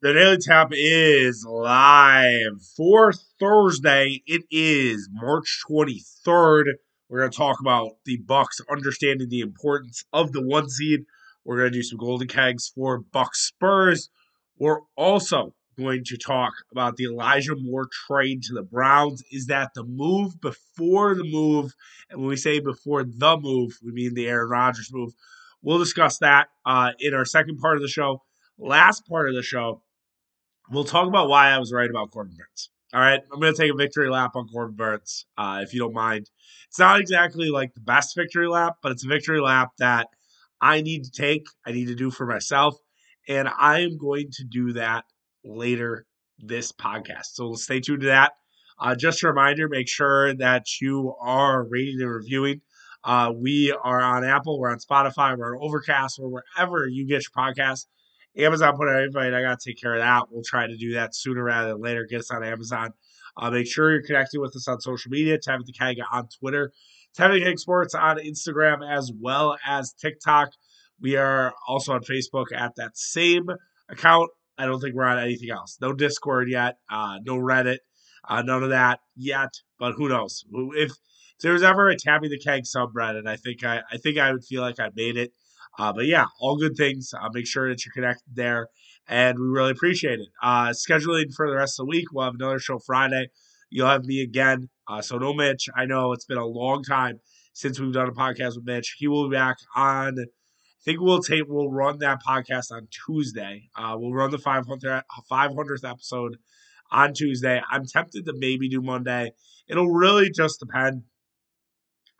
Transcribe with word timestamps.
The 0.00 0.12
Daily 0.12 0.36
Tap 0.38 0.68
is 0.70 1.44
live 1.44 2.62
for 2.76 3.12
Thursday. 3.40 4.22
It 4.28 4.42
is 4.48 5.08
March 5.12 5.64
23rd. 5.68 6.74
We're 7.08 7.18
going 7.18 7.32
to 7.32 7.36
talk 7.36 7.58
about 7.58 7.96
the 8.04 8.18
Bucks 8.18 8.60
understanding 8.70 9.28
the 9.28 9.40
importance 9.40 10.04
of 10.12 10.30
the 10.30 10.40
one 10.40 10.70
seed. 10.70 11.00
We're 11.44 11.56
going 11.56 11.72
to 11.72 11.78
do 11.78 11.82
some 11.82 11.98
golden 11.98 12.28
kegs 12.28 12.70
for 12.72 13.00
Bucks 13.00 13.40
Spurs. 13.40 14.08
We're 14.56 14.82
also 14.96 15.56
going 15.76 16.04
to 16.04 16.16
talk 16.16 16.52
about 16.70 16.94
the 16.94 17.06
Elijah 17.06 17.56
Moore 17.56 17.88
trade 18.06 18.44
to 18.44 18.54
the 18.54 18.62
Browns. 18.62 19.24
Is 19.32 19.46
that 19.46 19.74
the 19.74 19.82
move 19.82 20.40
before 20.40 21.16
the 21.16 21.24
move? 21.24 21.74
And 22.08 22.20
when 22.20 22.28
we 22.28 22.36
say 22.36 22.60
before 22.60 23.02
the 23.02 23.36
move, 23.36 23.76
we 23.84 23.90
mean 23.90 24.14
the 24.14 24.28
Aaron 24.28 24.48
Rodgers 24.48 24.90
move. 24.92 25.12
We'll 25.60 25.80
discuss 25.80 26.18
that 26.18 26.50
uh, 26.64 26.92
in 27.00 27.14
our 27.14 27.24
second 27.24 27.58
part 27.58 27.74
of 27.74 27.82
the 27.82 27.88
show. 27.88 28.22
Last 28.60 29.04
part 29.08 29.28
of 29.28 29.34
the 29.34 29.42
show, 29.42 29.82
we'll 30.70 30.84
talk 30.84 31.06
about 31.06 31.28
why 31.28 31.50
I 31.50 31.58
was 31.58 31.72
right 31.72 31.88
about 31.88 32.10
Corbin 32.10 32.36
Burnes. 32.36 32.70
All 32.94 33.00
right, 33.00 33.20
I'm 33.32 33.40
going 33.40 33.54
to 33.54 33.60
take 33.60 33.72
a 33.72 33.76
victory 33.76 34.08
lap 34.08 34.32
on 34.34 34.48
Corbin 34.48 34.76
Burnes, 34.76 35.26
uh, 35.36 35.60
if 35.62 35.74
you 35.74 35.80
don't 35.80 35.92
mind. 35.92 36.30
It's 36.68 36.78
not 36.78 37.00
exactly 37.00 37.50
like 37.50 37.74
the 37.74 37.80
best 37.80 38.16
victory 38.16 38.48
lap, 38.48 38.76
but 38.82 38.92
it's 38.92 39.04
a 39.04 39.08
victory 39.08 39.40
lap 39.40 39.72
that 39.78 40.08
I 40.60 40.80
need 40.80 41.04
to 41.04 41.10
take, 41.10 41.46
I 41.66 41.72
need 41.72 41.88
to 41.88 41.94
do 41.94 42.10
for 42.10 42.26
myself, 42.26 42.76
and 43.28 43.48
I 43.48 43.80
am 43.80 43.98
going 43.98 44.30
to 44.32 44.44
do 44.44 44.72
that 44.72 45.04
later 45.44 46.06
this 46.38 46.72
podcast. 46.72 47.34
So 47.34 47.54
stay 47.54 47.80
tuned 47.80 48.00
to 48.02 48.06
that. 48.08 48.32
Uh, 48.80 48.94
just 48.94 49.22
a 49.22 49.28
reminder 49.28 49.68
make 49.68 49.88
sure 49.88 50.34
that 50.34 50.80
you 50.80 51.14
are 51.20 51.64
rating 51.64 52.00
and 52.00 52.10
reviewing. 52.10 52.60
Uh, 53.04 53.32
we 53.34 53.72
are 53.72 54.00
on 54.00 54.24
Apple, 54.24 54.58
we're 54.58 54.70
on 54.70 54.78
Spotify, 54.78 55.36
we're 55.36 55.56
on 55.56 55.62
Overcast, 55.62 56.18
or 56.18 56.28
wherever 56.28 56.86
you 56.86 57.06
get 57.06 57.22
your 57.22 57.44
podcast. 57.44 57.86
Amazon 58.38 58.76
put 58.76 58.88
out 58.88 58.96
an 58.96 59.04
invite. 59.04 59.34
I 59.34 59.42
got 59.42 59.60
to 59.60 59.70
take 59.70 59.80
care 59.80 59.94
of 59.94 60.00
that. 60.00 60.24
We'll 60.30 60.42
try 60.44 60.66
to 60.66 60.76
do 60.76 60.94
that 60.94 61.14
sooner 61.14 61.42
rather 61.42 61.72
than 61.72 61.82
later. 61.82 62.06
Get 62.08 62.20
us 62.20 62.30
on 62.30 62.44
Amazon. 62.44 62.92
Uh, 63.36 63.50
make 63.50 63.66
sure 63.66 63.90
you're 63.90 64.02
connecting 64.02 64.40
with 64.40 64.54
us 64.56 64.68
on 64.68 64.80
social 64.80 65.10
media. 65.10 65.38
The 65.38 65.74
Keg 65.78 65.98
on 66.12 66.28
Twitter. 66.40 66.72
The 67.16 67.40
Keg 67.42 67.58
Sports 67.58 67.94
on 67.94 68.18
Instagram 68.18 68.78
as 68.88 69.10
well 69.20 69.56
as 69.66 69.92
TikTok. 69.92 70.50
We 71.00 71.16
are 71.16 71.52
also 71.66 71.92
on 71.92 72.02
Facebook 72.02 72.46
at 72.54 72.74
that 72.76 72.96
same 72.96 73.48
account. 73.88 74.30
I 74.56 74.66
don't 74.66 74.80
think 74.80 74.94
we're 74.94 75.04
on 75.04 75.18
anything 75.18 75.50
else. 75.50 75.78
No 75.80 75.92
Discord 75.92 76.48
yet. 76.50 76.78
Uh, 76.90 77.18
no 77.24 77.36
Reddit. 77.36 77.78
Uh, 78.28 78.42
none 78.42 78.62
of 78.62 78.70
that 78.70 79.00
yet. 79.16 79.50
But 79.78 79.92
who 79.92 80.08
knows? 80.08 80.44
If, 80.52 80.90
if 80.90 81.42
there 81.42 81.52
was 81.52 81.62
ever 81.62 81.88
a 81.88 81.96
Tabby 81.96 82.28
the 82.28 82.38
Keg 82.38 82.64
subreddit, 82.64 83.26
I 83.26 83.36
think 83.36 83.64
I, 83.64 83.82
I 83.90 83.96
think 83.96 84.18
I 84.18 84.32
would 84.32 84.44
feel 84.44 84.62
like 84.62 84.80
I 84.80 84.90
made 84.94 85.16
it. 85.16 85.32
Uh, 85.78 85.92
but 85.92 86.06
yeah, 86.06 86.26
all 86.40 86.56
good 86.56 86.76
things. 86.76 87.12
Uh, 87.12 87.28
make 87.32 87.46
sure 87.46 87.68
that 87.68 87.84
you're 87.84 87.92
connected 87.92 88.34
there, 88.34 88.68
and 89.08 89.38
we 89.38 89.46
really 89.46 89.70
appreciate 89.70 90.20
it. 90.20 90.28
Uh, 90.42 90.68
scheduling 90.68 91.32
for 91.34 91.48
the 91.48 91.56
rest 91.56 91.78
of 91.78 91.86
the 91.86 91.90
week, 91.90 92.06
we'll 92.12 92.24
have 92.24 92.34
another 92.34 92.58
show 92.58 92.78
Friday. 92.78 93.28
You'll 93.70 93.88
have 93.88 94.04
me 94.04 94.22
again. 94.22 94.68
Uh, 94.86 95.02
so 95.02 95.18
no 95.18 95.34
Mitch. 95.34 95.68
I 95.76 95.84
know 95.84 96.12
it's 96.12 96.24
been 96.24 96.38
a 96.38 96.46
long 96.46 96.82
time 96.82 97.20
since 97.52 97.78
we've 97.78 97.92
done 97.92 98.08
a 98.08 98.12
podcast 98.12 98.56
with 98.56 98.64
Mitch. 98.64 98.96
He 98.98 99.08
will 99.08 99.28
be 99.28 99.36
back 99.36 99.58
on. 99.76 100.16
I 100.18 100.24
think 100.84 101.00
we'll 101.00 101.20
take 101.20 101.42
we'll 101.48 101.70
run 101.70 101.98
that 101.98 102.22
podcast 102.26 102.72
on 102.72 102.88
Tuesday. 103.06 103.68
Uh, 103.76 103.96
we'll 103.98 104.14
run 104.14 104.30
the 104.30 104.38
500th, 104.38 105.02
500th 105.30 105.90
episode 105.90 106.38
on 106.90 107.12
Tuesday. 107.12 107.60
I'm 107.70 107.84
tempted 107.84 108.24
to 108.24 108.32
maybe 108.36 108.68
do 108.68 108.80
Monday. 108.80 109.32
It'll 109.68 109.90
really 109.90 110.30
just 110.30 110.60
depend 110.60 111.02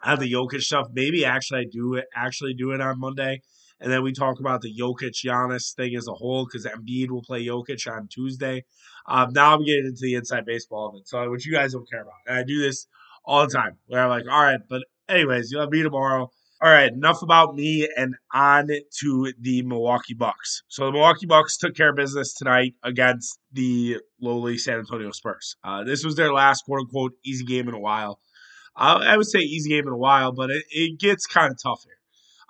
on 0.04 0.18
the 0.18 0.32
Jokic 0.32 0.62
stuff. 0.62 0.88
Maybe 0.92 1.24
actually 1.24 1.60
I 1.60 1.66
do 1.70 1.94
it 1.94 2.06
actually 2.14 2.54
do 2.54 2.72
it 2.72 2.80
on 2.80 2.98
Monday. 3.00 3.42
And 3.80 3.92
then 3.92 4.02
we 4.02 4.12
talk 4.12 4.40
about 4.40 4.60
the 4.60 4.74
Jokic 4.74 5.12
Giannis 5.24 5.74
thing 5.74 5.94
as 5.94 6.08
a 6.08 6.12
whole 6.12 6.46
because 6.46 6.66
Embiid 6.66 7.10
will 7.10 7.22
play 7.22 7.46
Jokic 7.46 7.90
on 7.90 8.08
Tuesday. 8.08 8.64
Um, 9.06 9.32
now 9.32 9.54
I'm 9.54 9.64
getting 9.64 9.86
into 9.86 10.00
the 10.00 10.14
inside 10.14 10.44
baseball 10.44 10.88
of 10.88 10.96
it. 10.96 11.08
So 11.08 11.30
which 11.30 11.46
you 11.46 11.52
guys 11.52 11.72
don't 11.72 11.88
care 11.88 12.02
about. 12.02 12.14
And 12.26 12.38
I 12.38 12.42
do 12.42 12.60
this 12.60 12.86
all 13.24 13.46
the 13.46 13.52
time 13.52 13.78
where 13.86 14.02
I'm 14.02 14.08
like, 14.08 14.24
all 14.28 14.42
right, 14.42 14.60
but 14.68 14.82
anyways, 15.08 15.50
you'll 15.50 15.60
have 15.60 15.70
me 15.70 15.82
tomorrow. 15.82 16.30
All 16.60 16.70
right, 16.72 16.92
enough 16.92 17.22
about 17.22 17.54
me 17.54 17.88
and 17.96 18.16
on 18.34 18.66
to 19.00 19.32
the 19.40 19.62
Milwaukee 19.62 20.14
Bucks. 20.14 20.64
So 20.66 20.86
the 20.86 20.92
Milwaukee 20.92 21.26
Bucks 21.26 21.56
took 21.56 21.76
care 21.76 21.90
of 21.90 21.96
business 21.96 22.34
tonight 22.34 22.74
against 22.82 23.38
the 23.52 23.98
lowly 24.20 24.58
San 24.58 24.80
Antonio 24.80 25.12
Spurs. 25.12 25.54
Uh, 25.62 25.84
this 25.84 26.04
was 26.04 26.16
their 26.16 26.32
last 26.32 26.64
quote 26.64 26.80
unquote 26.80 27.12
easy 27.24 27.44
game 27.44 27.68
in 27.68 27.74
a 27.74 27.78
while. 27.78 28.18
Uh, 28.78 29.00
I 29.02 29.16
would 29.16 29.26
say 29.26 29.40
easy 29.40 29.70
game 29.70 29.86
in 29.86 29.92
a 29.92 29.98
while, 29.98 30.32
but 30.32 30.50
it, 30.50 30.64
it 30.70 31.00
gets 31.00 31.26
kind 31.26 31.50
of 31.50 31.58
tough 31.62 31.82
here. 31.84 31.94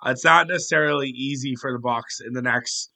Uh, 0.05 0.11
it's 0.11 0.23
not 0.23 0.47
necessarily 0.47 1.09
easy 1.09 1.55
for 1.55 1.73
the 1.73 1.79
Bucks 1.79 2.21
in 2.25 2.33
the 2.33 2.41
next 2.41 2.91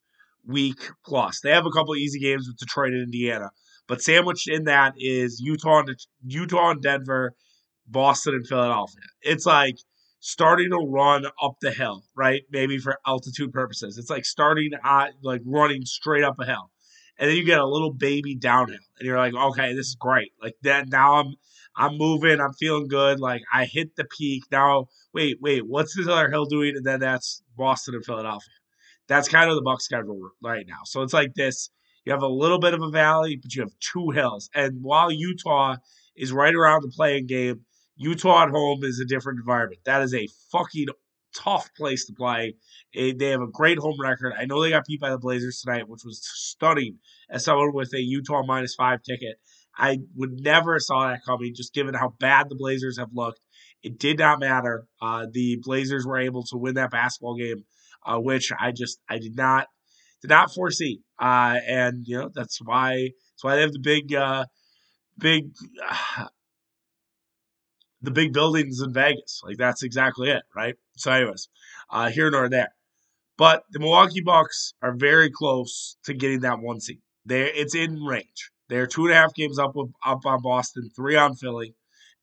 week 0.46 0.90
plus. 1.06 1.40
They 1.42 1.52
have 1.52 1.66
a 1.66 1.72
couple 1.72 1.96
easy 1.96 2.20
games 2.20 2.48
with 2.48 2.58
Detroit 2.58 2.94
and 2.94 3.04
Indiana, 3.04 3.50
but 3.88 4.02
sandwiched 4.02 4.48
in 4.48 4.66
that 4.66 4.94
is 4.98 5.42
Utah 5.42 5.80
and 5.80 5.96
Utah 6.26 6.72
and 6.72 6.82
Denver, 6.82 7.34
Boston 7.88 8.36
and 8.36 8.48
Philadelphia. 8.48 9.04
It's 9.22 9.46
like 9.46 9.78
starting 10.20 10.70
to 10.70 10.78
run 10.78 11.26
up 11.42 11.56
the 11.60 11.72
hill, 11.72 12.04
right? 12.16 12.44
Maybe 12.52 12.78
for 12.78 12.98
altitude 13.06 13.52
purposes. 13.52 13.98
It's 13.98 14.10
like 14.10 14.26
starting 14.26 14.72
at 14.84 15.12
like 15.22 15.42
running 15.46 15.86
straight 15.86 16.24
up 16.24 16.40
a 16.40 16.46
hill. 16.46 16.70
And 17.18 17.30
then 17.30 17.38
you 17.38 17.44
get 17.44 17.60
a 17.60 17.68
little 17.68 17.94
baby 17.94 18.36
downhill. 18.36 18.78
And 18.98 19.06
you're 19.06 19.18
like, 19.18 19.34
okay, 19.34 19.74
this 19.74 19.88
is 19.88 19.96
great. 20.00 20.32
Like 20.42 20.56
that 20.64 20.88
now 20.88 21.16
I'm 21.16 21.36
I'm 21.75 21.97
moving, 21.97 22.39
I'm 22.39 22.53
feeling 22.53 22.88
good. 22.88 23.19
Like 23.19 23.41
I 23.53 23.66
hit 23.66 23.95
the 23.95 24.06
peak. 24.06 24.44
Now, 24.51 24.88
wait, 25.13 25.38
wait, 25.41 25.66
what's 25.66 25.95
this 25.95 26.07
other 26.07 26.29
hill 26.29 26.45
doing? 26.45 26.75
And 26.75 26.85
then 26.85 27.00
that's 27.00 27.41
Boston 27.57 27.95
and 27.95 28.06
Philadelphia. 28.06 28.53
That's 29.07 29.28
kind 29.28 29.50
of 29.50 29.56
the 29.56 29.61
Buck 29.61 29.81
schedule 29.81 30.31
right 30.41 30.66
now. 30.67 30.79
So 30.85 31.01
it's 31.01 31.13
like 31.13 31.34
this. 31.35 31.69
You 32.06 32.11
have 32.11 32.22
a 32.22 32.28
little 32.28 32.59
bit 32.59 32.73
of 32.73 32.81
a 32.81 32.89
valley, 32.89 33.38
but 33.41 33.53
you 33.56 33.61
have 33.61 33.72
two 33.79 34.09
hills. 34.11 34.50
And 34.53 34.81
while 34.81 35.11
Utah 35.11 35.78
is 36.16 36.34
right 36.34 36.53
around 36.53 36.84
the 36.84 36.91
playing 36.94 37.28
game, 37.28 37.61
Utah 37.95 38.44
at 38.44 38.50
home 38.50 38.84
is 38.84 39.00
a 39.00 39.05
different 39.05 39.40
environment. 39.40 39.81
That 39.85 40.01
is 40.01 40.13
a 40.13 40.28
fucking 40.51 40.88
tough 41.35 41.69
place 41.75 42.05
to 42.05 42.13
play. 42.13 42.55
Eh, 42.95 43.13
they 43.17 43.28
have 43.28 43.41
a 43.41 43.47
great 43.47 43.78
home 43.78 44.00
record. 44.00 44.34
I 44.38 44.45
know 44.45 44.61
they 44.61 44.69
got 44.69 44.85
beat 44.85 45.00
by 45.00 45.09
the 45.09 45.17
Blazers 45.17 45.61
tonight, 45.61 45.88
which 45.88 46.03
was 46.05 46.22
stunning 46.23 47.00
as 47.29 47.45
someone 47.45 47.73
with 47.73 47.94
a 47.94 48.01
Utah 48.01 48.44
minus 48.45 48.75
five 48.75 49.01
ticket. 49.03 49.38
I 49.75 50.00
would 50.16 50.39
never 50.39 50.79
saw 50.79 51.07
that 51.07 51.25
coming, 51.25 51.53
just 51.56 51.73
given 51.73 51.94
how 51.94 52.13
bad 52.19 52.50
the 52.50 52.56
Blazers 52.56 53.00
have 53.00 53.09
looked. 53.13 53.39
It 53.81 54.00
did 54.00 54.19
not 54.19 54.39
matter. 54.39 54.85
Uh, 55.01 55.25
the 55.31 55.57
Blazers 55.61 56.06
were 56.06 56.19
able 56.19 56.44
to 56.44 56.57
win 56.57 56.75
that 56.75 56.91
basketball 56.91 57.35
game, 57.35 57.66
uh, 58.06 58.19
which 58.19 58.51
I 58.59 58.72
just 58.72 59.00
I 59.09 59.17
did 59.17 59.35
not 59.35 59.67
did 60.22 60.29
not 60.29 60.53
foresee. 60.53 61.01
Uh, 61.19 61.57
and 61.67 62.07
you 62.07 62.17
know 62.17 62.29
that's 62.34 62.59
why 62.63 63.09
that's 63.31 63.44
why 63.44 63.56
they 63.56 63.61
have 63.61 63.73
the 63.73 63.79
big 63.79 64.13
uh, 64.13 64.45
big 65.17 65.53
the 68.01 68.11
big 68.11 68.34
buildings 68.34 68.79
in 68.79 68.94
Vegas. 68.94 69.41
Like 69.44 69.57
that's 69.57 69.84
exactly 69.84 70.29
it, 70.29 70.44
right? 70.55 70.75
So, 70.97 71.11
anyways, 71.11 71.50
uh, 71.90 72.09
here 72.09 72.29
nor 72.29 72.50
there. 72.50 72.73
But 73.38 73.63
the 73.72 73.79
Milwaukee 73.79 74.22
Bucks 74.22 74.73
are 74.81 74.94
very 74.95 75.31
close 75.31 75.97
to 76.05 76.13
getting 76.13 76.41
that 76.41 76.59
one 76.59 76.79
seed. 76.79 77.01
There, 77.25 77.47
it's 77.47 77.73
in 77.73 78.03
range. 78.03 78.51
They're 78.73 78.88
two 78.88 79.03
and 79.06 79.11
a 79.11 79.16
half 79.16 79.35
games 79.35 79.59
up 79.59 79.75
up 80.03 80.25
on 80.25 80.41
Boston, 80.41 80.89
three 80.95 81.16
on 81.16 81.35
Philly, 81.35 81.75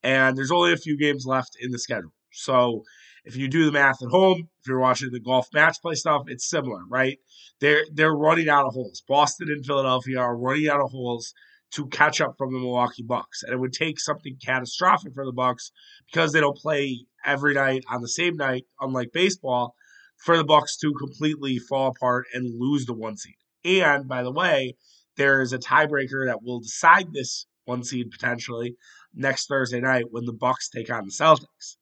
and 0.02 0.36
there's 0.36 0.50
only 0.50 0.72
a 0.72 0.76
few 0.76 0.98
games 0.98 1.24
left 1.24 1.56
in 1.60 1.70
the 1.70 1.78
schedule. 1.78 2.12
So 2.32 2.82
if 3.24 3.36
you 3.36 3.46
do 3.46 3.66
the 3.66 3.70
math 3.70 4.02
at 4.02 4.08
home, 4.08 4.48
if 4.58 4.66
you're 4.66 4.80
watching 4.80 5.12
the 5.12 5.20
golf 5.20 5.46
match 5.54 5.80
play 5.80 5.94
stuff, 5.94 6.22
it's 6.26 6.50
similar, 6.50 6.80
right? 6.88 7.18
They're 7.60 7.84
they're 7.92 8.16
running 8.16 8.48
out 8.48 8.66
of 8.66 8.74
holes. 8.74 9.00
Boston 9.06 9.46
and 9.48 9.64
Philadelphia 9.64 10.18
are 10.18 10.36
running 10.36 10.68
out 10.68 10.80
of 10.80 10.90
holes 10.90 11.32
to 11.74 11.86
catch 11.86 12.20
up 12.20 12.34
from 12.36 12.52
the 12.52 12.58
Milwaukee 12.58 13.04
Bucks, 13.04 13.44
and 13.44 13.52
it 13.52 13.60
would 13.60 13.72
take 13.72 14.00
something 14.00 14.36
catastrophic 14.44 15.14
for 15.14 15.24
the 15.24 15.32
Bucks 15.32 15.70
because 16.12 16.32
they 16.32 16.40
don't 16.40 16.58
play 16.58 17.06
every 17.24 17.54
night 17.54 17.84
on 17.88 18.02
the 18.02 18.08
same 18.08 18.34
night, 18.36 18.64
unlike 18.80 19.12
baseball, 19.12 19.76
for 20.16 20.36
the 20.36 20.42
Bucks 20.42 20.76
to 20.78 20.92
completely 20.94 21.60
fall 21.60 21.92
apart 21.96 22.26
and 22.34 22.58
lose 22.58 22.86
the 22.86 22.92
one 22.92 23.16
seed. 23.16 23.36
And 23.64 24.08
by 24.08 24.24
the 24.24 24.32
way, 24.32 24.74
there 25.20 25.42
is 25.42 25.53
a 25.53 25.58
tiebreaker 25.58 26.27
that 26.27 26.42
will 26.42 26.60
decide 26.60 27.12
this 27.12 27.47
one 27.66 27.84
seed 27.84 28.10
potentially 28.10 28.74
next 29.15 29.48
Thursday 29.48 29.78
night 29.78 30.06
when 30.10 30.24
the 30.24 30.33
Bucks 30.33 30.71
take 30.71 30.91
on 30.91 31.04
the 31.04 31.10
Celtics. 31.10 31.77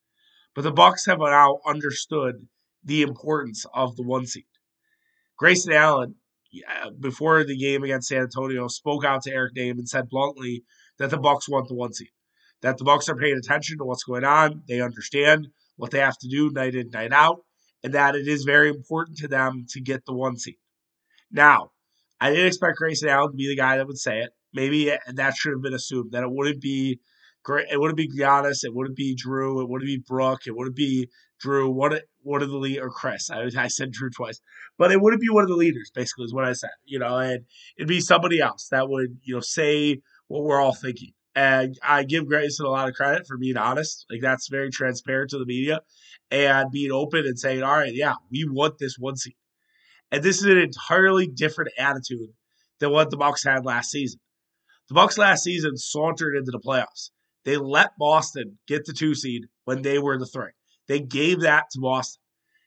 But 0.57 0.63
the 0.63 0.73
Bucks 0.73 1.07
have 1.07 1.21
now 1.21 1.61
understood 1.65 2.49
the 2.83 3.03
importance 3.03 3.65
of 3.73 3.95
the 3.95 4.03
one 4.03 4.27
seed. 4.27 4.47
Grayson 5.37 5.73
Allen, 5.73 6.17
before 6.99 7.45
the 7.45 7.57
game 7.57 7.85
against 7.85 8.09
San 8.09 8.23
Antonio, 8.23 8.67
spoke 8.67 9.05
out 9.05 9.23
to 9.23 9.33
Eric 9.33 9.55
Nehm 9.55 9.79
and 9.79 9.89
said 9.89 10.09
bluntly 10.09 10.65
that 10.99 11.11
the 11.11 11.17
Bucks 11.17 11.49
want 11.49 11.69
the 11.69 11.75
one 11.75 11.93
seed. 11.93 12.09
That 12.63 12.77
the 12.77 12.85
Bucks 12.85 13.09
are 13.09 13.15
paying 13.15 13.37
attention 13.37 13.79
to 13.79 13.85
what's 13.85 14.03
going 14.03 14.25
on. 14.25 14.65
They 14.67 14.81
understand 14.81 15.47
what 15.77 15.93
they 15.93 16.01
have 16.01 16.19
to 16.19 16.29
do 16.29 16.51
night 16.51 16.75
in, 16.75 16.91
night 16.91 17.13
out, 17.13 17.45
and 17.85 17.95
that 17.95 18.17
it 18.17 18.27
is 18.27 18.43
very 18.43 18.69
important 18.69 19.19
to 19.19 19.29
them 19.29 19.67
to 19.69 19.81
get 19.81 20.05
the 20.07 20.13
one 20.13 20.37
seed. 20.37 20.57
Now, 21.31 21.71
I 22.21 22.31
didn't 22.31 22.47
expect 22.47 22.79
Grayson 22.79 23.09
Allen 23.09 23.33
to 23.33 23.37
be 23.37 23.49
the 23.49 23.57
guy 23.57 23.77
that 23.77 23.87
would 23.87 23.99
say 23.99 24.21
it. 24.21 24.31
Maybe 24.53 24.93
that 25.15 25.35
should 25.37 25.53
have 25.53 25.63
been 25.63 25.75
assumed 25.75 26.13
that 26.13 26.23
it 26.23 26.31
wouldn't 26.31 26.61
be 26.61 27.01
great. 27.45 27.67
It 27.71 27.79
wouldn't 27.81 27.97
be 27.97 28.09
Giannis. 28.09 28.65
It 28.65 28.75
wouldn't 28.75 28.97
be 28.97 29.15
Drew. 29.15 29.61
It 29.61 29.69
wouldn't 29.69 29.87
be 29.87 30.03
Brook. 30.07 30.47
It 30.47 30.57
wouldn't 30.57 30.77
be 30.77 31.09
Drew. 31.41 31.71
What 31.71 32.03
one 32.23 32.43
of 32.43 32.51
the 32.51 32.57
lead 32.57 32.81
or 32.81 32.91
Chris? 32.91 33.31
I, 33.31 33.49
I 33.57 33.69
said 33.69 33.93
Drew 33.93 34.11
twice, 34.11 34.41
but 34.77 34.91
it 34.91 35.01
wouldn't 35.01 35.23
be 35.23 35.31
one 35.31 35.45
of 35.45 35.49
the 35.49 35.57
leaders. 35.57 35.91
Basically, 35.95 36.25
is 36.25 36.35
what 36.35 36.45
I 36.45 36.53
said. 36.53 36.71
You 36.85 36.99
know, 36.99 37.17
and 37.19 37.45
it'd 37.77 37.89
be 37.89 38.01
somebody 38.01 38.41
else 38.41 38.69
that 38.71 38.89
would 38.89 39.19
you 39.23 39.35
know 39.35 39.41
say 39.41 40.01
what 40.29 40.45
we're 40.45 40.61
all 40.61 40.75
thinking. 40.75 41.13
And 41.35 41.79
I 41.87 42.03
give 42.03 42.27
Grayson 42.27 42.67
a 42.67 42.71
lot 42.71 42.89
of 42.89 42.95
credit 42.95 43.27
for 43.27 43.39
being 43.39 43.57
honest. 43.57 44.07
Like 44.11 44.21
that's 44.21 44.49
very 44.49 44.71
transparent 44.71 45.31
to 45.31 45.39
the 45.39 45.47
media 45.47 45.81
and 46.31 46.71
being 46.71 46.91
open 46.91 47.21
and 47.27 47.39
saying, 47.39 47.63
all 47.63 47.77
right, 47.77 47.95
yeah, 47.95 48.15
we 48.31 48.45
want 48.51 48.79
this 48.79 48.97
one 48.99 49.17
seed. 49.17 49.37
And 50.11 50.23
this 50.23 50.39
is 50.39 50.45
an 50.45 50.59
entirely 50.59 51.27
different 51.27 51.73
attitude 51.79 52.31
than 52.81 52.91
what 52.91 53.11
the 53.11 53.17
Bucks 53.17 53.45
had 53.45 53.65
last 53.65 53.91
season. 53.91 54.21
The 54.89 54.95
Bucks 54.95 55.19
last 55.19 55.45
season 55.45 55.77
sauntered 55.77 56.37
into 56.37 56.51
the 56.51 56.61
playoffs. 56.61 57.11
They 57.45 57.57
let 57.57 57.99
Boston 57.99 58.59
get 58.67 58.85
the 58.85 58.93
two 58.93 59.15
seed 59.15 59.45
when 59.65 59.83
they 59.83 59.99
were 59.99 60.19
the 60.19 60.27
three. 60.27 60.53
They 60.87 61.01
gave 61.01 61.41
that 61.41 61.65
to 61.73 61.81
Boston. 61.81 62.23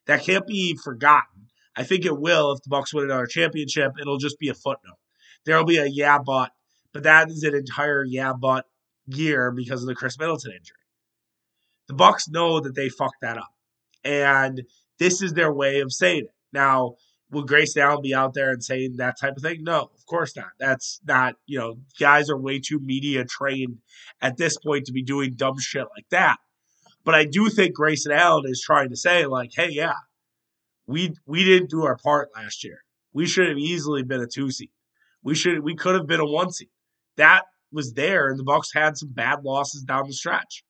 That 0.07 0.23
can't 0.23 0.45
be 0.45 0.77
forgotten. 0.83 1.47
I 1.75 1.83
think 1.83 2.05
it 2.05 2.19
will 2.19 2.51
if 2.51 2.61
the 2.63 2.69
Bucks 2.69 2.93
win 2.93 3.05
another 3.05 3.25
championship. 3.25 3.93
It'll 3.99 4.17
just 4.17 4.39
be 4.39 4.49
a 4.49 4.53
footnote. 4.53 4.97
There'll 5.45 5.65
be 5.65 5.77
a 5.77 5.85
yeah, 5.85 6.19
but, 6.19 6.51
but 6.93 7.03
that 7.03 7.29
is 7.29 7.43
an 7.43 7.55
entire 7.55 8.03
yeah, 8.03 8.33
but 8.33 8.65
year 9.07 9.51
because 9.51 9.81
of 9.81 9.87
the 9.87 9.95
Khris 9.95 10.19
Middleton 10.19 10.51
injury. 10.51 10.77
The 11.87 11.93
Bucks 11.95 12.29
know 12.29 12.59
that 12.59 12.75
they 12.75 12.89
fucked 12.89 13.21
that 13.21 13.37
up, 13.37 13.51
and 14.03 14.61
this 14.99 15.21
is 15.21 15.33
their 15.33 15.51
way 15.51 15.79
of 15.79 15.91
saying 15.91 16.25
it. 16.25 16.35
Now, 16.53 16.95
will 17.31 17.43
Grace 17.43 17.75
Allen 17.77 18.01
be 18.01 18.13
out 18.13 18.33
there 18.33 18.51
and 18.51 18.63
saying 18.63 18.97
that 18.97 19.19
type 19.19 19.35
of 19.37 19.41
thing? 19.41 19.63
No, 19.63 19.89
of 19.95 20.05
course 20.05 20.35
not. 20.35 20.51
That's 20.59 20.99
not, 21.07 21.35
you 21.45 21.57
know, 21.57 21.77
guys 21.99 22.29
are 22.29 22.37
way 22.37 22.59
too 22.59 22.79
media 22.79 23.25
trained 23.25 23.77
at 24.21 24.37
this 24.37 24.57
point 24.57 24.85
to 24.85 24.91
be 24.91 25.01
doing 25.01 25.33
dumb 25.35 25.57
shit 25.59 25.87
like 25.95 26.07
that. 26.11 26.37
But 27.03 27.15
I 27.15 27.25
do 27.25 27.49
think 27.49 27.73
Grayson 27.73 28.11
Allen 28.11 28.43
is 28.45 28.61
trying 28.61 28.89
to 28.89 28.95
say, 28.95 29.25
like, 29.25 29.51
hey, 29.55 29.69
yeah, 29.71 29.93
we 30.85 31.15
we 31.25 31.43
didn't 31.43 31.69
do 31.69 31.85
our 31.85 31.97
part 31.97 32.29
last 32.35 32.63
year. 32.63 32.83
We 33.13 33.25
should 33.25 33.47
have 33.47 33.57
easily 33.57 34.03
been 34.03 34.21
a 34.21 34.27
two 34.27 34.51
seed. 34.51 34.69
We 35.23 35.33
should 35.33 35.63
we 35.63 35.75
could 35.75 35.95
have 35.95 36.07
been 36.07 36.19
a 36.19 36.25
one 36.25 36.51
seed. 36.51 36.69
That 37.17 37.45
was 37.71 37.93
there, 37.93 38.29
and 38.29 38.37
the 38.37 38.43
Bucks 38.43 38.71
had 38.73 38.97
some 38.97 39.09
bad 39.09 39.43
losses 39.43 39.83
down 39.83 40.07
the 40.07 40.13
stretch. 40.13 40.63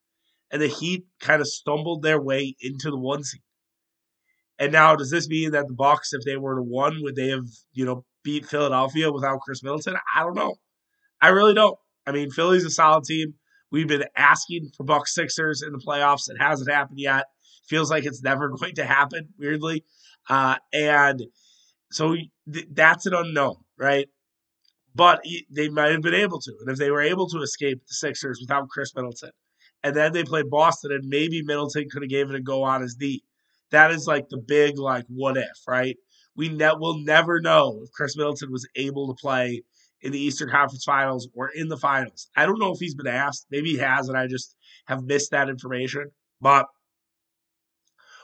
And 0.51 0.61
the 0.61 0.67
Heat 0.67 1.05
kind 1.19 1.41
of 1.41 1.47
stumbled 1.47 2.01
their 2.01 2.21
way 2.21 2.55
into 2.59 2.91
the 2.91 2.99
one 2.99 3.23
seed. 3.23 3.41
And 4.61 4.71
now, 4.71 4.95
does 4.95 5.09
this 5.09 5.27
mean 5.27 5.51
that 5.51 5.67
the 5.67 5.73
Bucks, 5.73 6.13
if 6.13 6.23
they 6.23 6.37
were 6.37 6.55
to 6.55 6.61
one, 6.61 7.01
would 7.01 7.15
they 7.15 7.29
have 7.29 7.47
you 7.73 7.83
know 7.83 8.05
beat 8.23 8.45
Philadelphia 8.45 9.11
without 9.11 9.39
Khris 9.41 9.63
Middleton? 9.63 9.95
I 10.15 10.21
don't 10.21 10.35
know. 10.35 10.57
I 11.19 11.29
really 11.29 11.55
don't. 11.55 11.75
I 12.05 12.11
mean, 12.11 12.29
Philly's 12.29 12.63
a 12.63 12.69
solid 12.69 13.03
team. 13.05 13.33
We've 13.71 13.87
been 13.87 14.05
asking 14.15 14.69
for 14.77 14.83
Bucks 14.83 15.15
Sixers 15.15 15.63
in 15.63 15.73
the 15.73 15.79
playoffs. 15.79 16.29
It 16.29 16.37
hasn't 16.39 16.69
happened 16.69 16.99
yet. 16.99 17.25
Feels 17.69 17.89
like 17.89 18.05
it's 18.05 18.21
never 18.21 18.49
going 18.59 18.75
to 18.75 18.85
happen. 18.85 19.29
Weirdly, 19.39 19.83
uh, 20.29 20.57
and 20.71 21.23
so 21.91 22.15
th- 22.53 22.67
that's 22.71 23.07
an 23.07 23.15
unknown, 23.15 23.55
right? 23.79 24.09
But 24.93 25.21
he, 25.23 25.47
they 25.49 25.69
might 25.69 25.91
have 25.91 26.03
been 26.03 26.13
able 26.13 26.39
to, 26.39 26.53
and 26.61 26.69
if 26.69 26.77
they 26.77 26.91
were 26.91 27.01
able 27.01 27.27
to 27.29 27.41
escape 27.41 27.79
the 27.79 27.95
Sixers 27.95 28.37
without 28.39 28.69
Khris 28.69 28.95
Middleton, 28.95 29.31
and 29.83 29.95
then 29.95 30.13
they 30.13 30.23
played 30.23 30.51
Boston, 30.51 30.91
and 30.91 31.09
maybe 31.09 31.41
Middleton 31.41 31.87
could 31.91 32.03
have 32.03 32.11
gave 32.11 32.29
it 32.29 32.35
a 32.35 32.41
go 32.41 32.61
on 32.61 32.83
his 32.83 32.95
knee 32.99 33.23
that 33.71 33.91
is 33.91 34.07
like 34.07 34.29
the 34.29 34.37
big 34.37 34.77
like 34.77 35.05
what 35.07 35.37
if, 35.37 35.57
right? 35.67 35.97
We 36.35 36.49
ne- 36.49 36.75
will 36.77 36.99
never 36.99 37.41
know 37.41 37.81
if 37.83 37.91
Khris 37.91 38.15
Middleton 38.15 38.51
was 38.51 38.67
able 38.75 39.07
to 39.07 39.19
play 39.21 39.63
in 40.01 40.11
the 40.11 40.19
Eastern 40.19 40.49
Conference 40.49 40.83
Finals 40.83 41.27
or 41.33 41.49
in 41.49 41.67
the 41.67 41.77
finals. 41.77 42.29
I 42.35 42.45
don't 42.45 42.59
know 42.59 42.71
if 42.71 42.79
he's 42.79 42.95
been 42.95 43.07
asked. 43.07 43.47
Maybe 43.51 43.71
he 43.71 43.77
has, 43.77 44.09
and 44.09 44.17
I 44.17 44.27
just 44.27 44.55
have 44.87 45.03
missed 45.03 45.31
that 45.31 45.49
information. 45.49 46.11
But 46.39 46.65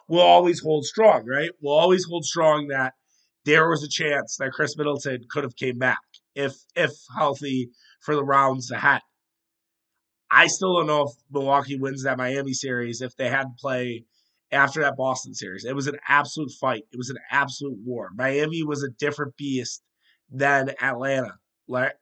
we'll 0.08 0.22
always 0.22 0.62
hold 0.62 0.86
strong, 0.86 1.26
right? 1.26 1.52
We'll 1.62 1.78
always 1.78 2.06
hold 2.06 2.26
strong 2.26 2.68
that 2.68 2.94
there 3.46 3.70
was 3.70 3.84
a 3.84 3.90
chance 3.90 4.38
that 4.38 4.52
Khris 4.52 4.78
Middleton 4.78 5.22
could 5.30 5.44
have 5.44 5.56
came 5.56 5.78
back 5.78 6.02
if 6.36 6.56
if 6.76 6.92
healthy 7.18 7.70
for 8.02 8.16
the 8.16 8.24
rounds 8.24 8.72
ahead. 8.72 9.02
I 10.30 10.48
still 10.48 10.76
don't 10.76 10.88
know 10.88 11.04
if 11.04 11.12
Milwaukee 11.32 11.80
wins 11.80 12.04
that 12.04 12.18
Miami 12.18 12.54
series 12.54 13.02
if 13.02 13.16
they 13.16 13.30
had 13.30 13.44
to 13.44 13.56
play 13.60 14.06
after 14.52 14.82
that 14.82 14.98
Boston 14.98 15.34
series. 15.34 15.66
It 15.66 15.76
was 15.76 15.88
an 15.88 15.98
absolute 16.08 16.52
fight. 16.52 16.84
It 16.92 16.98
was 16.98 17.10
an 17.10 17.18
absolute 17.32 17.78
war. 17.84 18.10
Miami 18.16 18.64
was 18.64 18.84
a 18.84 18.90
different 18.90 19.36
beast 19.38 19.82
than 20.30 20.72
Atlanta, 20.82 21.34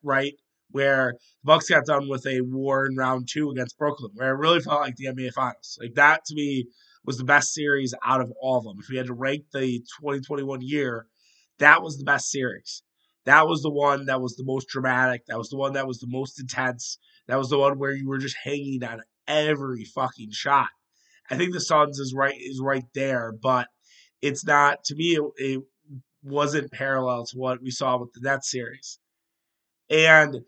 right? 0.03 0.33
Where 0.71 1.13
the 1.13 1.45
Bucks 1.45 1.69
got 1.69 1.85
done 1.85 2.09
with 2.09 2.25
a 2.27 2.41
war 2.41 2.85
in 2.85 2.95
round 2.95 3.27
two 3.31 3.51
against 3.51 3.77
Brooklyn, 3.77 4.11
where 4.13 4.33
it 4.33 4.39
really 4.39 4.59
felt 4.59 4.81
like 4.81 4.95
the 4.95 5.05
NBA 5.05 5.33
Finals. 5.33 5.77
Like 5.81 5.93
that 5.95 6.25
to 6.25 6.35
me 6.35 6.65
was 7.05 7.17
the 7.17 7.23
best 7.23 7.53
series 7.53 7.93
out 8.03 8.21
of 8.21 8.31
all 8.41 8.57
of 8.57 8.63
them. 8.63 8.77
If 8.79 8.89
we 8.89 8.97
had 8.97 9.07
to 9.07 9.13
rank 9.13 9.45
the 9.53 9.79
2021 10.01 10.61
year, 10.61 11.07
that 11.59 11.81
was 11.81 11.97
the 11.97 12.03
best 12.03 12.29
series. 12.29 12.83
That 13.25 13.47
was 13.47 13.61
the 13.61 13.71
one 13.71 14.05
that 14.05 14.21
was 14.21 14.35
the 14.35 14.43
most 14.43 14.67
dramatic. 14.67 15.25
That 15.27 15.37
was 15.37 15.49
the 15.49 15.57
one 15.57 15.73
that 15.73 15.87
was 15.87 15.99
the 15.99 16.07
most 16.09 16.39
intense. 16.39 16.99
That 17.27 17.37
was 17.37 17.49
the 17.49 17.57
one 17.57 17.79
where 17.79 17.93
you 17.93 18.07
were 18.07 18.19
just 18.19 18.37
hanging 18.43 18.83
on 18.83 19.01
every 19.27 19.83
fucking 19.85 20.31
shot. 20.31 20.67
I 21.29 21.37
think 21.37 21.53
the 21.53 21.61
Suns 21.61 21.99
is 21.99 22.13
right 22.13 22.35
is 22.39 22.61
right 22.61 22.85
there, 22.93 23.33
but 23.41 23.67
it's 24.21 24.45
not 24.45 24.83
to 24.85 24.95
me. 24.95 25.15
It, 25.15 25.23
it 25.37 25.63
wasn't 26.23 26.71
parallel 26.71 27.25
to 27.25 27.37
what 27.37 27.61
we 27.61 27.71
saw 27.71 27.97
with 27.97 28.13
the 28.13 28.21
Nets 28.21 28.51
series, 28.51 28.99
and 29.89 30.41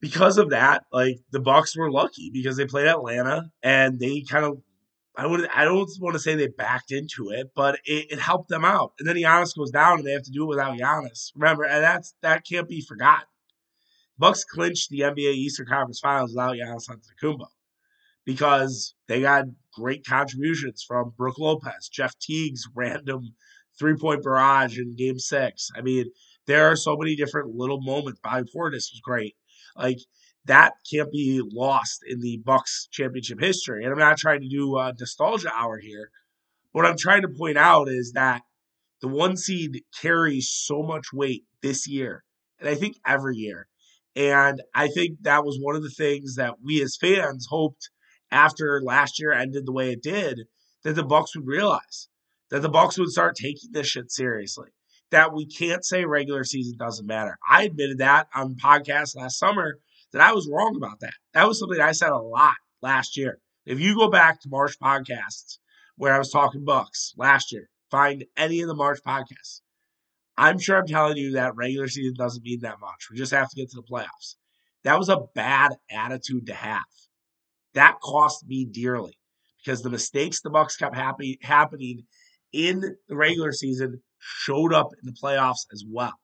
because 0.00 0.38
of 0.38 0.50
that, 0.50 0.84
like 0.92 1.18
the 1.30 1.40
Bucks 1.40 1.76
were 1.76 1.90
lucky 1.90 2.30
because 2.32 2.56
they 2.56 2.66
played 2.66 2.86
Atlanta 2.86 3.50
and 3.62 3.98
they 3.98 4.22
kind 4.22 4.44
of. 4.44 4.58
I 5.16 5.28
would 5.28 5.48
I 5.54 5.64
don't 5.64 5.88
want 6.00 6.14
to 6.14 6.18
say 6.18 6.34
they 6.34 6.48
backed 6.48 6.90
into 6.90 7.30
it, 7.30 7.52
but 7.54 7.76
it, 7.84 8.10
it 8.10 8.18
helped 8.18 8.48
them 8.48 8.64
out. 8.64 8.94
And 8.98 9.06
then 9.06 9.14
Giannis 9.14 9.56
goes 9.56 9.70
down 9.70 9.98
and 9.98 10.06
they 10.06 10.10
have 10.10 10.24
to 10.24 10.32
do 10.32 10.42
it 10.42 10.48
without 10.48 10.76
Giannis. 10.76 11.30
Remember, 11.36 11.62
and 11.62 11.84
that's 11.84 12.14
that 12.22 12.44
can't 12.44 12.68
be 12.68 12.80
forgotten. 12.80 13.28
Bucks 14.18 14.42
clinched 14.42 14.90
the 14.90 15.00
NBA 15.00 15.34
Eastern 15.34 15.66
Conference 15.66 16.00
Finals 16.00 16.32
without 16.32 16.56
Giannis 16.56 16.88
Antetokounmpo 16.90 17.46
because 18.24 18.94
they 19.08 19.20
got 19.20 19.46
great 19.74 20.06
contributions 20.06 20.84
from 20.86 21.12
Brook 21.16 21.38
Lopez, 21.38 21.88
Jeff 21.88 22.18
Teague's 22.18 22.68
random 22.74 23.34
three 23.78 23.96
point 23.96 24.22
barrage 24.22 24.78
in 24.78 24.96
game 24.96 25.18
six. 25.18 25.70
I 25.76 25.80
mean, 25.82 26.06
there 26.46 26.70
are 26.70 26.76
so 26.76 26.96
many 26.96 27.16
different 27.16 27.54
little 27.54 27.80
moments. 27.80 28.20
Bobby 28.22 28.48
Portis 28.54 28.92
was 28.92 29.00
great. 29.02 29.34
Like, 29.76 29.98
that 30.46 30.74
can't 30.90 31.10
be 31.10 31.42
lost 31.42 32.02
in 32.06 32.20
the 32.20 32.40
Bucks 32.44 32.86
championship 32.92 33.40
history. 33.40 33.82
And 33.82 33.92
I'm 33.92 33.98
not 33.98 34.18
trying 34.18 34.42
to 34.42 34.48
do 34.48 34.76
a 34.76 34.92
nostalgia 34.98 35.50
hour 35.54 35.78
here. 35.78 36.10
What 36.72 36.84
I'm 36.84 36.98
trying 36.98 37.22
to 37.22 37.28
point 37.28 37.56
out 37.56 37.88
is 37.88 38.12
that 38.12 38.42
the 39.00 39.08
one 39.08 39.36
seed 39.36 39.82
carries 40.00 40.48
so 40.48 40.82
much 40.82 41.12
weight 41.12 41.44
this 41.62 41.88
year, 41.88 42.24
and 42.58 42.68
I 42.68 42.74
think 42.74 42.96
every 43.06 43.36
year. 43.36 43.66
And 44.16 44.62
I 44.74 44.88
think 44.88 45.18
that 45.22 45.44
was 45.44 45.58
one 45.60 45.76
of 45.76 45.82
the 45.82 45.90
things 45.90 46.36
that 46.36 46.54
we 46.62 46.82
as 46.82 46.96
fans 46.96 47.46
hoped 47.50 47.90
after 48.34 48.82
last 48.82 49.20
year 49.20 49.32
ended 49.32 49.64
the 49.64 49.72
way 49.72 49.92
it 49.92 50.02
did, 50.02 50.42
that 50.82 50.94
the 50.94 51.04
Bucks 51.04 51.36
would 51.36 51.46
realize 51.46 52.08
that 52.50 52.60
the 52.62 52.68
Bucks 52.68 52.98
would 52.98 53.10
start 53.10 53.36
taking 53.36 53.70
this 53.72 53.86
shit 53.86 54.10
seriously. 54.10 54.68
That 55.10 55.32
we 55.32 55.46
can't 55.46 55.84
say 55.84 56.04
regular 56.04 56.42
season 56.42 56.76
doesn't 56.76 57.06
matter. 57.06 57.38
I 57.48 57.62
admitted 57.62 57.98
that 57.98 58.26
on 58.34 58.56
podcast 58.56 59.16
last 59.16 59.38
summer 59.38 59.78
that 60.12 60.20
I 60.20 60.32
was 60.32 60.50
wrong 60.50 60.74
about 60.76 61.00
that. 61.00 61.14
That 61.32 61.46
was 61.46 61.60
something 61.60 61.80
I 61.80 61.92
said 61.92 62.10
a 62.10 62.18
lot 62.18 62.54
last 62.82 63.16
year. 63.16 63.38
If 63.64 63.78
you 63.78 63.94
go 63.94 64.10
back 64.10 64.40
to 64.40 64.48
March 64.48 64.78
podcasts 64.82 65.58
where 65.96 66.12
I 66.12 66.18
was 66.18 66.30
talking 66.30 66.64
Bucks 66.64 67.14
last 67.16 67.52
year, 67.52 67.68
find 67.90 68.24
any 68.36 68.60
of 68.60 68.68
the 68.68 68.74
March 68.74 68.98
podcasts. 69.06 69.60
I'm 70.36 70.58
sure 70.58 70.76
I'm 70.78 70.86
telling 70.86 71.16
you 71.16 71.32
that 71.32 71.54
regular 71.54 71.86
season 71.86 72.14
doesn't 72.18 72.42
mean 72.42 72.60
that 72.62 72.80
much. 72.80 73.08
We 73.10 73.16
just 73.16 73.32
have 73.32 73.48
to 73.50 73.56
get 73.56 73.70
to 73.70 73.76
the 73.76 73.82
playoffs. 73.82 74.34
That 74.82 74.98
was 74.98 75.08
a 75.08 75.26
bad 75.34 75.72
attitude 75.90 76.46
to 76.46 76.54
have. 76.54 76.82
That 77.74 78.00
cost 78.02 78.46
me 78.46 78.64
dearly 78.64 79.18
because 79.64 79.82
the 79.82 79.90
mistakes 79.90 80.40
the 80.40 80.50
Bucks 80.50 80.76
kept 80.76 80.94
happy, 80.94 81.38
happening 81.42 82.04
in 82.52 82.96
the 83.08 83.16
regular 83.16 83.52
season 83.52 84.00
showed 84.18 84.72
up 84.72 84.88
in 85.02 85.06
the 85.06 85.16
playoffs 85.20 85.66
as 85.72 85.84
well. 85.88 86.14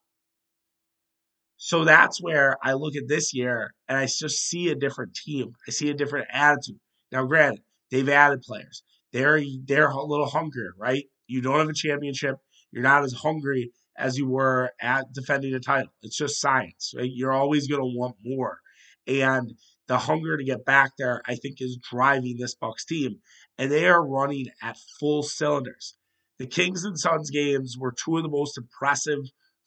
So 1.57 1.85
that's 1.85 2.23
where 2.23 2.57
I 2.63 2.73
look 2.73 2.97
at 2.97 3.09
this 3.09 3.35
year 3.35 3.75
and 3.89 3.99
I 3.99 4.07
just 4.07 4.49
see 4.49 4.71
a 4.71 4.75
different 4.75 5.15
team. 5.15 5.53
I 5.69 5.73
see 5.73 5.91
a 5.91 5.95
different 5.95 6.29
attitude. 6.33 6.79
Now, 7.13 7.27
granted, 7.27 7.61
they've 7.91 8.09
added 8.09 8.43
players. 8.43 8.83
They're 9.13 9.43
they're 9.67 9.89
a 9.89 10.03
little 10.03 10.27
hungrier, 10.27 10.73
right? 10.79 11.05
You 11.27 11.43
don't 11.43 11.59
have 11.59 11.69
a 11.69 11.75
championship. 11.75 12.37
You're 12.71 12.83
not 12.83 13.05
as 13.05 13.13
hungry 13.13 13.73
as 13.99 14.17
you 14.17 14.27
were 14.29 14.73
at 14.81 15.13
defending 15.13 15.53
a 15.53 15.61
title. 15.61 15.93
It's 16.03 16.17
just 16.17 16.41
science. 16.41 16.95
Right? 16.97 17.11
You're 17.13 17.33
always 17.33 17.67
going 17.67 17.83
to 17.83 17.99
want 17.99 18.17
more. 18.25 18.61
And 19.07 19.53
the 19.91 19.99
hunger 19.99 20.37
to 20.37 20.45
get 20.45 20.65
back 20.65 20.93
there, 20.97 21.21
I 21.27 21.35
think, 21.35 21.57
is 21.61 21.77
driving 21.77 22.37
this 22.39 22.55
Bucks 22.55 22.85
team, 22.85 23.17
and 23.59 23.73
they 23.73 23.89
are 23.89 24.07
running 24.07 24.47
at 24.63 24.79
full 25.01 25.25
cylinders. 25.25 25.97
The 26.39 26.47
Kings 26.47 26.85
and 26.85 26.97
Suns 26.97 27.29
games 27.29 27.75
were 27.77 27.93
two 27.93 28.17
of 28.17 28.23
the 28.23 28.29
most 28.29 28.57
impressive 28.57 29.19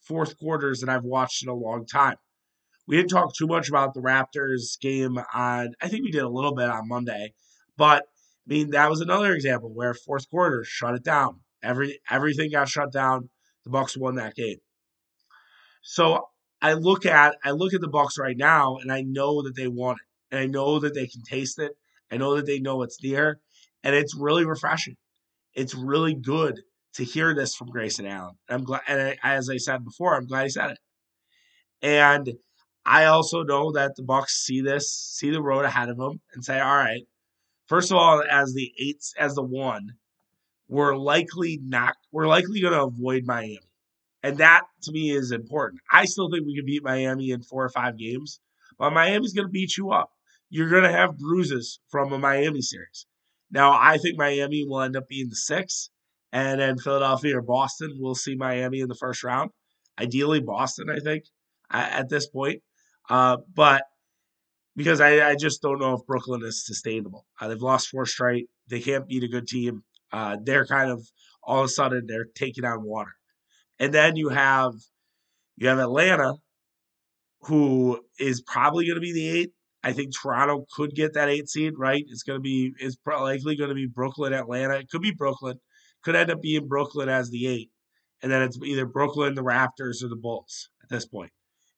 fourth 0.08 0.40
quarters 0.40 0.80
that 0.80 0.88
I've 0.90 1.04
watched 1.04 1.44
in 1.44 1.50
a 1.50 1.54
long 1.54 1.86
time. 1.86 2.16
we 2.88 2.96
didn't 2.96 3.10
talk 3.10 3.36
too 3.36 3.48
much 3.48 3.68
about 3.68 3.94
the 3.94 4.00
Raptors 4.00 4.80
game 4.80 5.20
on. 5.34 5.74
I 5.82 5.90
think 5.90 6.06
we 6.06 6.12
did 6.12 6.24
a 6.24 6.30
little 6.30 6.56
bit 6.56 6.70
on 6.70 6.88
Monday, 6.88 7.34
but 7.76 8.04
I 8.04 8.54
mean 8.54 8.70
that 8.70 8.90
was 8.90 9.02
another 9.02 9.34
example 9.34 9.74
where 9.74 9.94
fourth 9.94 10.30
quarter 10.30 10.64
shut 10.64 10.96
it 10.96 11.04
down. 11.04 11.42
Every 11.62 12.00
everything 12.10 12.52
got 12.52 12.70
shut 12.70 12.94
down. 12.94 13.30
The 13.66 13.72
Bucks 13.72 13.98
won 13.98 14.16
that 14.16 14.36
game. 14.36 14.60
So 15.82 16.28
I 16.62 16.74
look 16.74 17.06
at 17.06 17.36
I 17.44 17.52
look 17.52 17.74
at 17.74 17.82
the 17.82 17.90
Bucks 17.90 18.18
right 18.18 18.38
now, 18.38 18.78
and 18.78 18.90
I 18.90 19.02
know 19.02 19.42
that 19.44 19.54
they 19.58 19.68
want 19.68 20.00
it, 20.00 20.13
and 20.34 20.42
I 20.42 20.48
know 20.48 20.80
that 20.80 20.96
they 20.96 21.06
can 21.06 21.22
taste 21.22 21.60
it. 21.60 21.74
I 22.12 22.18
know 22.18 22.36
that 22.36 22.48
they 22.48 22.60
know 22.60 22.82
it's 22.82 22.98
there, 23.02 23.40
and 23.84 23.96
it's 23.96 24.16
really 24.16 24.46
refreshing. 24.46 24.98
It's 25.54 25.76
really 25.76 26.16
good 26.16 26.60
to 26.96 27.04
hear 27.04 27.36
this 27.36 27.54
from 27.56 27.68
Grayson 27.68 28.08
Allen. 28.08 28.36
I'm 28.50 28.64
glad, 28.64 28.82
and 28.88 29.02
I, 29.02 29.18
as 29.24 29.48
I 29.48 29.58
said 29.58 29.86
before, 29.86 30.16
I'm 30.16 30.26
glad 30.26 30.44
he 30.44 30.50
said 30.50 30.72
it. 30.72 30.80
And 31.84 32.34
I 32.84 33.06
also 33.06 33.44
know 33.44 33.72
that 33.74 33.96
the 33.96 34.02
Bucks 34.04 34.44
see 34.44 34.62
this, 34.62 34.92
see 34.92 35.30
the 35.30 35.42
road 35.42 35.66
ahead 35.66 35.90
of 35.90 35.98
them, 35.98 36.20
and 36.34 36.44
say, 36.44 36.60
"All 36.60 36.76
right, 36.76 37.04
first 37.68 37.92
of 37.92 37.98
all, 37.98 38.24
as 38.28 38.54
the 38.54 38.72
eights, 38.80 39.14
as 39.20 39.36
the 39.36 39.44
one, 39.44 39.94
we're 40.68 40.96
likely 40.96 41.60
not, 41.62 41.96
we're 42.12 42.28
likely 42.28 42.60
going 42.60 42.74
to 42.74 42.86
avoid 42.86 43.26
Miami, 43.26 43.60
and 44.24 44.40
that 44.40 44.64
to 44.82 44.92
me 44.92 45.12
is 45.12 45.32
important. 45.32 45.82
I 45.92 46.06
still 46.06 46.32
think 46.32 46.48
we 46.48 46.56
can 46.56 46.66
beat 46.66 46.84
Miami 46.84 47.30
in 47.30 47.44
four 47.44 47.64
or 47.64 47.70
five 47.70 48.00
games, 48.00 48.40
but 48.80 48.94
Miami's 48.94 49.34
going 49.34 49.48
to 49.48 49.52
beat 49.52 49.78
you 49.78 49.92
up. 49.92 50.10
You're 50.54 50.70
going 50.70 50.84
to 50.84 50.92
have 50.92 51.18
bruises 51.18 51.80
from 51.90 52.14
a 52.14 52.20
Miami 52.20 52.62
series. 52.62 53.08
Now, 53.50 53.72
I 53.72 53.98
think 53.98 54.20
Miami 54.20 54.64
will 54.64 54.82
end 54.82 54.96
up 54.96 55.08
being 55.08 55.30
the 55.30 55.36
six, 55.36 55.90
and 56.32 56.62
then 56.62 56.78
Philadelphia 56.78 57.40
or 57.40 57.42
Boston 57.42 57.98
will 58.00 58.14
see 58.14 58.36
Miami 58.36 58.80
in 58.80 58.88
the 58.88 58.94
first 58.94 59.24
round. 59.24 59.50
Ideally, 60.00 60.42
Boston, 60.42 60.92
I 60.92 61.00
think, 61.00 61.24
at 61.72 62.08
this 62.08 62.28
point. 62.28 62.62
Uh, 63.10 63.38
but 63.56 63.82
because 64.76 65.02
I, 65.02 65.28
I, 65.28 65.36
just 65.36 65.64
don't 65.64 65.80
know 65.80 65.96
if 65.96 66.06
Brooklyn 66.06 66.44
is 66.44 66.64
sustainable. 66.64 67.26
Uh, 67.42 67.48
they've 67.48 67.60
lost 67.60 67.88
four 67.88 68.06
straight. 68.06 68.48
They 68.70 68.80
can't 68.80 69.08
beat 69.08 69.24
a 69.24 69.28
good 69.28 69.48
team. 69.48 69.84
Uh, 70.12 70.38
they're 70.40 70.68
kind 70.68 70.92
of 70.92 71.04
all 71.42 71.62
of 71.62 71.66
a 71.66 71.70
sudden 71.70 72.06
they're 72.08 72.28
taking 72.36 72.64
on 72.64 72.84
water. 72.84 73.14
And 73.80 73.92
then 73.92 74.18
you 74.18 74.30
have 74.30 74.74
you 75.58 75.68
have 75.68 75.80
Atlanta, 75.80 76.36
who 77.42 78.02
is 78.20 78.44
probably 78.44 78.86
going 78.86 78.98
to 78.98 79.02
be 79.02 79.14
the 79.14 79.30
eight. 79.30 79.52
I 79.84 79.92
think 79.92 80.14
Toronto 80.16 80.66
could 80.76 80.96
get 80.96 81.14
that 81.14 81.30
eight 81.30 81.50
seed, 81.50 81.74
right? 81.78 82.06
It's 82.08 82.24
going 82.24 82.40
to 82.40 82.42
be 82.42 82.74
it's 82.80 82.98
likely 83.06 83.56
going 83.58 83.70
to 83.70 83.76
be 83.76 83.86
Brooklyn, 83.88 84.34
Atlanta. 84.34 84.76
It 84.76 84.90
could 84.90 85.02
be 85.02 85.12
Brooklyn. 85.12 85.60
Could 86.04 86.16
end 86.16 86.32
up 86.32 86.42
being 86.42 86.68
Brooklyn 86.68 87.10
as 87.10 87.30
the 87.30 87.48
eight, 87.48 87.70
and 88.22 88.32
then 88.32 88.42
it's 88.42 88.58
either 88.64 88.86
Brooklyn, 88.86 89.36
the 89.36 89.44
Raptors, 89.44 90.04
or 90.04 90.10
the 90.10 90.18
Bulls 90.18 90.70
at 90.82 90.90
this 90.90 91.06
point. 91.06 91.32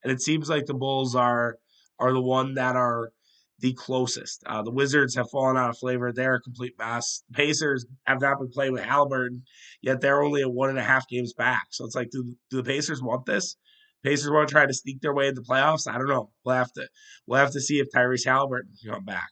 and 0.03 0.12
it 0.12 0.21
seems 0.21 0.50
like 0.50 0.65
the 0.65 0.74
Bulls 0.74 1.15
are 1.15 1.57
are 2.00 2.13
the 2.13 2.21
one 2.21 2.53
that 2.55 2.75
are 2.75 3.12
the 3.59 3.74
closest. 3.74 4.43
Uh, 4.45 4.62
the 4.62 4.71
Wizards 4.71 5.15
have 5.15 5.29
fallen 5.29 5.57
out 5.57 5.69
of 5.69 5.77
flavor; 5.77 6.12
they're 6.12 6.35
a 6.35 6.41
complete 6.41 6.74
mess. 6.77 7.24
The 7.29 7.35
Pacers 7.35 7.85
have 8.05 8.21
not 8.21 8.39
been 8.39 8.50
playing 8.50 8.74
with 8.74 8.83
Halliburton, 8.83 9.43
yet 9.81 10.01
they're 10.01 10.21
only 10.24 10.41
a 10.41 10.50
one 10.50 10.69
and 10.69 10.79
a 10.79 10.83
half 10.83 11.07
games 11.07 11.33
back. 11.33 11.67
So 11.71 11.85
it's 11.85 11.95
like, 11.95 12.09
do, 12.12 12.35
do 12.51 12.57
the 12.57 12.63
Pacers 12.63 13.01
want 13.01 13.25
this? 13.25 13.57
Pacers 14.05 14.29
want 14.29 14.47
to 14.47 14.53
try 14.53 14.67
to 14.67 14.74
sneak 14.74 15.01
their 15.01 15.15
way 15.15 15.27
into 15.27 15.41
the 15.41 15.47
playoffs. 15.47 15.91
I 15.91 15.97
don't 15.97 16.07
know. 16.07 16.29
We'll 16.45 16.55
have 16.55 16.71
to 16.74 16.88
we'll 17.25 17.39
have 17.39 17.51
to 17.53 17.59
see 17.59 17.79
if 17.79 17.88
Tyrese 17.89 18.25
Halliburton 18.25 18.71
can 18.81 18.93
come 18.93 19.03
back. 19.03 19.29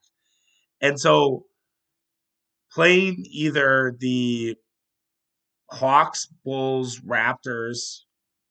And 0.81 0.99
so 0.99 1.45
playing 2.73 3.23
either 3.29 3.95
the 3.99 4.55
Hawks, 5.69 6.27
Bulls, 6.43 6.99
Raptors, 7.01 7.99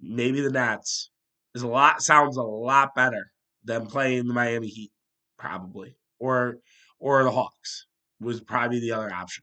maybe 0.01 0.41
the 0.41 0.51
Nets, 0.51 1.11
is 1.57 1.63
a 1.63 1.69
lot 1.69 2.03
sounds 2.03 2.37
a 2.37 2.43
lot 2.43 2.95
better 2.95 3.33
than 3.65 3.87
playing 3.87 4.29
the 4.29 4.35
Miami 4.35 4.69
Heat, 4.69 4.93
probably, 5.39 5.97
or 6.21 6.59
or 7.01 7.25
the 7.25 7.33
Hawks 7.33 7.87
was 8.21 8.41
probably 8.41 8.79
the 8.79 8.93
other 8.93 9.13
option. 9.13 9.43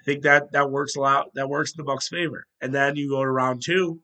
I 0.00 0.02
think 0.04 0.22
that 0.22 0.52
that 0.52 0.70
works 0.70 0.94
a 0.94 1.00
lot. 1.00 1.26
That 1.34 1.48
works 1.48 1.72
in 1.72 1.76
the 1.78 1.84
Bucks' 1.84 2.08
favor. 2.08 2.46
And 2.60 2.72
then 2.72 2.94
you 2.94 3.10
go 3.10 3.22
to 3.22 3.30
round 3.30 3.62
two, 3.64 4.00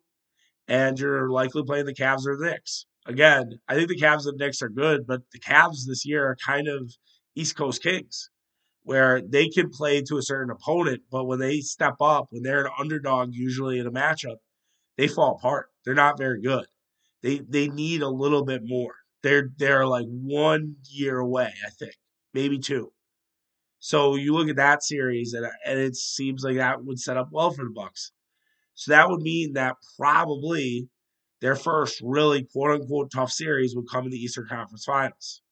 and 0.69 0.99
you're 0.99 1.31
likely 1.31 1.63
playing 1.65 1.87
the 1.87 1.95
Cavs 1.95 2.27
or 2.27 2.37
the 2.37 2.47
Knicks. 2.51 2.87
Again, 3.07 3.61
I 3.69 3.75
think 3.75 3.89
the 3.89 4.01
Cavs 4.01 4.27
and 4.27 4.39
the 4.39 4.45
Knicks 4.45 4.63
are 4.63 4.69
good, 4.69 5.07
but 5.07 5.23
the 5.33 5.39
Cavs 5.41 5.87
this 5.87 6.05
year 6.07 6.27
are 6.27 6.37
kind 6.45 6.69
of 6.69 6.93
East 7.37 7.57
Coast 7.57 7.83
Kings, 7.83 8.31
where 8.85 9.21
they 9.23 9.49
can 9.49 9.71
play 9.71 10.03
to 10.03 10.19
a 10.19 10.23
certain 10.23 10.51
opponent, 10.51 11.03
but 11.11 11.25
when 11.27 11.39
they 11.39 11.61
step 11.61 11.97
up, 12.01 12.27
when 12.31 12.43
they're 12.43 12.67
an 12.67 12.73
underdog, 12.79 13.35
usually 13.35 13.79
in 13.79 13.87
a 13.87 13.93
matchup, 13.93 14.37
they 14.97 15.09
fall 15.09 15.37
apart. 15.37 15.71
They're 15.85 15.95
not 15.95 16.19
very 16.19 16.41
good. 16.43 16.67
They 17.23 17.39
they 17.41 17.69
need 17.69 18.03
a 18.03 18.09
little 18.09 18.45
bit 18.45 18.63
more. 18.65 18.95
They're 19.23 19.51
they're 19.57 19.87
like 19.87 20.07
one 20.09 20.77
year 20.91 21.19
away, 21.19 21.53
I 21.67 21.71
think, 21.71 21.95
maybe 22.35 22.59
two. 22.59 22.93
So 23.79 24.17
you 24.17 24.35
look 24.35 24.49
at 24.49 24.57
that 24.57 24.83
series, 24.83 25.33
and 25.33 25.47
and 25.65 25.79
it 25.79 25.97
seems 25.97 26.45
like 26.45 26.57
that 26.57 26.85
would 26.85 26.99
set 27.01 27.17
up 27.17 27.29
well 27.33 27.51
for 27.51 27.65
the 27.65 27.71
Bucks. 27.71 28.13
So 28.77 28.93
that 28.93 29.09
would 29.09 29.23
mean 29.23 29.55
that 29.55 29.77
probably 29.99 30.89
their 31.41 31.57
first 31.57 32.01
really 32.05 32.45
quote 32.45 32.81
unquote 32.81 33.11
tough 33.11 33.33
series 33.33 33.75
would 33.75 33.89
come 33.91 34.05
in 34.05 34.11
the 34.11 34.19
Eastern 34.19 34.47
Conference 34.49 34.85
Finals. 34.85 35.43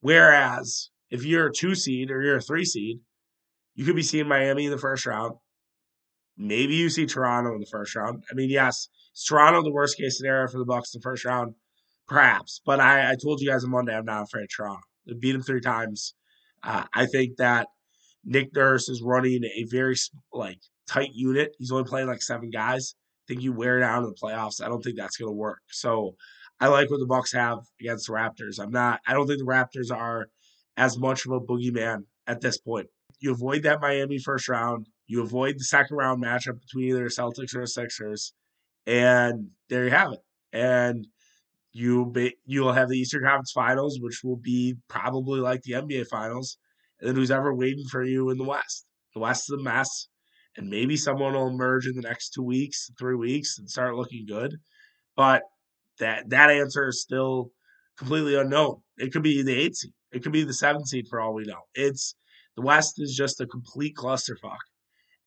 Whereas 0.00 0.90
if 1.10 1.24
you're 1.24 1.48
a 1.48 1.52
two 1.52 1.74
seed 1.74 2.10
or 2.10 2.22
you're 2.22 2.38
a 2.38 2.42
three 2.42 2.64
seed, 2.64 3.00
you 3.74 3.84
could 3.84 3.96
be 3.96 4.02
seeing 4.02 4.28
Miami 4.28 4.64
in 4.64 4.70
the 4.70 4.78
first 4.78 5.04
round. 5.06 5.34
Maybe 6.38 6.74
you 6.74 6.88
see 6.88 7.06
Toronto 7.06 7.54
in 7.54 7.60
the 7.60 7.66
first 7.70 7.94
round. 7.94 8.24
I 8.30 8.34
mean, 8.34 8.50
yes, 8.50 8.88
is 9.14 9.24
Toronto 9.24 9.62
the 9.62 9.72
worst 9.72 9.98
case 9.98 10.18
scenario 10.18 10.48
for 10.48 10.58
the 10.58 10.64
Bucks 10.64 10.94
in 10.94 11.00
the 11.00 11.02
first 11.02 11.24
round? 11.24 11.54
Perhaps, 12.08 12.60
but 12.64 12.80
I, 12.80 13.10
I 13.10 13.16
told 13.22 13.40
you 13.40 13.50
guys 13.50 13.64
on 13.64 13.70
Monday 13.70 13.94
I'm 13.94 14.04
not 14.04 14.22
afraid 14.22 14.44
of 14.44 14.48
Toronto. 14.54 14.82
They 15.06 15.14
beat 15.14 15.32
them 15.32 15.42
three 15.42 15.60
times. 15.60 16.14
Uh, 16.62 16.84
I 16.94 17.06
think 17.06 17.36
that 17.38 17.66
Nick 18.24 18.54
Nurse 18.54 18.88
is 18.88 19.02
running 19.02 19.44
a 19.44 19.64
very 19.64 19.96
like 20.32 20.60
tight 20.86 21.10
unit. 21.14 21.54
He's 21.58 21.72
only 21.72 21.84
playing 21.84 22.06
like 22.06 22.22
seven 22.22 22.50
guys. 22.50 22.94
I 23.24 23.32
think 23.32 23.42
you 23.42 23.52
wear 23.52 23.80
down 23.80 24.04
in 24.04 24.10
the 24.10 24.14
playoffs. 24.14 24.62
I 24.62 24.68
don't 24.68 24.82
think 24.82 24.96
that's 24.96 25.16
going 25.16 25.28
to 25.28 25.36
work. 25.36 25.60
So 25.70 26.14
I 26.60 26.68
like 26.68 26.90
what 26.90 27.00
the 27.00 27.06
Bucks 27.06 27.32
have 27.32 27.58
against 27.80 28.06
the 28.06 28.12
Raptors. 28.12 28.60
I'm 28.60 28.70
not. 28.70 29.00
I 29.06 29.12
don't 29.12 29.26
think 29.26 29.40
the 29.40 29.44
Raptors 29.44 29.94
are 29.94 30.28
as 30.76 30.98
much 30.98 31.26
of 31.26 31.32
a 31.32 31.40
boogeyman 31.40 32.04
at 32.26 32.40
this 32.40 32.58
point. 32.58 32.86
You 33.20 33.32
avoid 33.32 33.62
that 33.62 33.80
Miami 33.80 34.18
first 34.18 34.48
round. 34.48 34.86
You 35.06 35.22
avoid 35.22 35.56
the 35.58 35.64
second 35.64 35.96
round 35.96 36.22
matchup 36.22 36.60
between 36.60 36.88
either 36.88 37.06
Celtics 37.06 37.54
or 37.54 37.66
Sixers, 37.66 38.32
and 38.86 39.48
there 39.68 39.84
you 39.84 39.90
have 39.90 40.12
it. 40.12 40.20
And 40.52 41.06
you 41.72 42.06
be, 42.06 42.36
you'll 42.44 42.72
have 42.72 42.88
the 42.88 42.98
Eastern 42.98 43.22
Conference 43.22 43.52
Finals, 43.52 43.98
which 44.00 44.22
will 44.24 44.36
be 44.36 44.76
probably 44.88 45.40
like 45.40 45.62
the 45.62 45.74
NBA 45.74 46.08
Finals, 46.08 46.58
and 47.00 47.08
then 47.08 47.16
who's 47.16 47.30
ever 47.30 47.54
waiting 47.54 47.84
for 47.90 48.02
you 48.02 48.30
in 48.30 48.38
the 48.38 48.44
West. 48.44 48.86
The 49.14 49.20
West 49.20 49.50
is 49.50 49.60
a 49.60 49.62
mess, 49.62 50.08
and 50.56 50.68
maybe 50.68 50.96
someone 50.96 51.34
will 51.34 51.48
emerge 51.48 51.86
in 51.86 51.94
the 51.94 52.02
next 52.02 52.30
two 52.30 52.42
weeks, 52.42 52.90
three 52.98 53.14
weeks, 53.14 53.58
and 53.58 53.68
start 53.68 53.96
looking 53.96 54.26
good. 54.26 54.56
But 55.16 55.42
that 55.98 56.28
that 56.30 56.50
answer 56.50 56.88
is 56.88 57.02
still 57.02 57.50
completely 57.96 58.36
unknown. 58.36 58.82
It 58.98 59.12
could 59.12 59.22
be 59.22 59.42
the 59.42 59.54
eight 59.54 59.76
seed. 59.76 59.92
It 60.12 60.22
could 60.22 60.32
be 60.32 60.44
the 60.44 60.54
seven 60.54 60.84
seed 60.84 61.08
for 61.08 61.20
all 61.20 61.34
we 61.34 61.44
know. 61.44 61.62
It's 61.74 62.14
the 62.56 62.62
West 62.62 63.00
is 63.00 63.14
just 63.14 63.40
a 63.40 63.46
complete 63.46 63.94
clusterfuck. 63.96 64.58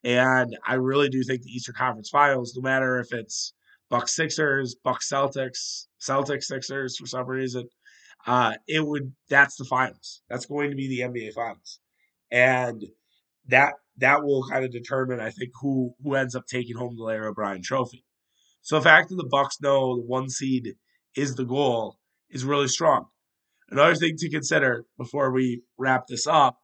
And 0.04 0.58
I 0.66 0.76
really 0.76 1.10
do 1.10 1.24
think 1.24 1.42
the 1.42 1.52
Eastern 1.52 1.76
Conference 1.76 2.10
Finals, 2.10 2.56
no 2.56 2.62
matter 2.62 3.00
if 3.00 3.12
it's 3.12 3.54
Bucks 3.90 4.16
Sixers, 4.16 4.76
Bucks 4.84 5.10
Celtics, 5.12 5.88
Celtics 6.00 6.46
Sixers 6.46 6.98
for 6.98 7.06
some 7.06 7.26
reason, 7.28 7.68
uh, 8.26 8.54
it 8.68 8.86
would 8.86 9.14
that's 9.30 9.56
the 9.58 9.66
finals. 9.66 10.22
That's 10.30 10.46
going 10.46 10.70
to 10.70 10.76
be 10.76 10.88
the 10.88 11.02
NBA 11.02 11.34
Finals, 11.34 11.80
and 12.32 12.84
that 13.48 13.74
that 14.00 14.24
will 14.24 14.48
kind 14.50 14.66
of 14.66 14.72
determine, 14.72 15.20
I 15.20 15.30
think, 15.30 15.52
who 15.62 15.94
who 16.04 16.16
ends 16.16 16.36
up 16.36 16.46
taking 16.48 16.78
home 16.78 16.96
the 16.96 17.04
Larry 17.04 17.28
O'Brien 17.28 17.62
Trophy. 17.62 18.06
So 18.62 18.76
the 18.76 18.84
fact 18.84 19.10
that 19.10 19.16
the 19.16 19.28
Bucks 19.30 19.58
know 19.62 19.98
the 19.98 20.06
one 20.06 20.30
seed 20.30 20.76
is 21.16 21.36
the 21.36 21.46
goal 21.46 21.98
is 22.30 22.46
really 22.46 22.68
strong. 22.68 23.08
Another 23.70 23.96
thing 23.96 24.16
to 24.18 24.30
consider 24.30 24.86
before 24.98 25.32
we 25.32 25.62
wrap 25.78 26.08
this 26.08 26.28
up 26.28 26.60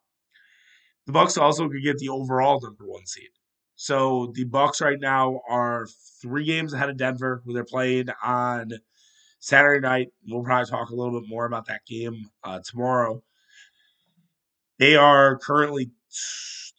the 1.05 1.11
Bucks 1.11 1.37
also 1.37 1.69
could 1.69 1.83
get 1.83 1.97
the 1.97 2.09
overall 2.09 2.59
number 2.61 2.85
one 2.85 3.05
seed. 3.05 3.29
So 3.75 4.31
the 4.33 4.45
Bucks 4.45 4.81
right 4.81 4.99
now 4.99 5.41
are 5.47 5.87
three 6.21 6.45
games 6.45 6.73
ahead 6.73 6.89
of 6.89 6.97
Denver, 6.97 7.41
who 7.45 7.53
they're 7.53 7.63
playing 7.63 8.07
on 8.23 8.71
Saturday 9.39 9.81
night. 9.81 10.07
We'll 10.27 10.43
probably 10.43 10.69
talk 10.69 10.89
a 10.89 10.95
little 10.95 11.19
bit 11.19 11.29
more 11.29 11.45
about 11.45 11.67
that 11.67 11.85
game 11.85 12.29
uh, 12.43 12.61
tomorrow. 12.65 13.21
They 14.79 14.95
are 14.95 15.37
currently 15.37 15.91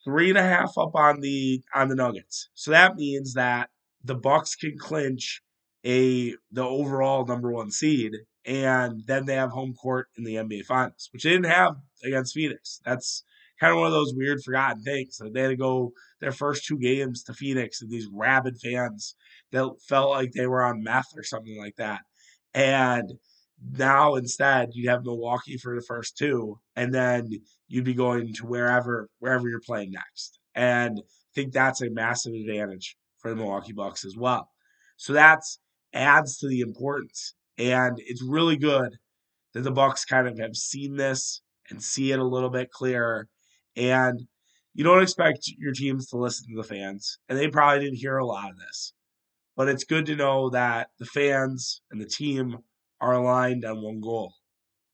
three 0.06 0.30
and 0.30 0.38
a 0.38 0.42
half 0.42 0.78
up 0.78 0.94
on 0.94 1.20
the 1.20 1.62
on 1.74 1.88
the 1.88 1.96
Nuggets. 1.96 2.48
So 2.54 2.70
that 2.70 2.94
means 2.96 3.34
that 3.34 3.70
the 4.04 4.14
Bucks 4.14 4.54
can 4.54 4.78
clinch 4.78 5.42
a 5.84 6.34
the 6.52 6.64
overall 6.64 7.26
number 7.26 7.50
one 7.50 7.70
seed, 7.72 8.12
and 8.46 9.02
then 9.06 9.26
they 9.26 9.34
have 9.34 9.50
home 9.50 9.74
court 9.74 10.08
in 10.16 10.24
the 10.24 10.36
NBA 10.36 10.64
Finals, 10.64 11.10
which 11.12 11.24
they 11.24 11.30
didn't 11.30 11.50
have 11.50 11.76
against 12.04 12.34
Phoenix. 12.34 12.80
That's 12.86 13.24
kind 13.58 13.72
of 13.72 13.78
one 13.78 13.88
of 13.88 13.92
those 13.92 14.14
weird 14.14 14.42
forgotten 14.44 14.82
things. 14.82 15.16
that 15.18 15.34
They 15.34 15.42
had 15.42 15.48
to 15.48 15.56
go 15.56 15.92
their 16.20 16.32
first 16.32 16.64
two 16.64 16.78
games 16.78 17.24
to 17.24 17.34
Phoenix 17.34 17.82
and 17.82 17.90
these 17.90 18.08
rabid 18.12 18.58
fans 18.60 19.16
that 19.52 19.68
felt 19.88 20.10
like 20.10 20.32
they 20.32 20.46
were 20.46 20.62
on 20.62 20.82
meth 20.84 21.08
or 21.16 21.24
something 21.24 21.58
like 21.58 21.76
that. 21.76 22.02
And 22.54 23.10
now 23.72 24.14
instead 24.14 24.70
you 24.74 24.88
have 24.90 25.04
Milwaukee 25.04 25.56
for 25.58 25.74
the 25.74 25.84
first 25.86 26.16
two, 26.16 26.60
and 26.76 26.94
then 26.94 27.28
you'd 27.68 27.84
be 27.84 27.94
going 27.94 28.32
to 28.34 28.46
wherever 28.46 29.08
wherever 29.18 29.48
you're 29.48 29.60
playing 29.60 29.92
next. 29.92 30.38
And 30.54 30.98
I 30.98 31.32
think 31.34 31.52
that's 31.52 31.82
a 31.82 31.90
massive 31.90 32.34
advantage 32.34 32.96
for 33.18 33.30
the 33.30 33.36
Milwaukee 33.36 33.72
Bucks 33.72 34.04
as 34.04 34.16
well. 34.16 34.50
So 34.96 35.12
that's 35.12 35.58
adds 35.92 36.38
to 36.38 36.48
the 36.48 36.60
importance. 36.60 37.34
And 37.58 37.98
it's 37.98 38.22
really 38.22 38.56
good 38.56 38.96
that 39.54 39.62
the 39.62 39.70
Bucks 39.70 40.04
kind 40.04 40.28
of 40.28 40.38
have 40.38 40.56
seen 40.56 40.96
this 40.96 41.40
and 41.70 41.82
see 41.82 42.12
it 42.12 42.18
a 42.18 42.24
little 42.24 42.50
bit 42.50 42.70
clearer. 42.70 43.28
And 43.74 44.26
you 44.74 44.84
don't 44.84 45.02
expect 45.02 45.48
your 45.58 45.72
teams 45.72 46.06
to 46.08 46.18
listen 46.18 46.46
to 46.50 46.56
the 46.56 46.68
fans, 46.68 47.18
and 47.28 47.38
they 47.38 47.48
probably 47.48 47.82
didn't 47.82 47.98
hear 47.98 48.18
a 48.18 48.26
lot 48.26 48.50
of 48.50 48.58
this. 48.58 48.92
But 49.56 49.68
it's 49.68 49.84
good 49.84 50.04
to 50.06 50.16
know 50.16 50.50
that 50.50 50.88
the 50.98 51.06
fans 51.06 51.80
and 51.90 51.98
the 51.98 52.06
team 52.06 52.58
are 53.00 53.14
aligned 53.14 53.64
on 53.64 53.82
one 53.82 54.00
goal. 54.00 54.34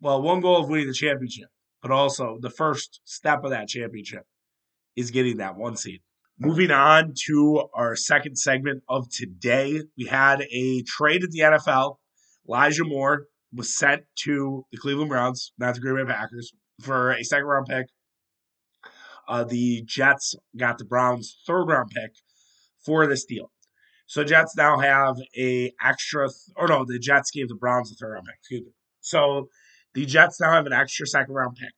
Well, 0.01 0.23
one 0.23 0.41
goal 0.41 0.63
of 0.63 0.69
winning 0.69 0.87
the 0.87 0.95
championship, 0.95 1.49
but 1.83 1.91
also 1.91 2.39
the 2.41 2.51
first 2.51 3.01
step 3.05 3.45
of 3.45 3.51
that 3.51 3.69
championship 3.69 4.25
is 4.97 5.11
getting 5.11 5.39
that 5.39 5.57
one 5.57 5.77
seed. 5.77 6.01
Moving 6.39 6.71
on 6.71 7.13
to 7.27 7.69
our 7.75 7.95
second 7.95 8.37
segment 8.37 8.83
of 8.89 9.09
today, 9.11 9.83
we 9.99 10.07
had 10.07 10.43
a 10.51 10.83
trade 10.83 11.23
in 11.23 11.31
the 11.31 11.41
NFL. 11.41 11.97
Elijah 12.49 12.85
Moore 12.85 13.27
was 13.53 13.77
sent 13.77 14.03
to 14.25 14.65
the 14.73 14.79
Cleveland 14.79 15.11
Browns, 15.11 15.53
not 15.59 15.75
the 15.75 15.81
Green 15.81 16.07
Bay 16.07 16.13
Packers, 16.13 16.53
for 16.81 17.13
a 17.13 17.23
second 17.23 17.47
round 17.47 17.67
pick. 17.67 17.87
Uh, 19.29 19.45
the 19.45 19.83
Jets 19.87 20.35
got 20.57 20.79
the 20.79 20.85
Browns' 20.85 21.37
third 21.47 21.65
round 21.65 21.91
pick 21.91 22.13
for 22.85 23.07
this 23.07 23.25
deal. 23.25 23.53
So 24.07 24.25
Jets 24.25 24.57
now 24.57 24.79
have 24.79 25.17
a 25.39 25.73
extra, 25.83 26.29
or 26.57 26.69
no, 26.69 26.85
the 26.85 26.99
Jets 26.99 27.31
gave 27.31 27.49
the 27.49 27.55
Browns 27.55 27.93
a 27.93 27.95
third 27.95 28.13
round 28.13 28.27
pick. 28.27 28.37
Excuse 28.41 28.63
me. 28.63 28.73
So 29.01 29.49
the 29.95 30.07
Jets 30.07 30.41
now 30.41 30.53
have 30.53 30.67
an 30.67 30.73
extra 30.73 31.07
second 31.07 31.35
round 31.35 31.57
pick, 31.57 31.75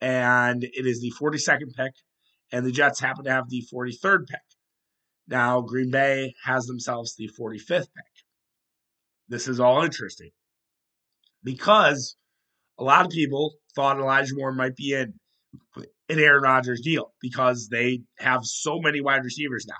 and 0.00 0.64
it 0.64 0.86
is 0.86 1.00
the 1.00 1.12
42nd 1.20 1.74
pick, 1.76 1.92
and 2.50 2.66
the 2.66 2.72
Jets 2.72 3.00
happen 3.00 3.24
to 3.24 3.30
have 3.30 3.48
the 3.48 3.64
43rd 3.72 4.26
pick. 4.28 4.40
Now 5.28 5.60
Green 5.60 5.90
Bay 5.90 6.34
has 6.44 6.66
themselves 6.66 7.14
the 7.16 7.30
45th 7.38 7.68
pick. 7.68 8.12
This 9.28 9.48
is 9.48 9.60
all 9.60 9.82
interesting 9.82 10.30
because 11.42 12.16
a 12.78 12.84
lot 12.84 13.06
of 13.06 13.12
people 13.12 13.54
thought 13.74 13.98
Elijah 13.98 14.34
Moore 14.34 14.52
might 14.52 14.76
be 14.76 14.92
in 14.92 15.14
an 15.76 16.18
Aaron 16.18 16.42
Rodgers 16.42 16.80
deal 16.82 17.12
because 17.20 17.68
they 17.70 18.00
have 18.18 18.40
so 18.44 18.80
many 18.80 19.00
wide 19.00 19.24
receivers 19.24 19.66
now. 19.66 19.76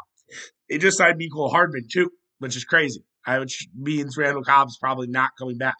They 0.68 0.78
just 0.78 0.96
signed 0.96 1.20
Mecole 1.20 1.50
Hardman 1.50 1.86
too, 1.92 2.10
which 2.38 2.56
is 2.56 2.64
crazy. 2.64 3.04
Which 3.26 3.68
means 3.76 4.16
Randall 4.16 4.42
Cobb's 4.42 4.78
probably 4.78 5.06
not 5.06 5.30
coming 5.38 5.58
back. 5.58 5.76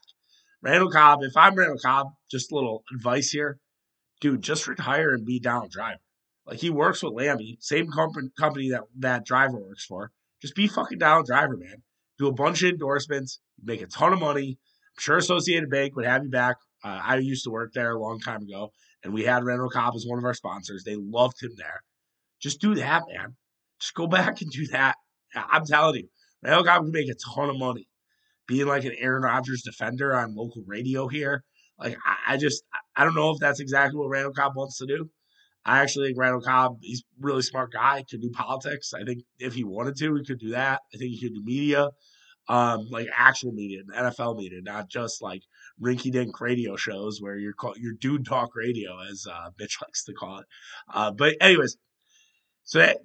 Randall 0.63 0.91
Cobb, 0.91 1.23
if 1.23 1.37
I'm 1.37 1.57
Randall 1.57 1.79
Cobb, 1.79 2.09
just 2.31 2.53
a 2.53 2.55
little 2.55 2.85
advice 2.95 3.31
here, 3.31 3.59
dude, 4.21 4.43
just 4.43 4.69
retire 4.69 5.13
and 5.13 5.27
be 5.27 5.41
Donald 5.41 5.73
Driver. 5.73 6.01
Like 6.47 6.61
he 6.61 6.71
works 6.71 7.03
with 7.03 7.15
Lammy, 7.15 7.59
same 7.61 7.89
company 7.91 8.29
company 8.39 8.71
that 8.71 8.83
that 8.99 9.27
driver 9.27 9.59
works 9.59 9.85
for. 9.85 10.13
Just 10.41 10.55
be 10.55 10.69
fucking 10.69 10.99
Donald 10.99 11.27
Driver, 11.27 11.57
man. 11.57 11.83
Do 12.19 12.29
a 12.29 12.33
bunch 12.33 12.63
of 12.63 12.71
endorsements, 12.71 13.41
make 13.63 13.83
a 13.83 13.87
ton 13.87 14.13
of 14.13 14.21
money. 14.21 14.59
I'm 14.97 15.01
sure 15.01 15.17
Associated 15.17 15.71
Bank 15.71 15.97
would 15.97 16.05
have 16.05 16.25
you 16.25 16.31
back. 16.31 16.57
Uh, 16.85 17.01
I 17.03 17.17
used 17.17 17.45
to 17.45 17.51
work 17.51 17.73
there 17.73 17.93
a 17.93 18.01
long 18.01 18.21
time 18.21 18.43
ago, 18.43 18.71
and 19.03 19.13
we 19.13 19.25
had 19.25 19.45
Randall 19.45 19.71
Cobb 19.71 19.95
as 19.97 20.05
one 20.07 20.19
of 20.19 20.25
our 20.25 20.35
sponsors. 20.35 20.85
They 20.85 20.97
loved 20.97 21.43
him 21.43 21.53
there. 21.57 21.83
Just 22.41 22.61
do 22.61 22.75
that, 22.77 23.03
man. 23.13 23.37
Just 23.81 23.95
go 23.95 24.07
back 24.07 24.41
and 24.43 24.51
do 24.51 24.67
that. 24.69 24.97
I'm 25.35 25.65
telling 25.65 25.97
you, 25.97 26.09
Randall 26.43 26.65
Cobb 26.65 26.83
can 26.83 26.93
make 26.93 27.09
a 27.09 27.15
ton 27.35 27.51
of 27.51 27.59
money 27.59 27.89
being 28.53 28.67
like 28.67 28.85
an 28.85 28.95
Aaron 28.99 29.23
Rodgers 29.23 29.63
defender 29.63 30.15
on 30.15 30.35
local 30.37 30.63
radio 30.67 31.09
here. 31.09 31.43
Like, 31.79 31.97
I, 32.29 32.37
just, 32.37 32.63
I 32.95 33.03
don't 33.03 33.15
know 33.15 33.31
if 33.31 33.39
that's 33.41 33.61
exactly 33.61 33.99
what 33.99 34.11
Randall 34.11 34.35
Cobb 34.35 34.53
wants 34.55 34.77
to 34.79 34.87
do. 34.87 35.09
I 35.65 35.81
actually 35.81 36.09
think 36.09 36.19
Randall 36.19 36.43
Cobb, 36.43 36.77
he's 36.83 37.01
a 37.01 37.27
really 37.27 37.41
smart 37.41 37.73
guy, 37.73 38.05
could 38.09 38.21
do 38.21 38.31
politics. 38.31 38.93
I 38.93 39.05
think 39.05 39.23
if 39.39 39.55
he 39.55 39.65
wanted 39.65 39.97
to, 39.97 40.15
he 40.17 40.25
could 40.25 40.39
do 40.39 40.51
that. 40.51 40.81
I 40.95 40.99
think 40.99 41.13
he 41.13 41.21
could 41.21 41.35
do 41.35 41.43
media, 41.43 41.89
um, 42.47 42.89
like 42.91 43.09
actual 43.17 43.53
media, 43.53 43.81
NFL 43.97 44.37
media, 44.37 44.61
not 44.63 44.91
just 44.91 45.23
like 45.23 45.43
rinky 45.83 46.13
dink 46.13 46.39
radio 46.39 46.77
shows 46.77 47.23
where 47.23 47.39
you're 47.39 47.55
called 47.55 47.79
your 47.79 47.95
dude 47.95 48.27
talk 48.27 48.51
radio, 48.55 48.99
as 49.11 49.27
uh, 49.27 49.49
Mitch 49.59 49.79
likes 49.83 50.05
to 50.05 50.13
call 50.13 50.41
it. 50.41 50.47
Uh, 50.93 51.11
but 51.11 51.37
anyways, 51.41 51.79
so 52.65 52.81
that, 52.81 52.99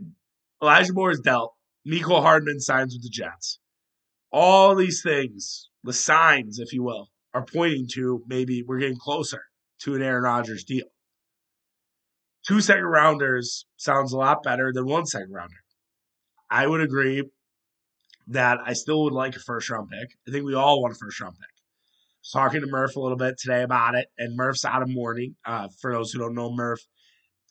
Elijah 0.62 0.94
Moore 0.94 1.12
is 1.12 1.22
dealt. 1.22 1.54
Mecole 1.88 2.22
Hardman 2.22 2.60
signs 2.60 2.94
with 2.94 3.04
the 3.04 3.10
Jets. 3.10 3.60
All 4.32 4.76
these 4.76 5.02
things, 5.02 5.70
the 5.84 5.94
signs, 5.94 6.60
if 6.60 6.74
you 6.74 6.84
will, 6.84 7.10
are 7.34 7.46
pointing 7.46 7.88
to 7.94 8.24
maybe 8.28 8.64
we're 8.64 8.80
getting 8.80 8.98
closer 8.98 9.44
to 9.82 9.96
an 9.96 10.02
Aaron 10.02 10.24
Rodgers 10.24 10.64
deal. 10.64 10.88
Two 12.48 12.62
second 12.62 12.86
rounders 12.86 13.66
sounds 13.78 14.14
a 14.14 14.18
lot 14.18 14.44
better 14.44 14.72
than 14.74 14.86
one 14.86 15.06
second 15.06 15.32
rounder. 15.32 15.56
I 16.50 16.66
would 16.66 16.82
agree 16.82 17.24
that 18.28 18.60
I 18.66 18.74
still 18.74 19.04
would 19.04 19.14
like 19.14 19.36
a 19.36 19.40
first 19.40 19.70
round 19.70 19.90
pick. 19.90 20.10
I 20.28 20.32
think 20.32 20.46
we 20.46 20.56
all 20.56 20.82
want 20.82 20.94
a 20.94 20.98
first 20.98 21.20
round 21.20 21.36
pick. 21.36 21.48
Was 22.22 22.32
talking 22.32 22.62
to 22.62 22.68
Murph 22.68 22.96
a 22.96 23.00
little 23.00 23.18
bit 23.18 23.38
today 23.38 23.64
about 23.64 23.96
it, 23.96 24.08
and 24.18 24.36
Murph's 24.36 24.66
out 24.66 24.82
of 24.82 24.90
mourning. 24.90 25.36
Uh, 25.46 25.68
for 25.80 25.94
those 25.94 26.12
who 26.12 26.20
don't 26.20 26.36
know, 26.36 26.54
Murph 26.54 26.86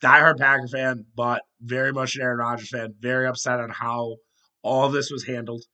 diehard 0.03 0.39
Packer 0.39 0.69
fan, 0.69 1.05
but 1.15 1.43
very 1.61 1.93
much 1.93 2.17
an 2.17 2.23
Aaron 2.23 2.39
Rodgers 2.39 2.71
fan. 2.71 2.95
Very 3.01 3.27
upset 3.27 3.61
on 3.61 3.71
how 3.71 4.17
all 4.63 4.89
this 4.89 5.11
was 5.11 5.25
handled, 5.25 5.65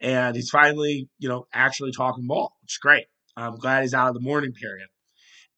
and 0.00 0.36
he's 0.36 0.50
finally, 0.50 1.08
you 1.18 1.28
know, 1.28 1.46
actually 1.52 1.92
talking 1.92 2.26
ball, 2.26 2.56
which 2.62 2.74
is 2.74 2.78
great. 2.78 3.06
I'm 3.36 3.56
glad 3.56 3.82
he's 3.82 3.94
out 3.94 4.08
of 4.08 4.14
the 4.14 4.20
mourning 4.20 4.52
period, 4.52 4.88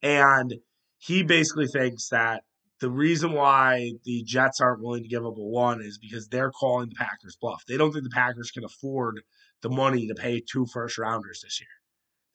and 0.03 0.53
he 0.97 1.23
basically 1.23 1.67
thinks 1.67 2.09
that 2.09 2.43
the 2.79 2.89
reason 2.89 3.33
why 3.33 3.91
the 4.05 4.23
Jets 4.23 4.59
aren't 4.59 4.81
willing 4.81 5.03
to 5.03 5.09
give 5.09 5.25
up 5.25 5.37
a 5.37 5.41
one 5.41 5.81
is 5.81 5.99
because 5.99 6.27
they're 6.27 6.51
calling 6.51 6.89
the 6.89 6.95
Packers 6.95 7.37
bluff. 7.39 7.63
They 7.67 7.77
don't 7.77 7.91
think 7.91 8.03
the 8.03 8.09
Packers 8.09 8.51
can 8.51 8.63
afford 8.63 9.21
the 9.61 9.69
money 9.69 10.07
to 10.07 10.15
pay 10.15 10.41
two 10.41 10.65
first 10.65 10.97
rounders 10.97 11.41
this 11.43 11.59
year. 11.59 11.67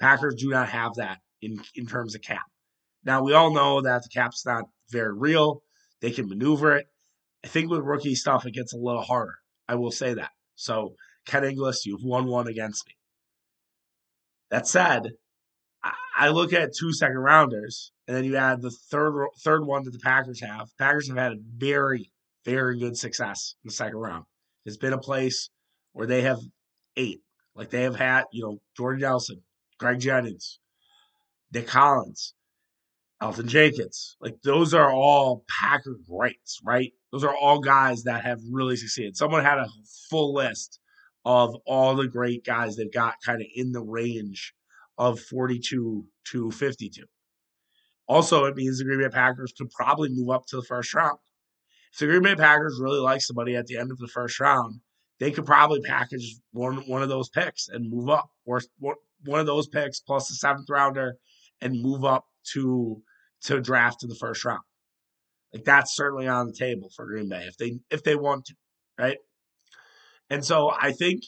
Packers 0.00 0.36
do 0.36 0.48
not 0.48 0.68
have 0.68 0.94
that 0.96 1.18
in 1.42 1.58
in 1.74 1.86
terms 1.86 2.14
of 2.14 2.22
cap. 2.22 2.46
Now 3.04 3.22
we 3.22 3.34
all 3.34 3.52
know 3.52 3.82
that 3.82 4.02
the 4.02 4.08
cap's 4.08 4.46
not 4.46 4.64
very 4.90 5.16
real. 5.16 5.62
They 6.00 6.10
can 6.10 6.28
maneuver 6.28 6.76
it. 6.76 6.86
I 7.44 7.48
think 7.48 7.70
with 7.70 7.80
rookie 7.80 8.14
stuff, 8.14 8.46
it 8.46 8.54
gets 8.54 8.72
a 8.72 8.78
little 8.78 9.02
harder. 9.02 9.36
I 9.68 9.76
will 9.76 9.90
say 9.90 10.14
that. 10.14 10.30
So, 10.54 10.94
Ken 11.26 11.44
Inglis, 11.44 11.84
you've 11.84 12.04
won 12.04 12.26
one 12.26 12.46
against 12.46 12.86
me. 12.86 12.94
That 14.50 14.66
said, 14.66 15.12
I 16.18 16.30
look 16.30 16.52
at 16.52 16.74
two 16.74 16.92
second 16.92 17.18
rounders, 17.18 17.92
and 18.06 18.16
then 18.16 18.24
you 18.24 18.36
add 18.36 18.62
the 18.62 18.70
third 18.70 19.28
third 19.44 19.66
one 19.66 19.84
that 19.84 19.90
the 19.90 19.98
Packers 19.98 20.40
have. 20.40 20.68
Packers 20.78 21.08
have 21.08 21.18
had 21.18 21.32
a 21.32 21.38
very, 21.56 22.10
very 22.44 22.78
good 22.78 22.96
success 22.96 23.54
in 23.62 23.68
the 23.68 23.74
second 23.74 23.98
round. 23.98 24.24
It's 24.64 24.78
been 24.78 24.92
a 24.92 24.98
place 24.98 25.50
where 25.92 26.06
they 26.06 26.22
have 26.22 26.38
eight. 26.96 27.20
Like 27.54 27.70
they 27.70 27.82
have 27.82 27.96
had, 27.96 28.24
you 28.32 28.42
know, 28.42 28.58
Jordan 28.76 29.02
Nelson, 29.02 29.42
Greg 29.78 30.00
Jennings, 30.00 30.58
Nick 31.52 31.66
Collins, 31.66 32.34
Elgton 33.22 33.46
Jenkins. 33.46 34.16
Like 34.20 34.36
those 34.42 34.74
are 34.74 34.92
all 34.92 35.44
Packer 35.48 35.96
greats, 36.08 36.60
right? 36.64 36.92
Those 37.12 37.24
are 37.24 37.34
all 37.34 37.60
guys 37.60 38.04
that 38.04 38.24
have 38.24 38.40
really 38.50 38.76
succeeded. 38.76 39.16
Someone 39.16 39.44
had 39.44 39.58
a 39.58 39.68
full 40.10 40.34
list 40.34 40.80
of 41.26 41.56
all 41.66 41.96
the 41.96 42.06
great 42.06 42.44
guys 42.44 42.76
they've 42.76 42.92
got 42.92 43.16
kind 43.24 43.42
of 43.42 43.48
in 43.56 43.72
the 43.72 43.82
range 43.82 44.54
of 44.96 45.18
42 45.18 46.06
to 46.30 46.50
52. 46.52 47.02
Also, 48.06 48.44
it 48.44 48.54
means 48.54 48.78
the 48.78 48.84
Green 48.84 49.00
Bay 49.00 49.08
Packers 49.08 49.52
could 49.58 49.68
probably 49.70 50.08
move 50.08 50.30
up 50.30 50.46
to 50.46 50.56
the 50.56 50.62
first 50.62 50.94
round. 50.94 51.18
If 51.92 51.98
the 51.98 52.06
Green 52.06 52.22
Bay 52.22 52.36
Packers 52.36 52.78
really 52.80 53.00
like 53.00 53.20
somebody 53.20 53.56
at 53.56 53.66
the 53.66 53.76
end 53.76 53.90
of 53.90 53.98
the 53.98 54.06
first 54.06 54.38
round, 54.38 54.80
they 55.18 55.32
could 55.32 55.44
probably 55.44 55.80
package 55.80 56.36
one 56.52 56.76
one 56.86 57.02
of 57.02 57.08
those 57.08 57.28
picks 57.28 57.68
and 57.68 57.90
move 57.90 58.08
up, 58.08 58.30
or 58.44 58.60
one 58.78 59.40
of 59.40 59.46
those 59.46 59.66
picks 59.66 59.98
plus 59.98 60.28
the 60.28 60.34
seventh 60.34 60.70
rounder 60.70 61.16
and 61.60 61.82
move 61.82 62.04
up 62.04 62.26
to 62.52 63.02
to 63.42 63.60
draft 63.60 64.04
in 64.04 64.08
the 64.08 64.14
first 64.14 64.44
round. 64.44 64.62
Like 65.52 65.64
that's 65.64 65.96
certainly 65.96 66.28
on 66.28 66.46
the 66.46 66.52
table 66.52 66.90
for 66.94 67.06
Green 67.06 67.28
Bay 67.28 67.46
if 67.48 67.56
they 67.56 67.80
if 67.90 68.04
they 68.04 68.14
want 68.14 68.44
to, 68.44 68.54
right? 68.96 69.18
And 70.30 70.44
so 70.44 70.70
I 70.70 70.92
think 70.92 71.22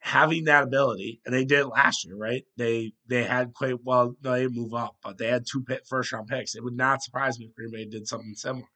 having 0.00 0.44
that 0.44 0.64
ability, 0.64 1.20
and 1.24 1.34
they 1.34 1.44
did 1.44 1.64
last 1.64 2.04
year, 2.04 2.16
right? 2.16 2.44
They 2.56 2.92
they 3.08 3.24
had 3.24 3.54
quite 3.54 3.82
well, 3.82 4.14
they 4.20 4.48
move 4.48 4.74
up, 4.74 4.96
but 5.02 5.18
they 5.18 5.28
had 5.28 5.46
two 5.50 5.64
first 5.88 6.12
round 6.12 6.28
picks. 6.28 6.54
It 6.54 6.62
would 6.62 6.76
not 6.76 7.02
surprise 7.02 7.38
me 7.38 7.46
if 7.46 7.54
Green 7.54 7.70
Bay 7.70 7.86
did 7.86 8.06
something 8.06 8.34
similar. 8.34 8.68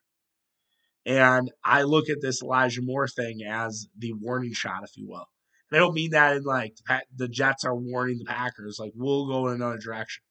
And 1.05 1.51
I 1.63 1.83
look 1.83 2.09
at 2.09 2.21
this 2.21 2.41
Elijah 2.41 2.81
Moore 2.81 3.07
thing 3.07 3.41
as 3.47 3.87
the 3.97 4.13
warning 4.13 4.53
shot, 4.53 4.83
if 4.83 4.97
you 4.97 5.07
will. 5.07 5.27
I 5.71 5.77
don't 5.77 5.93
mean 5.93 6.11
that 6.11 6.37
in 6.37 6.43
like 6.43 6.73
the 7.15 7.27
Jets 7.27 7.63
are 7.63 7.75
warning 7.75 8.17
the 8.17 8.25
Packers, 8.25 8.77
like 8.79 8.91
we'll 8.95 9.27
go 9.27 9.47
in 9.47 9.55
another 9.55 9.77
direction. 9.77 10.23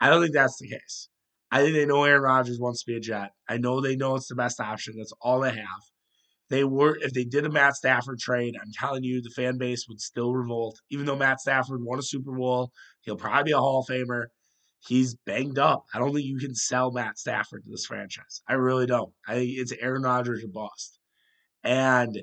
I 0.00 0.08
don't 0.08 0.22
think 0.22 0.34
that's 0.34 0.58
the 0.58 0.68
case. 0.68 1.08
I 1.50 1.62
think 1.62 1.74
they 1.74 1.86
know 1.86 2.04
Aaron 2.04 2.22
Rodgers 2.22 2.58
wants 2.58 2.82
to 2.82 2.90
be 2.90 2.96
a 2.96 3.00
Jet. 3.00 3.32
I 3.48 3.58
know 3.58 3.80
they 3.80 3.94
know 3.94 4.16
it's 4.16 4.28
the 4.28 4.34
best 4.34 4.58
option. 4.58 4.94
That's 4.96 5.12
all 5.20 5.40
they 5.40 5.50
have. 5.50 5.82
They 6.50 6.64
were 6.64 6.96
if 7.00 7.12
they 7.12 7.24
did 7.24 7.46
a 7.46 7.50
Matt 7.50 7.76
Stafford 7.76 8.18
trade, 8.18 8.54
I'm 8.60 8.72
telling 8.72 9.02
you 9.02 9.22
the 9.22 9.30
fan 9.30 9.56
base 9.56 9.86
would 9.88 10.00
still 10.00 10.32
revolt. 10.32 10.80
Even 10.90 11.06
though 11.06 11.16
Matt 11.16 11.40
Stafford 11.40 11.82
won 11.82 11.98
a 11.98 12.02
Super 12.02 12.32
Bowl, 12.32 12.70
he'll 13.02 13.16
probably 13.16 13.50
be 13.50 13.52
a 13.52 13.58
Hall 13.58 13.80
of 13.80 13.86
Famer. 13.86 14.26
He's 14.86 15.14
banged 15.14 15.58
up. 15.58 15.86
I 15.94 15.98
don't 15.98 16.12
think 16.12 16.26
you 16.26 16.38
can 16.38 16.54
sell 16.54 16.92
Matt 16.92 17.18
Stafford 17.18 17.64
to 17.64 17.70
this 17.70 17.86
franchise. 17.86 18.42
I 18.46 18.54
really 18.54 18.86
don't. 18.86 19.12
I 19.26 19.34
think 19.34 19.52
it's 19.54 19.72
Aaron 19.72 20.02
Rodgers 20.02 20.44
or 20.44 20.48
bust. 20.48 20.98
And 21.62 22.22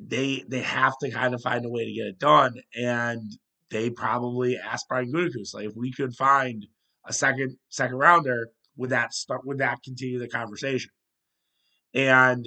they 0.00 0.44
they 0.48 0.60
have 0.60 0.96
to 1.02 1.10
kind 1.10 1.34
of 1.34 1.42
find 1.42 1.64
a 1.64 1.70
way 1.70 1.84
to 1.84 1.92
get 1.92 2.06
it 2.06 2.18
done. 2.20 2.60
And 2.76 3.32
they 3.70 3.90
probably 3.90 4.56
asked 4.56 4.86
Brian 4.88 5.12
Gutekunst, 5.12 5.54
like 5.54 5.66
if 5.66 5.72
we 5.74 5.92
could 5.92 6.14
find 6.14 6.66
a 7.06 7.12
second 7.12 7.56
second 7.68 7.96
rounder, 7.96 8.50
would 8.76 8.90
that 8.90 9.12
start 9.12 9.44
would 9.44 9.58
that 9.58 9.82
continue 9.82 10.20
the 10.20 10.28
conversation? 10.28 10.90
And 11.92 12.46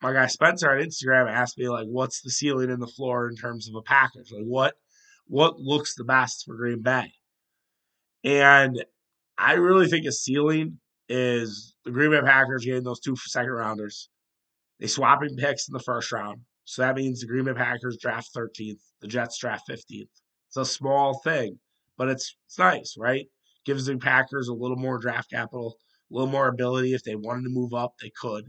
my 0.00 0.12
guy 0.12 0.26
Spencer 0.26 0.70
on 0.70 0.78
Instagram 0.78 1.30
asked 1.30 1.58
me 1.58 1.68
like, 1.68 1.86
what's 1.86 2.22
the 2.22 2.30
ceiling 2.30 2.70
and 2.70 2.82
the 2.82 2.86
floor 2.86 3.28
in 3.28 3.36
terms 3.36 3.68
of 3.68 3.74
a 3.74 3.82
package? 3.82 4.30
Like 4.32 4.44
what 4.44 4.74
what 5.26 5.58
looks 5.58 5.94
the 5.94 6.04
best 6.04 6.44
for 6.46 6.56
Green 6.56 6.82
Bay? 6.82 7.12
And 8.24 8.84
I 9.36 9.54
really 9.54 9.86
think 9.86 10.06
a 10.06 10.12
ceiling 10.12 10.80
is 11.08 11.74
the 11.84 11.90
Green 11.90 12.10
Bay 12.10 12.20
Packers 12.22 12.64
getting 12.64 12.84
those 12.84 13.00
two 13.00 13.16
second 13.16 13.52
rounders. 13.52 14.08
They 14.80 14.86
swapping 14.86 15.36
picks 15.36 15.68
in 15.68 15.72
the 15.72 15.80
first 15.80 16.12
round. 16.12 16.42
So 16.64 16.82
that 16.82 16.96
means 16.96 17.20
the 17.20 17.26
Green 17.26 17.44
Bay 17.44 17.54
Packers 17.54 17.98
draft 18.00 18.30
13th, 18.36 18.80
the 19.00 19.08
Jets 19.08 19.38
draft 19.38 19.68
15th. 19.68 20.08
It's 20.48 20.56
a 20.56 20.64
small 20.64 21.20
thing, 21.24 21.58
but 21.96 22.08
it's 22.08 22.36
it's 22.46 22.58
nice, 22.58 22.94
right? 22.98 23.26
Gives 23.64 23.86
the 23.86 23.96
Packers 23.96 24.48
a 24.48 24.54
little 24.54 24.76
more 24.76 24.98
draft 24.98 25.30
capital, 25.30 25.78
a 26.10 26.14
little 26.14 26.30
more 26.30 26.48
ability. 26.48 26.94
If 26.94 27.04
they 27.04 27.16
wanted 27.16 27.44
to 27.44 27.50
move 27.50 27.74
up, 27.74 27.94
they 28.00 28.10
could. 28.20 28.44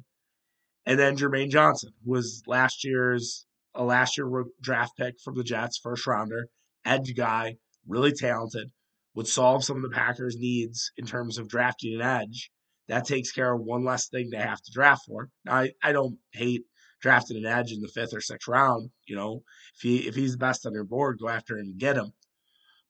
And 0.89 0.97
then 0.97 1.17
Jermaine 1.17 1.51
Johnson, 1.51 1.91
was 2.03 2.41
last 2.47 2.83
year's 2.83 3.45
a 3.75 3.83
last 3.83 4.17
year 4.17 4.27
draft 4.59 4.97
pick 4.97 5.19
from 5.23 5.35
the 5.35 5.43
Jets, 5.43 5.77
first 5.77 6.07
rounder, 6.07 6.47
edge 6.83 7.15
guy, 7.15 7.57
really 7.87 8.11
talented, 8.11 8.71
would 9.13 9.27
solve 9.27 9.63
some 9.63 9.75
of 9.75 9.83
the 9.83 9.95
Packers' 9.95 10.37
needs 10.39 10.91
in 10.97 11.05
terms 11.05 11.37
of 11.37 11.47
drafting 11.47 11.93
an 11.93 12.01
edge. 12.01 12.49
That 12.87 13.05
takes 13.05 13.31
care 13.31 13.53
of 13.53 13.61
one 13.61 13.85
less 13.85 14.09
thing 14.09 14.31
they 14.31 14.37
have 14.37 14.63
to 14.63 14.71
draft 14.73 15.03
for. 15.05 15.29
Now, 15.45 15.57
I, 15.57 15.73
I 15.83 15.91
don't 15.91 16.17
hate 16.33 16.63
drafting 17.03 17.37
an 17.37 17.45
edge 17.45 17.71
in 17.71 17.81
the 17.81 17.87
fifth 17.87 18.15
or 18.15 18.21
sixth 18.21 18.47
round. 18.47 18.89
You 19.05 19.15
know, 19.15 19.43
if 19.75 19.81
he 19.81 20.07
if 20.07 20.15
he's 20.15 20.31
the 20.31 20.37
best 20.39 20.65
on 20.65 20.73
your 20.73 20.85
board, 20.85 21.19
go 21.21 21.29
after 21.29 21.59
him 21.59 21.67
and 21.67 21.77
get 21.77 21.97
him. 21.97 22.13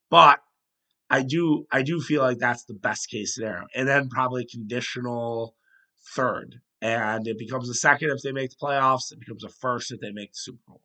But 0.10 0.40
I 1.10 1.24
do 1.24 1.66
I 1.70 1.82
do 1.82 2.00
feel 2.00 2.22
like 2.22 2.38
that's 2.38 2.64
the 2.64 2.76
best 2.76 3.10
case 3.10 3.36
scenario. 3.36 3.66
And 3.76 3.90
then 3.90 4.08
probably 4.08 4.46
conditional 4.46 5.58
third 6.16 6.62
and 6.82 7.28
it 7.28 7.38
becomes 7.38 7.70
a 7.70 7.74
second 7.74 8.10
if 8.12 8.22
they 8.22 8.32
make 8.32 8.52
the 8.52 8.56
playoffs. 8.56 9.12
It 9.12 9.20
becomes 9.20 9.44
a 9.44 9.50
first 9.50 9.92
if 9.92 10.00
they 10.00 10.12
make 10.12 10.32
the 10.32 10.38
Super 10.38 10.62
Bowl. 10.68 10.82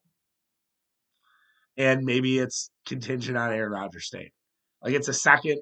And 1.77 2.05
maybe 2.05 2.39
it's 2.39 2.71
contingent 2.87 3.37
on 3.37 3.53
Aaron 3.53 3.73
Rodgers 3.73 4.07
staying. 4.07 4.31
Like 4.83 4.95
it's 4.95 5.09
a 5.09 5.15
second, 5.15 5.61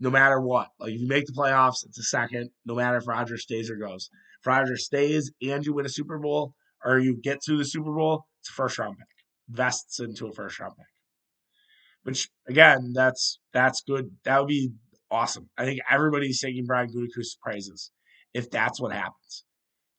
no 0.00 0.10
matter 0.10 0.40
what. 0.40 0.68
Like 0.78 0.92
if 0.92 1.00
you 1.00 1.08
make 1.08 1.26
the 1.26 1.32
playoffs, 1.32 1.86
it's 1.86 1.98
a 1.98 2.02
second, 2.02 2.50
no 2.66 2.74
matter 2.74 2.96
if 2.96 3.06
Rodgers 3.06 3.42
stays 3.42 3.70
or 3.70 3.76
goes. 3.76 4.10
If 4.40 4.46
Rodgers 4.46 4.84
stays 4.84 5.30
and 5.42 5.64
you 5.64 5.74
win 5.74 5.86
a 5.86 5.90
Super 5.90 6.18
Bowl, 6.18 6.54
or 6.84 6.98
you 6.98 7.16
get 7.16 7.40
to 7.42 7.56
the 7.56 7.64
Super 7.64 7.92
Bowl, 7.92 8.26
it's 8.40 8.50
a 8.50 8.52
first 8.52 8.78
round 8.78 8.98
pick. 8.98 9.06
Vests 9.48 10.00
into 10.00 10.26
a 10.26 10.32
first 10.32 10.58
round 10.58 10.76
pick. 10.76 10.86
Which 12.02 12.28
again, 12.48 12.92
that's 12.94 13.38
that's 13.52 13.82
good. 13.82 14.10
That 14.24 14.40
would 14.40 14.48
be 14.48 14.72
awesome. 15.10 15.48
I 15.56 15.64
think 15.64 15.80
everybody's 15.88 16.40
singing 16.40 16.66
Brian 16.66 16.88
Gutekunst's 16.88 17.38
praises 17.40 17.92
if 18.34 18.50
that's 18.50 18.80
what 18.80 18.92
happens. 18.92 19.44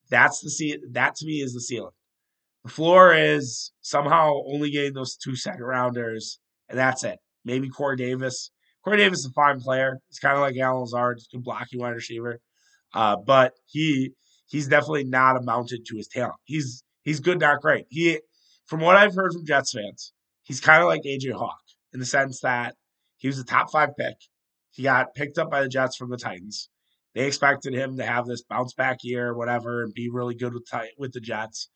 That's 0.09 0.41
the 0.41 0.49
ce- 0.49 0.91
that 0.91 1.15
to 1.15 1.25
me 1.25 1.41
is 1.41 1.53
the 1.53 1.61
ceiling. 1.61 1.91
The 2.63 2.71
floor 2.71 3.13
is 3.13 3.71
somehow 3.81 4.33
only 4.47 4.71
getting 4.71 4.93
those 4.93 5.15
two 5.15 5.35
second 5.35 5.63
rounders, 5.63 6.39
and 6.69 6.77
that's 6.77 7.03
it. 7.03 7.19
Maybe 7.43 7.69
Corey 7.69 7.97
Davis. 7.97 8.51
Corey 8.83 8.97
Davis 8.97 9.19
is 9.19 9.25
a 9.25 9.31
fine 9.31 9.59
player. 9.59 9.99
He's 10.09 10.19
kind 10.19 10.35
of 10.35 10.41
like 10.41 10.57
Allen 10.57 10.81
Lazard, 10.81 11.19
good 11.31 11.43
blocking 11.43 11.79
wide 11.79 11.91
receiver. 11.95 12.39
Uh, 12.93 13.17
but 13.25 13.53
he 13.65 14.11
he's 14.47 14.67
definitely 14.67 15.03
not 15.05 15.37
amounted 15.37 15.85
to 15.85 15.97
his 15.97 16.07
talent. 16.07 16.35
He's 16.43 16.83
he's 17.01 17.19
good, 17.19 17.39
not 17.39 17.61
great. 17.61 17.85
He 17.89 18.19
from 18.65 18.79
what 18.79 18.95
I've 18.95 19.15
heard 19.15 19.33
from 19.33 19.45
Jets 19.45 19.73
fans, 19.73 20.13
he's 20.43 20.61
kind 20.61 20.81
of 20.81 20.87
like 20.87 21.01
AJ 21.03 21.33
Hawk 21.33 21.59
in 21.93 21.99
the 21.99 22.05
sense 22.05 22.39
that 22.41 22.75
he 23.17 23.27
was 23.27 23.39
a 23.39 23.43
top 23.43 23.71
five 23.71 23.89
pick. 23.97 24.15
He 24.71 24.83
got 24.83 25.13
picked 25.15 25.37
up 25.37 25.51
by 25.51 25.61
the 25.61 25.69
Jets 25.69 25.95
from 25.95 26.09
the 26.09 26.17
Titans. 26.17 26.69
They 27.13 27.27
expected 27.27 27.73
him 27.73 27.97
to 27.97 28.05
have 28.05 28.25
this 28.25 28.43
bounce 28.43 28.73
back 28.73 28.99
year, 29.03 29.29
or 29.29 29.37
whatever, 29.37 29.83
and 29.83 29.93
be 29.93 30.09
really 30.09 30.35
good 30.35 30.53
with 30.53 30.67
with 30.97 31.13
the 31.13 31.19
Jets. 31.19 31.69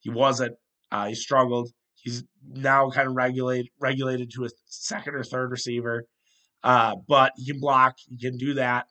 He 0.00 0.10
wasn't. 0.10 0.56
Uh, 0.90 1.06
he 1.06 1.14
struggled. 1.14 1.70
He's 1.94 2.24
now 2.46 2.90
kind 2.90 3.08
of 3.08 3.14
regulate 3.14 3.70
regulated 3.80 4.30
to 4.34 4.44
a 4.44 4.48
second 4.66 5.14
or 5.14 5.24
third 5.24 5.50
receiver, 5.50 6.04
uh, 6.62 6.96
but 7.08 7.32
he 7.36 7.50
can 7.50 7.60
block. 7.60 7.94
He 8.08 8.18
can 8.18 8.36
do 8.36 8.54
that. 8.54 8.86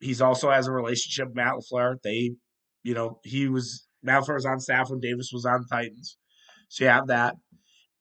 He's 0.00 0.20
also 0.20 0.50
has 0.50 0.66
a 0.66 0.72
relationship 0.72 1.28
with 1.28 1.36
Matt 1.36 1.54
Lafleur. 1.54 1.96
They, 2.02 2.32
you 2.82 2.94
know, 2.94 3.20
he 3.22 3.48
was 3.48 3.86
Matt 4.02 4.22
Lafleur 4.22 4.34
was 4.34 4.46
on 4.46 4.58
staff 4.58 4.90
when 4.90 5.00
Davis 5.00 5.30
was 5.32 5.46
on 5.46 5.64
Titans, 5.70 6.16
so 6.68 6.84
you 6.84 6.90
have 6.90 7.06
that. 7.06 7.36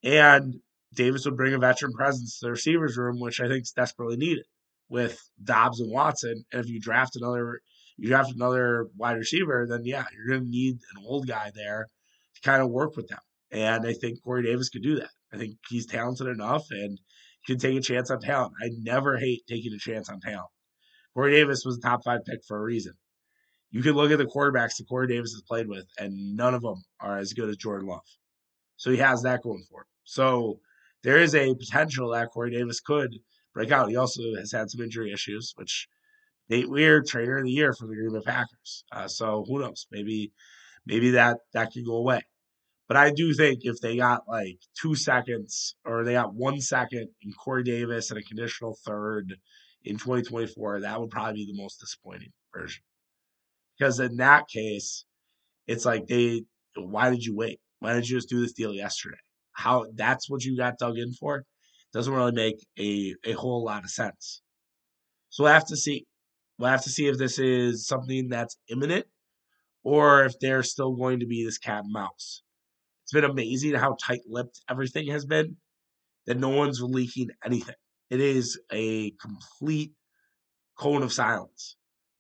And 0.04 0.56
Davis 0.96 1.26
would 1.26 1.38
bring 1.38 1.54
a 1.54 1.60
veteran 1.60 1.94
presence 1.94 2.40
to 2.40 2.48
the 2.48 2.52
receivers 2.52 2.98
room, 2.98 3.20
which 3.20 3.40
I 3.40 3.48
think 3.48 3.64
is 3.64 3.72
desperately 3.72 4.18
needed 4.18 4.46
with 4.90 5.20
Dobbs 5.44 5.80
and 5.80 5.92
Watson. 5.92 6.46
And 6.52 6.64
if 6.64 6.70
you 6.70 6.80
draft 6.80 7.16
another, 7.16 7.62
you 7.98 8.10
draft 8.10 8.32
another 8.34 8.88
wide 8.98 9.18
receiver, 9.18 9.66
then 9.70 9.82
yeah, 9.84 10.06
you're 10.14 10.38
going 10.38 10.46
to 10.46 10.52
need 10.52 10.76
an 10.96 11.04
old 11.06 11.28
guy 11.28 11.52
there 11.54 11.88
to 12.36 12.42
kind 12.42 12.62
of 12.62 12.70
work 12.70 12.96
with 12.96 13.08
them. 13.08 13.20
And 13.52 13.88
I 13.88 13.94
think 13.94 14.24
Corey 14.24 14.44
Davis 14.44 14.70
could 14.70 14.84
do 14.84 14.96
that. 14.96 15.10
I 15.34 15.38
think 15.38 15.58
he's 15.70 15.86
talented 15.86 16.28
enough 16.28 16.66
and 16.72 17.00
can 17.46 17.58
take 17.58 17.78
a 17.78 17.82
chance 17.82 18.10
on 18.10 18.20
talent. 18.20 18.54
I 18.62 18.70
never 18.82 19.18
hate 19.18 19.44
taking 19.48 19.74
a 19.74 19.78
chance 19.78 20.10
on 20.10 20.20
talent. 20.20 20.50
Corey 21.14 21.32
Davis 21.32 21.64
was 21.66 21.78
a 21.78 21.82
top 21.82 22.04
five 22.04 22.26
pick 22.26 22.40
for 22.48 22.58
a 22.58 22.64
reason. 22.64 22.94
You 23.72 23.82
can 23.82 23.94
look 23.94 24.12
at 24.12 24.18
the 24.18 24.26
quarterbacks 24.26 24.78
that 24.78 24.88
Corey 24.90 25.08
Davis 25.08 25.34
has 25.34 25.42
played 25.42 25.68
with, 25.68 25.86
and 25.98 26.36
none 26.36 26.54
of 26.54 26.62
them 26.62 26.84
are 27.00 27.18
as 27.18 27.34
good 27.34 27.50
as 27.50 27.58
Jordan 27.58 27.88
Love. 27.88 28.02
So 28.78 28.92
he 28.92 28.98
has 28.98 29.22
that 29.24 29.42
going 29.42 29.64
for 29.70 29.82
him. 29.82 29.88
So 30.04 30.60
there 31.04 31.18
is 31.18 31.36
a 31.36 31.56
potential 31.56 32.12
that 32.12 32.32
Corey 32.32 32.52
Davis 32.52 32.80
could 32.80 33.16
break 33.56 33.72
out. 33.72 33.90
He 33.90 33.96
also 33.96 34.22
has 34.38 34.52
had 34.52 34.70
some 34.70 34.82
injury 34.82 35.12
issues, 35.12 35.54
which 35.56 35.88
Nate 36.50 36.70
Weir, 36.70 37.02
trainer 37.02 37.38
of 37.38 37.46
the 37.46 37.52
year 37.52 37.74
for 37.74 37.88
the 37.88 37.96
Green 37.96 38.14
Bay 38.14 38.22
Packers. 38.24 38.84
Uh, 38.92 39.08
so 39.08 39.44
who 39.48 39.60
knows? 39.60 39.88
Maybe 39.92 40.32
maybe 40.86 41.12
that 41.12 41.38
that 41.54 41.72
could 41.74 41.86
go 41.86 41.96
away. 41.96 42.22
But 42.88 42.98
I 42.98 43.10
do 43.12 43.34
think 43.34 43.62
if 43.64 43.80
they 43.82 43.98
got 43.98 44.28
like 44.28 44.60
two 44.80 44.94
seconds 44.94 45.76
or 45.86 46.04
they 46.04 46.14
got 46.14 46.36
one 46.36 46.62
second 46.62 47.08
in 47.24 47.34
Corey 47.34 47.64
Davis 47.64 48.12
and 48.12 48.20
a 48.20 48.24
conditional 48.24 48.78
third 48.86 49.34
in 49.84 49.98
2024, 49.98 50.82
that 50.82 51.00
would 51.00 51.10
probably 51.10 51.46
be 51.46 51.52
the 51.52 51.60
most 51.60 51.80
disappointing 51.80 52.32
version. 52.54 52.84
Because 53.78 54.00
in 54.00 54.18
that 54.18 54.48
case, 54.48 55.06
it's 55.66 55.86
like 55.86 56.06
they 56.06 56.44
why 56.76 57.10
did 57.10 57.24
you 57.24 57.36
wait? 57.36 57.60
Why 57.80 57.94
did 57.94 58.08
you 58.08 58.18
just 58.18 58.30
do 58.30 58.42
this 58.42 58.54
deal 58.54 58.74
yesterday? 58.74 59.18
How 59.54 59.86
that's 59.96 60.30
what 60.30 60.44
you 60.44 60.56
got 60.58 60.78
dug 60.78 60.98
in 60.98 61.14
for? 61.14 61.44
Doesn't 61.96 62.14
really 62.14 62.34
make 62.34 62.58
a, 62.78 63.16
a 63.26 63.32
whole 63.32 63.64
lot 63.64 63.86
of 63.86 63.90
sense. 63.90 64.42
So 65.30 65.44
we'll 65.44 65.54
have 65.54 65.68
to 65.68 65.78
see. 65.78 66.06
We'll 66.60 66.70
have 66.70 66.84
to 66.84 66.90
see 66.90 67.08
if 67.08 67.18
this 67.18 67.40
is 67.40 67.88
something 67.88 68.28
that's 68.30 68.58
imminent 68.70 69.06
or 69.84 70.26
if 70.26 70.34
there's 70.40 70.72
still 70.72 70.94
going 70.94 71.22
to 71.22 71.26
be 71.26 71.46
this 71.46 71.58
cat 71.58 71.84
and 71.84 71.94
mouse. 71.94 72.42
It's 73.04 73.14
been 73.14 73.24
amazing 73.24 73.76
how 73.76 73.96
tight 74.02 74.22
lipped 74.28 74.60
everything 74.70 75.08
has 75.12 75.26
been, 75.26 75.58
that 76.28 76.38
no 76.38 76.50
one's 76.50 76.82
leaking 76.82 77.30
anything. 77.46 77.76
It 78.10 78.20
is 78.20 78.60
a 78.72 79.12
complete 79.12 79.94
cone 80.78 81.04
of 81.04 81.14
silence. 81.14 81.78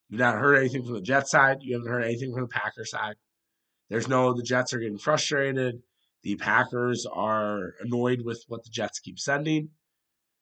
You've 0.09 0.19
not 0.19 0.35
heard 0.35 0.57
anything 0.57 0.83
from 0.83 0.93
the 0.93 1.01
Jet 1.01 1.27
side. 1.27 1.57
You 1.61 1.75
haven't 1.75 1.91
heard 1.91 2.03
anything 2.03 2.33
from 2.33 2.43
the 2.43 2.47
Packer 2.47 2.85
side. 2.85 3.15
There's 3.89 4.07
no, 4.07 4.33
the 4.33 4.43
Jets 4.43 4.73
are 4.73 4.79
getting 4.79 4.97
frustrated. 4.97 5.81
The 6.25 6.35
Packers 6.38 7.05
are 7.05 7.75
annoyed 7.81 8.21
with 8.25 8.43
what 8.47 8.63
the 8.63 8.71
Jets 8.71 8.97
keep 8.99 9.19
sending. 9.19 9.69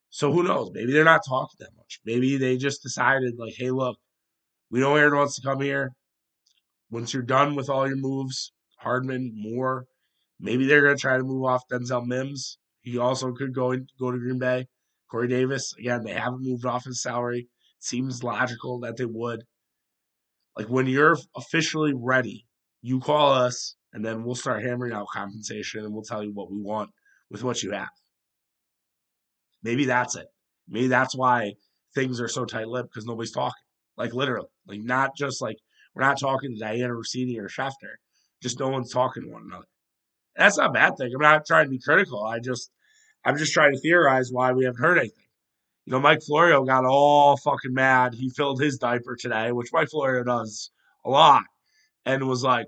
So 0.10 0.32
who 0.32 0.42
knows? 0.42 0.72
Maybe 0.74 0.94
they're 0.94 1.04
not 1.04 1.26
talking 1.28 1.58
that 1.60 1.76
much. 1.76 2.00
Maybe 2.06 2.38
they 2.38 2.56
just 2.56 2.82
decided, 2.82 3.34
like, 3.38 3.56
hey, 3.58 3.70
look, 3.70 3.98
we 4.72 4.80
know 4.80 4.96
Aaron 4.96 5.18
wants 5.18 5.36
to 5.36 5.46
come 5.46 5.60
here. 5.60 5.92
Once 6.90 7.14
you're 7.14 7.22
done 7.22 7.56
with 7.56 7.70
all 7.70 7.86
your 7.86 7.98
moves, 7.98 8.54
Hardman, 8.78 9.34
Moore, 9.36 9.84
maybe 10.40 10.66
they're 10.66 10.84
going 10.84 10.96
to 10.96 11.02
try 11.02 11.18
to 11.18 11.24
move 11.24 11.44
off 11.44 11.68
Denzel 11.70 12.06
Mims. 12.06 12.58
He 12.80 12.98
also 12.98 13.34
could 13.34 13.54
go 13.54 13.72
in, 13.72 13.88
go 14.00 14.10
to 14.10 14.18
Green 14.18 14.40
Bay. 14.40 14.68
Corey 15.12 15.28
Davis, 15.28 15.74
again, 15.78 16.06
they 16.06 16.14
haven't 16.14 16.44
moved 16.44 16.66
off 16.66 16.86
his 16.86 17.02
salary. 17.02 17.40
It 17.40 17.84
seems 17.84 18.24
logical 18.24 18.80
that 18.80 18.96
they 18.96 19.06
would. 19.06 19.44
Like 20.58 20.70
when 20.70 20.88
you're 20.88 21.18
officially 21.36 21.92
ready, 21.94 22.46
you 22.82 23.02
call 23.02 23.34
us 23.34 23.76
and 23.94 24.04
then 24.04 24.24
we'll 24.24 24.36
start 24.36 24.64
hammering 24.64 24.94
out 24.94 25.08
compensation 25.14 25.86
and 25.86 25.94
we'll 25.94 26.04
tell 26.04 26.24
you 26.24 26.34
what 26.34 26.52
we 26.52 26.60
want 26.60 26.90
with 27.30 27.44
what 27.44 27.64
you 27.64 27.72
have. 27.72 27.90
Maybe 29.62 29.86
that's 29.86 30.16
it. 30.16 30.28
Maybe 30.68 30.88
that's 30.88 31.16
why 31.16 31.54
things 31.96 32.20
are 32.20 32.28
so 32.28 32.46
tight 32.46 32.68
lipped 32.68 32.90
because 32.92 33.06
nobody's 33.06 33.32
talking. 33.32 33.54
Like 33.96 34.14
literally. 34.14 34.50
Like 34.68 34.82
not 34.82 35.16
just 35.16 35.42
like 35.42 35.58
we're 35.94 36.04
not 36.04 36.20
talking 36.20 36.56
to 36.58 36.64
Dianna 36.64 36.90
Russini 36.90 37.38
or 37.40 37.48
Schefter. 37.48 37.96
Just 38.42 38.60
no 38.60 38.70
one's 38.70 38.92
talking 38.92 39.24
to 39.24 39.30
one 39.30 39.44
another. 39.48 39.66
That's 40.36 40.58
not 40.58 40.72
a 40.72 40.74
bad 40.74 40.98
thing. 40.98 41.12
I'm 41.14 41.22
not 41.22 41.46
trying 41.46 41.66
to 41.66 41.70
be 41.70 41.80
critical. 41.80 42.24
I 42.24 42.40
just 42.40 42.72
I'm 43.24 43.38
just 43.38 43.54
trying 43.54 43.74
to 43.74 43.80
theorize 43.80 44.30
why 44.32 44.52
we 44.52 44.66
haven't 44.66 44.82
heard 44.82 44.98
anything. 44.98 45.24
You 45.86 45.92
know, 45.92 46.00
Mike 46.00 46.24
Florio 46.24 46.64
got 46.64 46.86
all 46.86 47.38
fucking 47.38 47.74
mad. 47.74 48.14
He 48.14 48.30
filled 48.30 48.62
his 48.62 48.78
diaper 48.78 49.16
today, 49.16 49.52
which 49.52 49.72
Mike 49.74 49.90
Florio 49.90 50.24
does 50.24 50.72
a 51.06 51.10
lot, 51.10 51.44
and 52.06 52.28
was 52.28 52.44
like, 52.44 52.68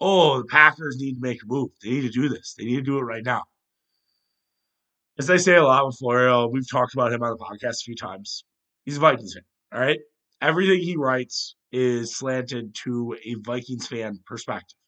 "Oh, 0.00 0.38
the 0.38 0.44
Packers 0.44 0.96
need 0.98 1.14
to 1.14 1.20
make 1.20 1.42
a 1.42 1.46
move. 1.46 1.70
They 1.82 1.90
need 1.90 2.02
to 2.02 2.10
do 2.10 2.28
this. 2.28 2.54
They 2.56 2.64
need 2.64 2.76
to 2.76 2.82
do 2.82 2.98
it 2.98 3.02
right 3.02 3.24
now." 3.24 3.44
As 5.18 5.30
I 5.30 5.36
say 5.36 5.56
a 5.56 5.64
lot 5.64 5.84
with 5.84 5.98
Florio, 5.98 6.46
we've 6.46 6.70
talked 6.70 6.94
about 6.94 7.12
him 7.12 7.22
on 7.22 7.30
the 7.30 7.44
podcast 7.44 7.80
a 7.80 7.84
few 7.84 7.96
times. 7.96 8.44
He's 8.84 8.98
a 8.98 9.00
Vikings 9.00 9.34
fan, 9.34 9.42
all 9.72 9.80
right? 9.80 9.98
Everything 10.40 10.80
he 10.80 10.96
writes 10.96 11.56
is 11.72 12.16
slanted 12.16 12.74
to 12.84 13.16
a 13.24 13.34
Vikings 13.34 13.88
fan 13.88 14.20
perspective. 14.24 14.78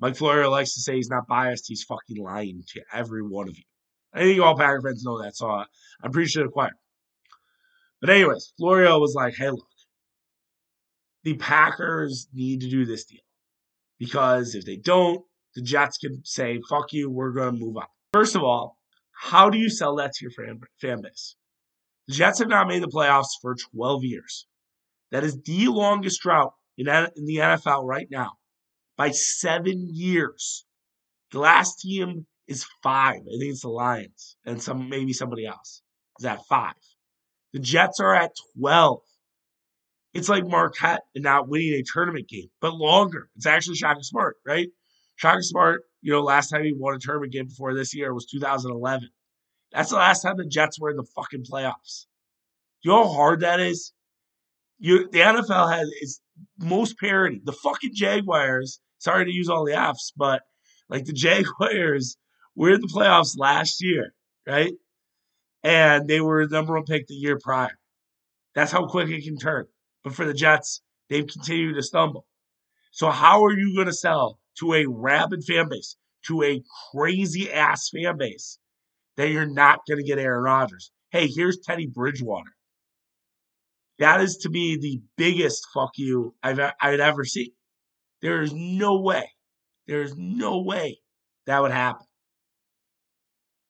Mike 0.00 0.16
Florio 0.16 0.48
likes 0.50 0.74
to 0.74 0.80
say 0.80 0.94
he's 0.94 1.10
not 1.10 1.26
biased. 1.26 1.66
He's 1.66 1.82
fucking 1.82 2.22
lying 2.22 2.62
to 2.68 2.82
every 2.92 3.22
one 3.22 3.48
of 3.48 3.56
you. 3.56 3.64
I 4.12 4.20
think 4.20 4.40
all 4.40 4.56
Packer 4.56 4.80
fans 4.80 5.04
know 5.04 5.20
that, 5.22 5.36
so 5.36 5.50
I'm 5.50 6.12
pretty 6.12 6.28
sure 6.28 6.44
the 6.44 6.50
choir. 6.50 6.70
But 8.00 8.10
anyways, 8.10 8.52
Florio 8.56 9.00
was 9.00 9.14
like, 9.14 9.34
"Hey, 9.34 9.50
look, 9.50 9.66
the 11.24 11.34
Packers 11.34 12.28
need 12.32 12.60
to 12.60 12.70
do 12.70 12.86
this 12.86 13.04
deal 13.04 13.20
because 13.98 14.54
if 14.54 14.64
they 14.64 14.76
don't, 14.76 15.24
the 15.54 15.62
Jets 15.62 15.98
can 15.98 16.24
say, 16.24 16.60
"Fuck 16.68 16.92
you, 16.92 17.10
we're 17.10 17.32
going 17.32 17.54
to 17.54 17.60
move 17.60 17.76
on." 17.76 17.86
First 18.12 18.36
of 18.36 18.42
all, 18.42 18.78
how 19.12 19.50
do 19.50 19.58
you 19.58 19.68
sell 19.68 19.96
that 19.96 20.12
to 20.14 20.24
your 20.24 20.30
fan, 20.30 20.60
fan 20.80 21.02
base? 21.02 21.36
The 22.06 22.14
Jets 22.14 22.38
have 22.38 22.48
not 22.48 22.68
made 22.68 22.82
the 22.82 22.88
playoffs 22.88 23.38
for 23.42 23.54
12 23.74 24.04
years. 24.04 24.46
That 25.10 25.24
is 25.24 25.38
the 25.42 25.68
longest 25.68 26.22
drought 26.22 26.54
in, 26.76 26.88
in 26.88 27.24
the 27.26 27.36
NFL 27.36 27.84
right 27.84 28.08
now 28.10 28.32
by 28.96 29.10
seven 29.10 29.88
years. 29.92 30.64
The 31.32 31.40
last 31.40 31.80
team 31.80 32.26
is 32.46 32.66
five. 32.82 33.16
I 33.16 33.38
think 33.38 33.52
it's 33.52 33.62
the 33.62 33.68
Lions 33.68 34.36
and 34.44 34.62
some 34.62 34.88
maybe 34.88 35.12
somebody 35.12 35.46
else 35.46 35.82
is 36.18 36.24
at 36.24 36.44
five. 36.48 36.74
The 37.52 37.58
Jets 37.58 38.00
are 38.00 38.14
at 38.14 38.32
12. 38.58 39.00
It's 40.18 40.28
like 40.28 40.48
Marquette 40.48 41.02
and 41.14 41.22
not 41.22 41.48
winning 41.48 41.74
a 41.74 41.84
tournament 41.84 42.28
game, 42.28 42.48
but 42.60 42.74
longer. 42.74 43.30
It's 43.36 43.46
actually 43.46 43.76
Shaka 43.76 44.02
Smart, 44.02 44.36
right? 44.44 44.66
Shaka 45.14 45.44
Smart, 45.44 45.82
you 46.02 46.12
know, 46.12 46.22
last 46.22 46.48
time 46.48 46.64
he 46.64 46.74
won 46.76 46.96
a 46.96 46.98
tournament 46.98 47.32
game 47.32 47.46
before 47.46 47.72
this 47.72 47.94
year 47.94 48.12
was 48.12 48.26
2011. 48.26 49.10
That's 49.70 49.90
the 49.90 49.96
last 49.96 50.22
time 50.22 50.36
the 50.36 50.44
Jets 50.44 50.80
were 50.80 50.90
in 50.90 50.96
the 50.96 51.06
fucking 51.14 51.44
playoffs. 51.44 52.06
You 52.82 52.90
know 52.90 53.04
how 53.04 53.12
hard 53.14 53.40
that 53.40 53.60
is? 53.60 53.92
You 54.80 55.08
the 55.08 55.20
NFL 55.20 55.72
has 55.72 55.88
is 56.00 56.20
most 56.58 56.98
parity. 56.98 57.40
The 57.44 57.52
fucking 57.52 57.92
Jaguars, 57.94 58.80
sorry 58.98 59.24
to 59.24 59.32
use 59.32 59.48
all 59.48 59.64
the 59.64 59.76
F's, 59.76 60.12
but 60.16 60.42
like 60.88 61.04
the 61.04 61.12
Jaguars 61.26 62.16
were 62.56 62.72
in 62.72 62.80
the 62.80 62.92
playoffs 62.92 63.38
last 63.38 63.80
year, 63.80 64.14
right? 64.48 64.72
And 65.62 66.08
they 66.08 66.20
were 66.20 66.48
number 66.48 66.74
one 66.74 66.86
pick 66.86 67.06
the 67.06 67.14
year 67.14 67.38
prior. 67.40 67.78
That's 68.56 68.72
how 68.72 68.86
quick 68.86 69.10
it 69.10 69.22
can 69.22 69.36
turn. 69.36 69.66
But 70.04 70.14
for 70.14 70.24
the 70.24 70.34
Jets, 70.34 70.82
they've 71.08 71.26
continued 71.26 71.74
to 71.74 71.82
stumble. 71.82 72.26
So 72.92 73.10
how 73.10 73.44
are 73.44 73.52
you 73.52 73.74
going 73.74 73.86
to 73.86 73.92
sell 73.92 74.38
to 74.60 74.74
a 74.74 74.86
rabid 74.86 75.44
fan 75.44 75.68
base, 75.68 75.96
to 76.26 76.42
a 76.42 76.62
crazy 76.92 77.52
ass 77.52 77.90
fan 77.90 78.16
base, 78.18 78.58
that 79.16 79.30
you're 79.30 79.46
not 79.46 79.80
going 79.88 79.98
to 79.98 80.06
get 80.06 80.18
Aaron 80.18 80.42
Rodgers? 80.42 80.90
Hey, 81.10 81.26
here's 81.26 81.58
Teddy 81.58 81.86
Bridgewater. 81.86 82.50
That 83.98 84.20
is 84.20 84.36
to 84.38 84.48
me 84.48 84.76
the 84.76 85.00
biggest 85.16 85.66
fuck 85.74 85.90
you 85.96 86.34
I've 86.42 86.60
I'd 86.80 87.00
ever 87.00 87.24
seen. 87.24 87.50
There 88.22 88.42
is 88.42 88.52
no 88.52 89.00
way, 89.00 89.32
there 89.86 90.02
is 90.02 90.14
no 90.16 90.60
way 90.60 91.00
that 91.46 91.62
would 91.62 91.72
happen. 91.72 92.06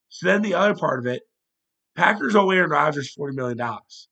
So 0.09 0.27
then 0.27 0.41
the 0.41 0.55
other 0.55 0.75
part 0.75 0.99
of 0.99 1.05
it, 1.07 1.23
Packers 1.95 2.35
owe 2.35 2.49
Aaron 2.51 2.69
Rodgers 2.71 3.11
forty 3.13 3.35
million 3.35 3.57
dollars. 3.57 4.08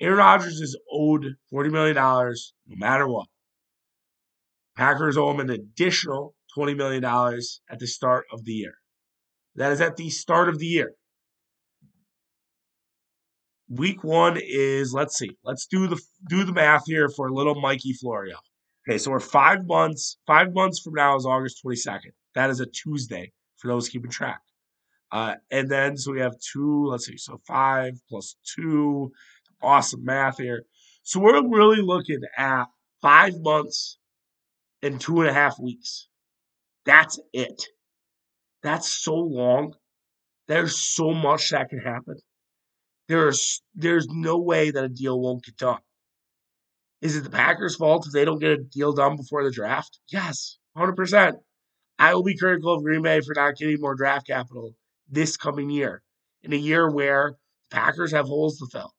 Aaron 0.00 0.18
Rodgers 0.18 0.60
is 0.60 0.78
owed 0.90 1.26
forty 1.50 1.70
million 1.70 1.96
dollars 1.96 2.54
no 2.66 2.76
matter 2.78 3.06
what. 3.06 3.26
Packers 4.76 5.16
owe 5.16 5.30
him 5.30 5.40
an 5.40 5.50
additional 5.50 6.34
twenty 6.54 6.74
million 6.74 7.02
dollars 7.02 7.60
at 7.70 7.78
the 7.78 7.86
start 7.86 8.24
of 8.32 8.44
the 8.44 8.52
year. 8.52 8.74
That 9.56 9.72
is 9.72 9.80
at 9.80 9.96
the 9.96 10.08
start 10.10 10.48
of 10.48 10.58
the 10.58 10.66
year. 10.66 10.92
Week 13.68 14.02
one 14.02 14.38
is 14.42 14.94
let's 14.94 15.18
see, 15.18 15.30
let's 15.44 15.66
do 15.66 15.86
the 15.86 16.00
do 16.28 16.44
the 16.44 16.52
math 16.52 16.84
here 16.86 17.08
for 17.08 17.28
a 17.28 17.34
little 17.34 17.60
Mikey 17.60 17.92
Florio. 17.92 18.36
Okay, 18.88 18.96
so 18.96 19.10
we're 19.10 19.20
five 19.20 19.66
months. 19.66 20.18
Five 20.26 20.54
months 20.54 20.80
from 20.80 20.94
now 20.94 21.14
is 21.16 21.26
August 21.26 21.60
twenty 21.60 21.76
second. 21.76 22.12
That 22.34 22.50
is 22.50 22.60
a 22.60 22.66
Tuesday 22.66 23.32
for 23.58 23.68
those 23.68 23.88
keeping 23.88 24.10
track. 24.10 24.40
Uh, 25.12 25.34
and 25.50 25.68
then 25.68 25.96
so 25.96 26.12
we 26.12 26.20
have 26.20 26.34
two. 26.52 26.86
Let's 26.86 27.06
see, 27.06 27.16
so 27.16 27.40
five 27.46 27.92
plus 28.08 28.36
two. 28.56 29.12
Awesome 29.62 30.04
math 30.04 30.38
here. 30.38 30.64
So 31.02 31.20
we're 31.20 31.46
really 31.48 31.82
looking 31.82 32.20
at 32.36 32.66
five 33.02 33.34
months 33.38 33.98
and 34.82 35.00
two 35.00 35.20
and 35.20 35.28
a 35.28 35.32
half 35.32 35.58
weeks. 35.58 36.08
That's 36.84 37.20
it. 37.32 37.64
That's 38.62 38.88
so 38.88 39.14
long. 39.14 39.74
There's 40.48 40.76
so 40.76 41.12
much 41.12 41.50
that 41.50 41.68
can 41.68 41.78
happen. 41.78 42.16
There's 43.08 43.62
there's 43.74 44.06
no 44.08 44.38
way 44.38 44.70
that 44.70 44.84
a 44.84 44.88
deal 44.88 45.20
won't 45.20 45.44
get 45.44 45.56
done. 45.56 45.80
Is 47.00 47.16
it 47.16 47.24
the 47.24 47.30
Packers' 47.30 47.76
fault 47.76 48.06
if 48.06 48.12
they 48.12 48.24
don't 48.24 48.40
get 48.40 48.50
a 48.50 48.58
deal 48.58 48.92
done 48.92 49.16
before 49.16 49.42
the 49.42 49.50
draft? 49.50 49.98
Yes, 50.08 50.58
100%. 50.76 51.34
I 51.98 52.14
will 52.14 52.22
be 52.22 52.36
critical 52.36 52.74
of 52.74 52.82
Green 52.82 53.02
Bay 53.02 53.20
for 53.20 53.34
not 53.34 53.56
getting 53.56 53.80
more 53.80 53.94
draft 53.94 54.26
capital 54.26 54.74
this 55.08 55.36
coming 55.36 55.70
year, 55.70 56.02
in 56.42 56.52
a 56.52 56.56
year 56.56 56.90
where 56.90 57.36
Packers 57.70 58.12
have 58.12 58.26
holes 58.26 58.58
to 58.58 58.66
fill. 58.70 58.92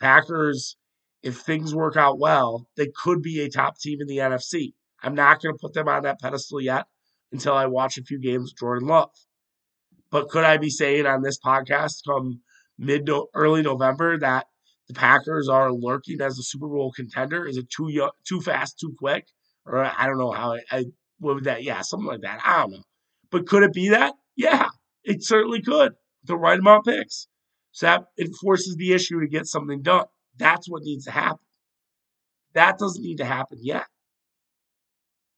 Packers, 0.00 0.76
if 1.22 1.38
things 1.38 1.74
work 1.74 1.96
out 1.96 2.18
well, 2.18 2.66
they 2.76 2.88
could 3.02 3.22
be 3.22 3.40
a 3.40 3.50
top 3.50 3.78
team 3.78 4.00
in 4.00 4.06
the 4.06 4.18
NFC. 4.18 4.72
I'm 5.02 5.14
not 5.14 5.40
going 5.40 5.54
to 5.54 5.58
put 5.60 5.74
them 5.74 5.88
on 5.88 6.02
that 6.02 6.20
pedestal 6.20 6.60
yet 6.60 6.86
until 7.32 7.54
I 7.54 7.66
watch 7.66 7.98
a 7.98 8.02
few 8.02 8.18
games 8.18 8.52
Jordan 8.52 8.88
Love. 8.88 9.10
But 10.10 10.28
could 10.28 10.44
I 10.44 10.56
be 10.56 10.70
saying 10.70 11.06
on 11.06 11.22
this 11.22 11.38
podcast 11.38 12.04
come 12.06 12.40
mid 12.78 13.08
early 13.34 13.62
November 13.62 14.18
that 14.18 14.46
the 14.88 14.94
Packers 14.94 15.48
are 15.48 15.72
lurking 15.72 16.20
as 16.20 16.38
a 16.38 16.42
Super 16.42 16.66
Bowl 16.66 16.92
contender? 16.92 17.46
Is 17.46 17.56
it 17.56 17.70
too 17.70 17.88
young, 17.90 18.10
too 18.26 18.40
fast, 18.40 18.78
too 18.80 18.94
quick, 18.98 19.26
or 19.64 19.84
I 19.84 20.06
don't 20.06 20.18
know 20.18 20.32
how 20.32 20.54
I, 20.54 20.60
I 20.70 20.84
what 21.18 21.36
would 21.36 21.44
that? 21.44 21.62
Yeah, 21.62 21.82
something 21.82 22.08
like 22.08 22.22
that. 22.22 22.40
I 22.44 22.60
don't 22.60 22.72
know. 22.72 22.82
But 23.30 23.46
could 23.46 23.62
it 23.62 23.72
be 23.72 23.90
that? 23.90 24.14
Yeah, 24.36 24.68
it 25.04 25.22
certainly 25.22 25.62
could. 25.62 25.92
The 26.24 26.36
right 26.36 26.58
amount 26.58 26.88
of 26.88 26.94
picks. 26.94 27.28
So 27.72 27.86
that 27.86 28.04
it 28.16 28.34
forces 28.40 28.76
the 28.76 28.92
issue 28.92 29.20
to 29.20 29.28
get 29.28 29.46
something 29.46 29.82
done. 29.82 30.06
That's 30.36 30.68
what 30.68 30.82
needs 30.82 31.04
to 31.04 31.12
happen. 31.12 31.38
That 32.54 32.78
doesn't 32.78 33.02
need 33.02 33.18
to 33.18 33.24
happen 33.24 33.58
yet. 33.60 33.86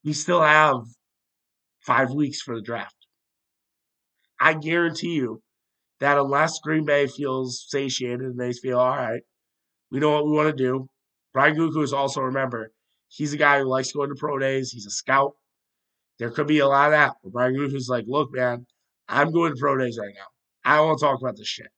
We 0.05 0.13
still 0.13 0.41
have 0.41 0.85
five 1.81 2.11
weeks 2.11 2.41
for 2.41 2.55
the 2.55 2.63
draft. 2.63 2.97
I 4.41 4.55
guarantee 4.55 5.15
you 5.15 5.43
that 6.01 6.19
unless 6.19 6.59
Green 6.61 6.85
Bay 6.85 7.07
feels 7.07 7.65
satiated 7.69 8.23
and 8.23 8.41
they 8.41 8.53
feel, 8.53 8.79
all 8.79 8.97
right, 8.97 9.23
we 9.91 10.01
know 10.01 10.11
what 10.11 10.27
we 10.27 10.33
want 10.33 10.57
to 10.57 10.63
do. 10.65 10.89
Brian 11.33 11.55
Gutekunst 11.55 11.85
is 11.85 11.93
also, 11.93 12.23
remember, 12.23 12.73
he's 13.09 13.33
a 13.33 13.37
guy 13.37 13.59
who 13.59 13.67
likes 13.67 13.93
going 13.93 14.09
to 14.09 14.17
pro 14.19 14.39
days. 14.39 14.71
He's 14.71 14.87
a 14.87 14.91
scout. 14.91 15.33
There 16.19 16.31
could 16.31 16.47
be 16.47 16.59
a 16.59 16.67
lot 16.67 16.87
of 16.87 16.93
that. 16.93 17.13
But 17.23 17.33
Brian 17.33 17.55
is 17.57 17.89
like, 17.89 18.05
look, 18.09 18.31
man, 18.33 18.67
I'm 19.09 19.33
going 19.33 19.53
to 19.53 19.61
pro 19.61 19.77
days 19.77 19.99
right 20.01 20.15
now. 20.15 20.27
I 20.65 20.77
don't 20.77 20.89
want 20.89 20.99
to 20.99 21.05
talk 21.05 21.21
about 21.21 21.37
this 21.37 21.47
shit. 21.47 21.69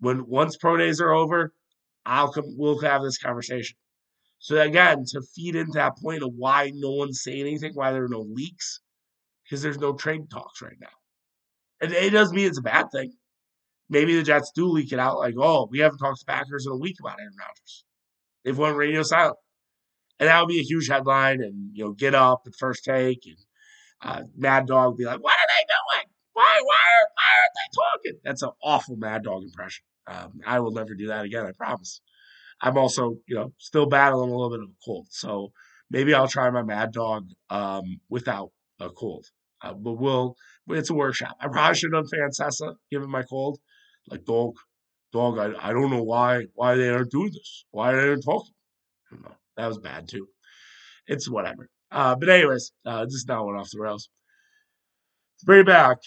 When 0.00 0.26
once 0.26 0.56
pro 0.56 0.76
days 0.76 1.00
are 1.00 1.12
over, 1.12 1.52
I'll 2.04 2.32
come. 2.32 2.44
We'll 2.56 2.80
have 2.80 3.02
this 3.02 3.18
conversation. 3.18 3.76
So 4.38 4.58
again, 4.60 5.04
to 5.08 5.22
feed 5.34 5.54
into 5.54 5.72
that 5.74 5.98
point 5.98 6.22
of 6.22 6.32
why 6.34 6.72
no 6.74 6.90
one's 6.90 7.22
saying 7.22 7.42
anything, 7.42 7.72
why 7.74 7.92
there 7.92 8.04
are 8.04 8.08
no 8.08 8.26
leaks, 8.28 8.80
because 9.44 9.62
there's 9.62 9.78
no 9.78 9.92
trade 9.92 10.30
talks 10.30 10.62
right 10.62 10.78
now. 10.80 10.88
And 11.82 11.92
it 11.92 12.10
doesn't 12.10 12.34
mean 12.34 12.46
it's 12.46 12.58
a 12.58 12.62
bad 12.62 12.90
thing 12.90 13.12
maybe 13.90 14.14
the 14.16 14.22
Jets 14.22 14.52
do 14.54 14.66
leak 14.66 14.92
it 14.92 14.98
out 14.98 15.18
like, 15.18 15.34
oh, 15.36 15.68
we 15.70 15.80
haven't 15.80 15.98
talked 15.98 16.20
to 16.20 16.24
Packers 16.24 16.64
in 16.64 16.72
a 16.72 16.76
week 16.76 16.96
about 17.00 17.18
Aaron 17.20 17.34
Rodgers. 17.38 17.84
They've 18.44 18.56
won 18.56 18.76
radio 18.76 19.02
silent. 19.02 19.36
And 20.18 20.28
that 20.28 20.40
would 20.40 20.48
be 20.48 20.60
a 20.60 20.64
huge 20.64 20.88
headline 20.88 21.42
and, 21.42 21.70
you 21.72 21.84
know, 21.84 21.92
get 21.92 22.14
up 22.14 22.42
at 22.46 22.54
first 22.58 22.84
take 22.84 23.26
and 23.26 23.36
uh, 24.02 24.22
Mad 24.36 24.66
Dog 24.66 24.96
be 24.96 25.04
like, 25.04 25.22
what 25.22 25.32
are 25.32 25.48
they 25.48 25.66
doing? 25.66 26.06
Why, 26.32 26.60
why, 26.62 26.78
why 27.16 27.30
aren't 27.42 27.54
they 27.56 28.10
talking? 28.10 28.20
That's 28.24 28.42
an 28.42 28.50
awful 28.62 28.96
Mad 28.96 29.24
Dog 29.24 29.42
impression. 29.42 29.84
Um, 30.10 30.40
I 30.46 30.58
will 30.60 30.72
never 30.72 30.94
do 30.94 31.06
that 31.08 31.24
again, 31.24 31.46
I 31.46 31.52
promise. 31.52 32.00
I'm 32.60 32.76
also, 32.76 33.16
you 33.26 33.36
know, 33.36 33.52
still 33.58 33.86
battling 33.86 34.30
a 34.30 34.34
little 34.34 34.50
bit 34.50 34.60
of 34.60 34.68
a 34.68 34.84
cold. 34.84 35.06
So 35.10 35.52
maybe 35.90 36.12
I'll 36.12 36.28
try 36.28 36.50
my 36.50 36.62
Mad 36.62 36.92
Dog 36.92 37.28
um, 37.48 38.00
without 38.08 38.50
a 38.80 38.90
cold. 38.90 39.26
Uh, 39.62 39.74
but 39.74 39.92
we'll, 39.92 40.36
it's 40.68 40.90
a 40.90 40.94
workshop. 40.94 41.36
I 41.40 41.48
probably 41.48 41.76
should 41.76 41.92
have 41.94 42.04
done 42.04 42.20
Francesa 42.20 42.74
given 42.90 43.10
my 43.10 43.22
cold. 43.22 43.58
Like, 44.08 44.24
dog, 44.24 44.54
dog, 45.12 45.38
I, 45.38 45.52
I 45.68 45.72
don't 45.72 45.90
know 45.90 46.02
why 46.02 46.46
why 46.54 46.74
they 46.74 46.88
aren't 46.88 47.10
doing 47.10 47.30
this. 47.32 47.64
Why 47.70 47.92
they 47.92 48.08
aren't 48.08 48.24
talking. 48.24 48.54
I 49.10 49.14
don't 49.14 49.24
know. 49.24 49.36
That 49.56 49.68
was 49.68 49.78
bad 49.78 50.08
too. 50.08 50.26
It's 51.06 51.28
whatever. 51.28 51.68
Uh, 51.90 52.14
but 52.16 52.28
anyways, 52.28 52.72
uh, 52.86 53.04
just 53.04 53.28
now 53.28 53.44
went 53.44 53.58
off 53.58 53.70
the 53.70 53.80
rails. 53.80 54.08
To 55.40 55.46
bring 55.46 55.60
it 55.60 55.66
back, 55.66 55.98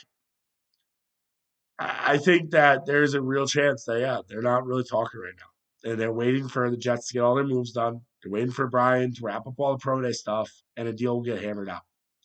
I 1.79 2.17
think 2.17 2.51
that 2.51 2.85
there's 2.85 3.13
a 3.13 3.21
real 3.21 3.47
chance 3.47 3.85
that 3.85 3.99
yeah, 3.99 4.19
they're 4.27 4.41
not 4.41 4.65
really 4.65 4.83
talking 4.83 5.19
right 5.19 5.33
now. 5.37 5.91
And 5.91 5.99
they're 5.99 6.13
waiting 6.13 6.47
for 6.47 6.69
the 6.69 6.77
Jets 6.77 7.07
to 7.07 7.13
get 7.13 7.23
all 7.23 7.35
their 7.35 7.43
moves 7.43 7.71
done. 7.71 8.01
They're 8.21 8.31
waiting 8.31 8.51
for 8.51 8.67
Brian 8.67 9.13
to 9.13 9.21
wrap 9.21 9.47
up 9.47 9.55
all 9.57 9.73
the 9.73 9.81
pro 9.81 10.01
day 10.01 10.13
stuff, 10.13 10.49
and 10.77 10.87
a 10.87 10.93
deal 10.93 11.15
will 11.15 11.23
get 11.23 11.41
hammered 11.41 11.69
out. 11.69 11.81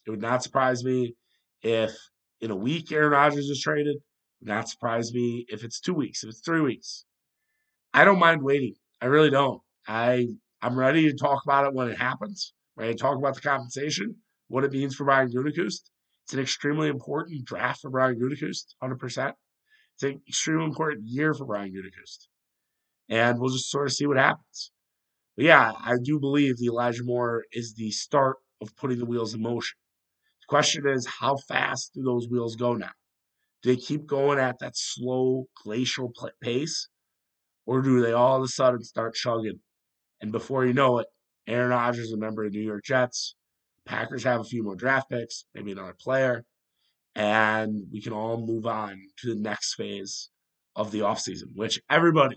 It 0.07 0.11
would 0.11 0.23
not 0.23 0.43
surprise 0.43 0.85
me 0.85 1.15
if 1.63 1.93
in 2.41 2.51
a 2.51 2.57
week 2.57 2.93
Aaron 2.93 3.11
Rodgers 3.11 3.49
is 3.49 3.61
traded. 3.61 3.97
Not 4.41 4.69
surprise 4.69 5.13
me 5.13 5.45
if 5.49 5.65
it's 5.65 5.81
two 5.81 5.95
weeks, 5.95 6.23
if 6.23 6.31
it's 6.31 6.41
three 6.41 6.61
weeks. 6.61 7.05
I 7.93 8.05
don't 8.05 8.21
mind 8.21 8.43
waiting. 8.43 8.75
I 9.01 9.07
really 9.07 9.31
don't. 9.31 9.61
I 9.89 10.29
I'm 10.63 10.79
ready 10.79 11.11
to 11.11 11.17
talk 11.17 11.43
about 11.45 11.67
it 11.67 11.75
when 11.75 11.89
it 11.89 11.99
happens. 11.99 12.53
Ready 12.77 12.93
to 12.95 12.99
talk 12.99 13.17
about 13.17 13.35
the 13.35 13.41
compensation, 13.41 14.17
what 14.47 14.63
it 14.63 14.73
means 14.73 14.95
for 14.95 15.05
Brian 15.05 15.31
Gutekunst. 15.31 15.91
It's 16.29 16.35
an 16.35 16.41
extremely 16.41 16.89
important 16.89 17.47
draft 17.47 17.81
for 17.81 17.89
Brian 17.89 18.21
Gutekunst, 18.21 18.75
100%. 18.83 19.33
It's 19.95 20.03
an 20.03 20.21
extremely 20.29 20.67
important 20.67 21.07
year 21.07 21.33
for 21.33 21.47
Brian 21.47 21.73
Gutekunst. 21.73 22.27
And 23.09 23.41
we'll 23.41 23.49
just 23.49 23.71
sort 23.71 23.87
of 23.87 23.95
see 23.95 24.07
what 24.07 24.19
happens. 24.19 24.71
But 25.39 25.47
yeah, 25.47 25.73
I 25.83 25.95
do 25.97 26.21
believe 26.21 26.59
the 26.59 26.67
Elijah 26.67 27.03
Moore 27.03 27.45
is 27.51 27.73
the 27.73 27.91
start 27.93 28.37
of 28.61 28.77
putting 28.77 28.99
the 28.99 29.07
wheels 29.07 29.33
in 29.33 29.41
motion. 29.41 29.79
The 30.43 30.51
question 30.51 30.87
is, 30.87 31.07
how 31.07 31.39
fast 31.49 31.95
do 31.95 32.03
those 32.03 32.29
wheels 32.29 32.57
go 32.57 32.75
now? 32.75 32.93
Do 33.63 33.75
they 33.75 33.81
keep 33.81 34.05
going 34.07 34.39
at 34.39 34.59
that 34.59 34.77
slow 34.77 35.47
glacial 35.65 36.13
pace? 36.43 36.91
Or 37.65 37.81
do 37.81 38.03
they 38.03 38.13
all 38.13 38.37
of 38.37 38.43
a 38.43 38.49
sudden 38.49 38.85
start 38.85 39.15
chugging? 39.15 39.61
And 40.21 40.31
before 40.31 40.67
you 40.67 40.75
know 40.75 40.99
it, 40.99 41.07
Aaron 41.47 41.71
Rodgers 41.71 42.09
is 42.09 42.13
a 42.13 42.19
member 42.19 42.45
of 42.45 42.53
the 42.53 42.59
New 42.59 42.67
York 42.67 42.85
Jets. 42.85 43.35
Packers 43.89 44.23
have 44.25 44.41
a 44.41 44.45
few 44.45 44.63
more 44.63 44.77
draft 44.77 45.09
picks, 45.11 45.47
maybe 45.55 45.73
another 45.73 45.97
player, 45.99 46.45
and 47.15 47.85
we 47.91 48.03
can 48.03 48.13
all 48.13 48.37
move 48.37 48.67
on 48.67 49.01
to 49.17 49.35
the 49.35 49.41
next 49.41 49.75
phase 49.77 50.29
of 50.77 50.91
the 50.91 51.01
offseason, 51.01 51.55
which 51.55 51.81
everybody 51.91 52.37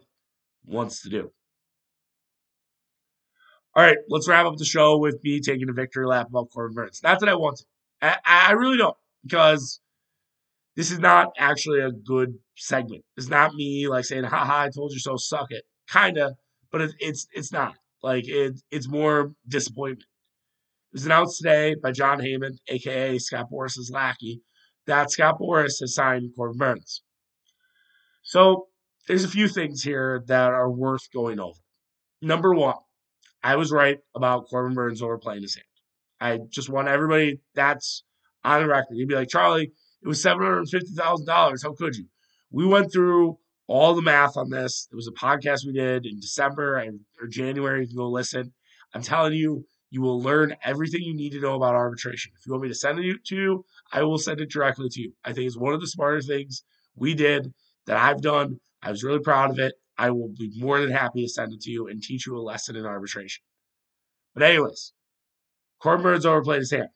wants 0.65 1.01
to 1.01 1.09
do. 1.09 1.31
All 3.75 3.83
right, 3.83 3.97
let's 4.09 4.29
wrap 4.29 4.45
up 4.45 4.55
the 4.55 4.65
show 4.65 4.97
with 4.97 5.21
me 5.23 5.41
taking 5.41 5.69
a 5.69 5.73
victory 5.73 6.05
lap 6.07 6.27
about 6.29 6.49
Corbin 6.53 6.73
Burnes. 6.73 7.01
Not 7.03 7.19
that 7.19 7.29
I 7.29 7.35
want 7.35 7.57
to. 7.57 7.65
I, 8.01 8.17
I 8.25 8.51
really 8.53 8.77
don't, 8.77 8.97
because 9.23 9.81
this 10.77 10.89
is 10.89 10.99
not 10.99 11.31
actually 11.37 11.81
a 11.81 11.91
good 11.91 12.35
segment. 12.55 13.03
It's 13.17 13.29
not 13.29 13.55
me 13.55 13.89
like 13.89 14.05
saying, 14.05 14.23
haha, 14.23 14.63
I 14.63 14.69
told 14.69 14.93
you 14.93 14.99
so, 14.99 15.17
suck 15.17 15.47
it. 15.51 15.63
Kinda, 15.89 16.35
but 16.71 16.79
it, 16.79 16.91
it's 16.99 17.27
it's 17.33 17.51
not. 17.51 17.75
Like 18.01 18.27
it, 18.27 18.61
it's 18.71 18.87
more 18.87 19.33
disappointment. 19.47 20.05
Was 20.93 21.05
announced 21.05 21.37
today 21.37 21.75
by 21.81 21.91
Jon 21.93 22.19
Heyman, 22.19 22.57
aka 22.67 23.17
Scott 23.17 23.47
Boras's 23.49 23.89
lackey, 23.93 24.41
that 24.87 25.09
Scott 25.09 25.39
Boras 25.39 25.79
has 25.79 25.95
signed 25.95 26.31
Corbin 26.35 26.57
Burnes. 26.57 27.01
So 28.23 28.67
there's 29.07 29.23
a 29.23 29.29
few 29.29 29.47
things 29.47 29.83
here 29.83 30.23
that 30.27 30.51
are 30.51 30.69
worth 30.69 31.09
going 31.13 31.39
over. 31.39 31.57
Number 32.21 32.53
one, 32.53 32.75
I 33.41 33.55
was 33.55 33.71
right 33.71 33.99
about 34.15 34.47
Corbin 34.49 34.75
Burnes 34.75 35.01
overplaying 35.01 35.43
his 35.43 35.55
hand. 35.55 35.65
I 36.19 36.39
just 36.49 36.69
want 36.69 36.87
everybody 36.87 37.39
that's 37.55 38.03
on 38.43 38.61
the 38.61 38.67
record. 38.67 38.95
You'd 38.95 39.07
be 39.07 39.15
like, 39.15 39.29
Charlie, 39.29 39.71
it 40.03 40.07
was 40.07 40.21
seven 40.21 40.43
hundred 40.43 40.67
fifty 40.69 40.93
thousand 40.93 41.25
dollars. 41.25 41.63
How 41.63 41.73
could 41.73 41.95
you? 41.95 42.05
We 42.51 42.65
went 42.65 42.91
through 42.91 43.37
all 43.67 43.95
the 43.95 44.01
math 44.01 44.35
on 44.35 44.49
this. 44.49 44.87
It 44.91 44.95
was 44.95 45.07
a 45.07 45.11
podcast 45.11 45.65
we 45.65 45.71
did 45.71 46.05
in 46.05 46.19
December 46.19 46.83
or 47.19 47.27
January. 47.27 47.81
You 47.81 47.87
can 47.87 47.95
go 47.97 48.09
listen. 48.09 48.51
I'm 48.93 49.01
telling 49.01 49.33
you, 49.33 49.65
you 49.91 50.01
will 50.01 50.21
learn 50.21 50.55
everything 50.63 51.01
you 51.03 51.13
need 51.13 51.33
to 51.33 51.41
know 51.41 51.55
about 51.55 51.75
arbitration. 51.75 52.31
If 52.39 52.47
you 52.47 52.53
want 52.53 52.63
me 52.63 52.69
to 52.69 52.75
send 52.75 52.97
it 52.99 53.25
to 53.25 53.35
you, 53.35 53.65
I 53.91 54.03
will 54.03 54.17
send 54.17 54.39
it 54.39 54.49
directly 54.49 54.87
to 54.89 55.01
you. 55.01 55.13
I 55.23 55.33
think 55.33 55.45
it's 55.45 55.57
one 55.57 55.73
of 55.73 55.81
the 55.81 55.87
smarter 55.87 56.21
things 56.21 56.63
we 56.95 57.13
did 57.13 57.53
that 57.85 57.97
I've 57.97 58.21
done. 58.21 58.59
I 58.81 58.89
was 58.89 59.03
really 59.03 59.19
proud 59.19 59.51
of 59.51 59.59
it. 59.59 59.73
I 59.97 60.09
will 60.11 60.29
be 60.29 60.49
more 60.57 60.79
than 60.79 60.91
happy 60.91 61.23
to 61.23 61.29
send 61.29 61.53
it 61.53 61.61
to 61.61 61.71
you 61.71 61.87
and 61.87 62.01
teach 62.01 62.25
you 62.25 62.37
a 62.37 62.39
lesson 62.41 62.77
in 62.77 62.85
arbitration. 62.85 63.43
But 64.33 64.43
anyways, 64.43 64.93
Corbin 65.79 66.03
Burnes 66.03 66.25
overplayed 66.25 66.59
his 66.59 66.71
hand. 66.71 66.89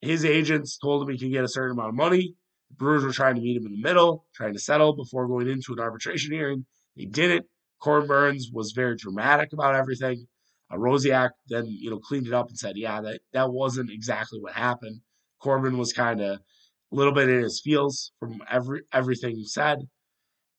His 0.00 0.24
agents 0.24 0.78
told 0.78 1.02
him 1.02 1.08
he 1.08 1.18
could 1.18 1.32
get 1.32 1.44
a 1.44 1.48
certain 1.48 1.72
amount 1.72 1.90
of 1.90 1.94
money. 1.96 2.36
The 2.70 2.76
Brewers 2.76 3.04
were 3.04 3.12
trying 3.12 3.34
to 3.34 3.40
meet 3.40 3.56
him 3.56 3.66
in 3.66 3.72
the 3.72 3.82
middle, 3.82 4.24
trying 4.34 4.52
to 4.52 4.60
settle 4.60 4.94
before 4.94 5.26
going 5.26 5.48
into 5.48 5.72
an 5.72 5.80
arbitration 5.80 6.32
hearing. 6.32 6.64
They 6.96 7.06
didn't. 7.06 7.46
Corbin 7.80 8.08
Burnes 8.08 8.50
was 8.52 8.72
very 8.72 8.96
dramatic 8.96 9.52
about 9.52 9.74
everything. 9.74 10.28
Uh, 10.70 10.76
Rosiak 10.76 11.30
then, 11.48 11.66
you 11.66 11.90
know, 11.90 11.98
cleaned 11.98 12.26
it 12.26 12.32
up 12.32 12.48
and 12.48 12.58
said, 12.58 12.76
yeah, 12.76 13.00
that, 13.00 13.20
that 13.32 13.52
wasn't 13.52 13.90
exactly 13.90 14.40
what 14.40 14.52
happened. 14.54 15.00
Corbin 15.40 15.78
was 15.78 15.92
kind 15.92 16.20
of 16.20 16.38
a 16.38 16.94
little 16.94 17.12
bit 17.12 17.28
in 17.28 17.42
his 17.42 17.60
feels 17.60 18.12
from 18.18 18.42
every 18.50 18.82
everything 18.92 19.42
said. 19.44 19.80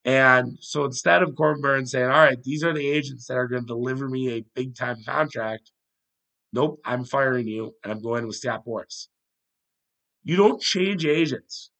And 0.04 0.56
so 0.60 0.84
instead 0.84 1.22
of 1.22 1.34
Corbin 1.36 1.60
Burnes 1.60 1.90
saying, 1.90 2.06
all 2.06 2.10
right, 2.10 2.42
these 2.42 2.64
are 2.64 2.72
the 2.72 2.88
agents 2.88 3.26
that 3.26 3.36
are 3.36 3.48
going 3.48 3.62
to 3.62 3.66
deliver 3.66 4.08
me 4.08 4.30
a 4.30 4.44
big 4.54 4.74
time 4.74 4.96
contract, 5.04 5.70
nope, 6.52 6.80
I'm 6.84 7.04
firing 7.04 7.46
you 7.46 7.74
and 7.82 7.92
I'm 7.92 8.02
going 8.02 8.26
with 8.26 8.36
Scott 8.36 8.64
Boras. 8.66 9.08
You 10.22 10.36
don't 10.36 10.62
change 10.62 11.04
agents 11.04 11.70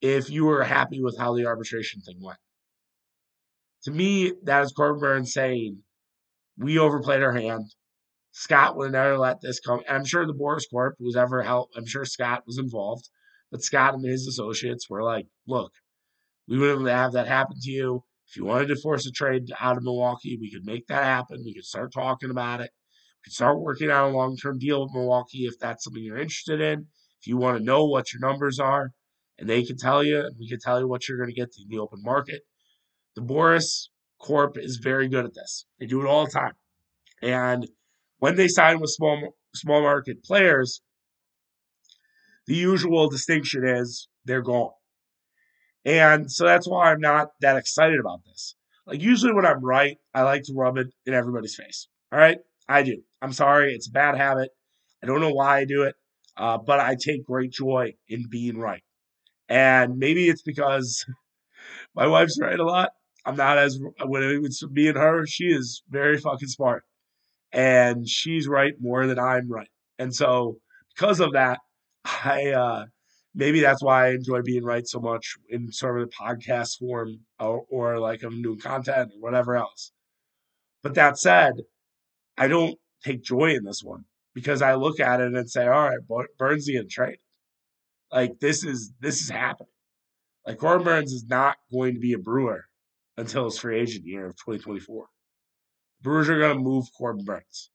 if 0.00 0.30
you 0.30 0.44
were 0.44 0.64
happy 0.64 1.02
with 1.02 1.18
how 1.18 1.34
the 1.34 1.46
arbitration 1.46 2.00
thing 2.02 2.20
went. 2.20 2.38
To 3.84 3.90
me, 3.90 4.32
that 4.44 4.62
is 4.62 4.72
Corbin 4.72 5.00
Burnes 5.00 5.32
saying, 5.32 5.78
we 6.58 6.78
overplayed 6.78 7.22
our 7.22 7.32
hand. 7.32 7.66
Scott 8.32 8.76
would 8.76 8.92
never 8.92 9.18
let 9.18 9.40
this 9.40 9.60
come. 9.60 9.80
And 9.86 9.96
I'm 9.98 10.04
sure 10.04 10.26
the 10.26 10.32
Boras 10.32 10.64
Corp 10.70 10.96
was 10.98 11.16
ever 11.16 11.42
helped. 11.42 11.76
I'm 11.76 11.86
sure 11.86 12.04
Scott 12.04 12.44
was 12.46 12.58
involved, 12.58 13.08
but 13.50 13.62
Scott 13.62 13.94
and 13.94 14.04
his 14.04 14.26
associates 14.26 14.88
were 14.88 15.02
like, 15.02 15.26
look, 15.46 15.72
we 16.48 16.58
wouldn't 16.58 16.88
have 16.88 17.12
that 17.12 17.28
happen 17.28 17.56
to 17.60 17.70
you. 17.70 18.04
If 18.28 18.36
you 18.36 18.46
wanted 18.46 18.68
to 18.68 18.76
force 18.76 19.06
a 19.06 19.10
trade 19.10 19.50
out 19.60 19.76
of 19.76 19.82
Milwaukee, 19.82 20.38
we 20.40 20.50
could 20.50 20.64
make 20.64 20.86
that 20.86 21.04
happen. 21.04 21.42
We 21.44 21.54
could 21.54 21.64
start 21.64 21.92
talking 21.92 22.30
about 22.30 22.60
it. 22.60 22.70
We 22.72 23.24
could 23.24 23.34
start 23.34 23.60
working 23.60 23.90
on 23.90 24.10
a 24.10 24.16
long 24.16 24.36
term 24.36 24.58
deal 24.58 24.82
with 24.82 24.94
Milwaukee 24.94 25.44
if 25.44 25.58
that's 25.58 25.84
something 25.84 26.02
you're 26.02 26.16
interested 26.16 26.60
in. 26.60 26.86
If 27.20 27.26
you 27.26 27.36
want 27.36 27.58
to 27.58 27.64
know 27.64 27.84
what 27.84 28.12
your 28.12 28.20
numbers 28.20 28.58
are, 28.58 28.92
and 29.38 29.48
they 29.48 29.62
can 29.64 29.76
tell 29.76 30.02
you, 30.02 30.20
and 30.20 30.36
we 30.38 30.48
can 30.48 30.58
tell 30.60 30.80
you 30.80 30.88
what 30.88 31.08
you're 31.08 31.18
going 31.18 31.28
to 31.28 31.34
get 31.34 31.50
in 31.58 31.68
the 31.68 31.78
open 31.78 32.02
market. 32.02 32.42
The 33.14 33.22
Boras 33.22 33.88
Corp 34.22 34.56
is 34.56 34.76
very 34.76 35.08
good 35.08 35.24
at 35.24 35.34
this. 35.34 35.66
They 35.78 35.86
do 35.86 36.00
it 36.00 36.06
all 36.06 36.24
the 36.24 36.30
time. 36.30 36.54
And 37.22 37.68
when 38.18 38.36
they 38.36 38.48
sign 38.48 38.80
with 38.80 38.90
small 38.90 39.36
small 39.54 39.82
market 39.82 40.22
players, 40.24 40.80
the 42.46 42.54
usual 42.54 43.10
distinction 43.10 43.66
is 43.66 44.08
they're 44.24 44.42
gone. 44.42 44.72
And 45.84 46.30
so 46.30 46.46
that's 46.46 46.68
why 46.68 46.92
I'm 46.92 47.00
not 47.00 47.30
that 47.40 47.56
excited 47.56 47.98
about 47.98 48.20
this. 48.24 48.54
Like 48.86 49.00
usually 49.00 49.32
when 49.32 49.46
I'm 49.46 49.64
right, 49.64 49.98
I 50.14 50.22
like 50.22 50.44
to 50.44 50.54
rub 50.54 50.78
it 50.78 50.88
in 51.06 51.14
everybody's 51.14 51.56
face. 51.56 51.88
All 52.12 52.18
right, 52.18 52.38
I 52.68 52.82
do. 52.82 53.02
I'm 53.20 53.32
sorry, 53.32 53.74
it's 53.74 53.88
a 53.88 53.92
bad 53.92 54.16
habit. 54.16 54.50
I 55.02 55.06
don't 55.06 55.20
know 55.20 55.32
why 55.32 55.58
I 55.58 55.64
do 55.64 55.82
it, 55.82 55.96
uh, 56.36 56.58
but 56.58 56.78
I 56.78 56.94
take 56.94 57.24
great 57.24 57.50
joy 57.50 57.94
in 58.08 58.28
being 58.28 58.58
right. 58.58 58.82
And 59.48 59.98
maybe 59.98 60.28
it's 60.28 60.42
because 60.42 61.04
my 61.94 62.06
wife's 62.06 62.38
right 62.40 62.58
a 62.58 62.64
lot. 62.64 62.90
I'm 63.24 63.36
not 63.36 63.58
as 63.58 63.78
when 64.04 64.22
it's 64.44 64.64
me 64.66 64.88
and 64.88 64.96
her. 64.98 65.26
She 65.26 65.44
is 65.44 65.82
very 65.88 66.18
fucking 66.18 66.48
smart, 66.48 66.84
and 67.52 68.08
she's 68.08 68.48
right 68.48 68.74
more 68.80 69.06
than 69.06 69.18
I'm 69.18 69.50
right. 69.50 69.70
And 69.98 70.14
so 70.14 70.58
because 70.94 71.20
of 71.20 71.32
that, 71.32 71.60
I 72.04 72.48
uh, 72.48 72.86
maybe 73.34 73.60
that's 73.60 73.82
why 73.82 74.06
I 74.06 74.10
enjoy 74.10 74.42
being 74.42 74.64
right 74.64 74.86
so 74.86 75.00
much 75.00 75.36
in 75.48 75.70
sort 75.72 76.00
of 76.00 76.08
the 76.10 76.16
podcast 76.16 76.78
form 76.78 77.20
or, 77.38 77.64
or 77.70 77.98
like 77.98 78.22
I'm 78.22 78.42
doing 78.42 78.58
content 78.58 79.12
or 79.14 79.20
whatever 79.20 79.56
else. 79.56 79.92
But 80.82 80.94
that 80.94 81.18
said, 81.18 81.52
I 82.36 82.48
don't 82.48 82.76
take 83.04 83.22
joy 83.22 83.54
in 83.54 83.64
this 83.64 83.82
one 83.82 84.04
because 84.34 84.62
I 84.62 84.74
look 84.74 85.00
at 85.00 85.20
it 85.20 85.32
and 85.32 85.50
say, 85.50 85.66
all 85.66 85.88
right, 85.88 86.26
Burnes 86.38 86.66
getting 86.66 86.88
trade. 86.88 87.18
Like 88.10 88.40
this 88.40 88.64
is 88.64 88.92
this 89.00 89.20
is 89.22 89.30
happening. 89.30 89.68
Like 90.46 90.58
Corbin 90.58 90.84
Burnes 90.84 91.12
is 91.12 91.24
not 91.28 91.56
going 91.72 91.94
to 91.94 92.00
be 92.00 92.14
a 92.14 92.18
Brewer 92.18 92.64
until 93.16 93.44
his 93.44 93.58
free 93.58 93.80
agent 93.80 94.06
year 94.06 94.26
of 94.26 94.36
2024. 94.36 95.06
Brewers 96.02 96.28
are 96.28 96.38
going 96.38 96.56
to 96.56 96.62
move 96.62 96.86
Corbin 96.96 97.24
Burnes. 97.24 97.70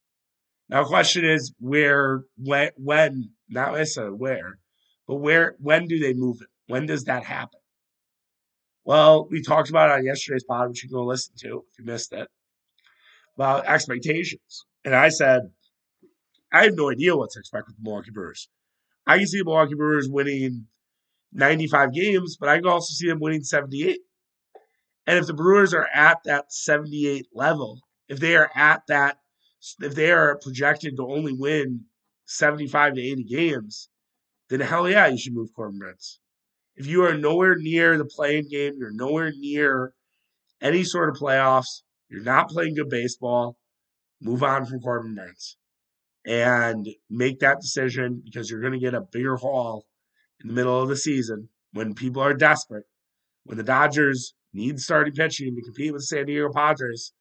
Now, 0.70 0.84
the 0.84 0.90
question 0.90 1.24
is 1.24 1.54
where, 1.60 2.24
when, 2.38 2.72
when, 2.76 3.32
not 3.48 3.74
necessarily 3.74 4.18
where, 4.18 4.60
but 5.08 5.16
where, 5.16 5.56
when 5.60 5.88
do 5.88 6.00
they 6.00 6.14
move 6.14 6.42
it? 6.42 6.50
When 6.68 6.86
does 6.86 7.06
that 7.06 7.24
happen? 7.24 7.60
Well, 8.84 9.28
we 9.30 9.42
talked 9.42 9.70
about 9.70 9.90
it 9.90 9.94
on 9.94 10.06
yesterday's 10.06 10.44
pod, 10.44 10.70
which 10.70 10.84
you 10.84 10.90
can 10.90 10.98
go 10.98 11.06
listen 11.06 11.34
to 11.40 11.66
if 11.70 11.80
you 11.80 11.86
missed 11.86 12.12
it, 12.14 12.28
about 13.36 13.66
expectations. 13.66 14.66
And 14.84 14.96
I 14.96 15.10
said, 15.10 15.52
I 16.52 16.64
have 16.64 16.76
no 16.76 16.90
idea 16.90 17.16
what 17.16 17.30
to 17.32 17.40
expect 17.40 17.68
with 17.68 17.78
the 17.78 17.84
Milwaukee 17.84 18.12
Brewers. 18.12 18.50
I 19.06 19.18
can 19.18 19.28
see 19.28 19.40
the 19.40 19.46
Milwaukee 19.46 19.76
Brewers 19.76 20.10
winning 20.10 20.68
95 21.34 21.94
games, 21.94 22.38
but 22.38 22.50
I 22.50 22.58
can 22.58 22.68
also 22.68 22.94
see 22.94 23.08
them 23.08 23.20
winning 23.20 23.44
78. 23.44 24.00
And 25.08 25.18
if 25.18 25.26
the 25.26 25.34
Brewers 25.34 25.74
are 25.74 25.88
at 25.94 26.20
that 26.26 26.52
78 26.52 27.28
level, 27.34 27.80
if 28.10 28.20
they 28.20 28.36
are 28.36 28.52
at 28.54 28.84
that, 28.90 29.18
if 29.82 29.96
they 29.96 30.12
are 30.12 30.38
projected 30.38 30.98
to 30.98 31.08
only 31.08 31.34
win 31.34 31.86
75 32.26 32.96
to 32.96 33.02
80 33.02 33.24
games, 33.24 33.90
then 34.50 34.60
hell 34.60 34.88
yeah, 34.88 35.08
you 35.08 35.18
should 35.18 35.34
move 35.34 35.54
Corbin 35.56 35.80
Burnes. 35.80 36.20
If 36.76 36.88
you 36.88 37.04
are 37.06 37.18
nowhere 37.18 37.56
near 37.58 37.98
the 37.98 38.06
playing 38.06 38.50
game, 38.50 38.74
you're 38.78 38.92
nowhere 38.92 39.32
near 39.36 39.94
any 40.62 40.84
sort 40.84 41.10
of 41.10 41.16
playoffs, 41.16 41.82
you're 42.10 42.22
not 42.24 42.50
playing 42.50 42.76
good 42.76 42.90
baseball, 42.90 43.58
move 44.22 44.44
on 44.44 44.66
from 44.66 44.82
Corbin 44.82 45.16
Burnes 45.16 45.58
and 46.26 46.88
make 47.10 47.40
that 47.40 47.62
decision 47.62 48.22
because 48.24 48.52
you're 48.52 48.62
going 48.62 48.74
to 48.74 48.80
get 48.80 48.94
a 48.94 49.02
bigger 49.02 49.38
haul 49.38 49.86
in 50.42 50.50
the 50.50 50.54
middle 50.54 50.82
of 50.82 50.90
the 50.90 50.98
season 50.98 51.48
when 51.72 51.96
people 51.96 52.22
are 52.22 52.34
desperate. 52.34 52.84
When 53.46 53.58
the 53.58 53.64
Dodgers 53.64 54.34
need 54.58 54.80
starting 54.80 55.14
pitching 55.14 55.56
to 55.56 55.62
compete 55.62 55.94
with 55.94 56.02
the 56.02 56.08
San 56.08 56.26
Diego 56.26 56.52
Padres, 56.52 57.14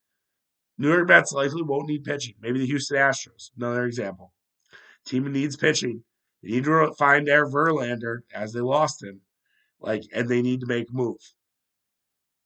New 0.79 0.89
York 0.89 1.09
Mets 1.09 1.33
likely 1.33 1.63
won't 1.63 1.89
need 1.89 2.05
pitching. 2.05 2.35
Maybe 2.41 2.59
the 2.59 2.67
Houston 2.67 2.97
Astros, 2.97 3.51
another 3.57 3.85
example. 3.85 4.33
Team 5.07 5.31
needs 5.33 5.57
pitching. 5.57 6.03
They 6.43 6.51
need 6.51 6.65
to 6.65 6.93
find 6.99 7.27
their 7.27 7.47
Verlander 7.47 8.21
as 8.35 8.53
they 8.53 8.61
lost 8.61 9.03
him, 9.03 9.21
like, 9.81 10.03
and 10.13 10.29
they 10.29 10.43
need 10.43 10.61
to 10.61 10.67
make 10.67 10.89
a 10.91 10.95
move. 10.95 11.17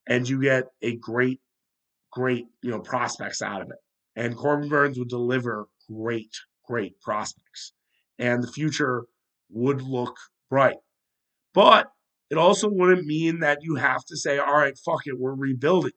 And 0.06 0.28
you 0.28 0.40
get 0.40 0.64
a 0.82 0.96
great, 0.96 1.40
great, 2.10 2.46
you 2.62 2.70
know, 2.70 2.80
prospects 2.80 3.42
out 3.42 3.62
of 3.62 3.68
it. 3.70 3.78
And 4.16 4.36
Corbin 4.36 4.68
Burnes 4.68 4.98
would 4.98 5.08
deliver 5.08 5.66
great, 5.88 6.34
great 6.66 7.00
prospects. 7.00 7.72
And 8.18 8.42
the 8.42 8.52
future 8.52 9.04
would 9.50 9.82
look 9.82 10.16
bright. 10.50 10.76
But 11.54 11.90
it 12.30 12.38
also 12.38 12.68
wouldn't 12.68 13.06
mean 13.06 13.40
that 13.40 13.58
you 13.62 13.74
have 13.74 14.04
to 14.06 14.16
say, 14.16 14.38
all 14.38 14.56
right, 14.56 14.78
fuck 14.78 15.06
it, 15.06 15.18
we're 15.18 15.34
rebuilding. 15.34 15.92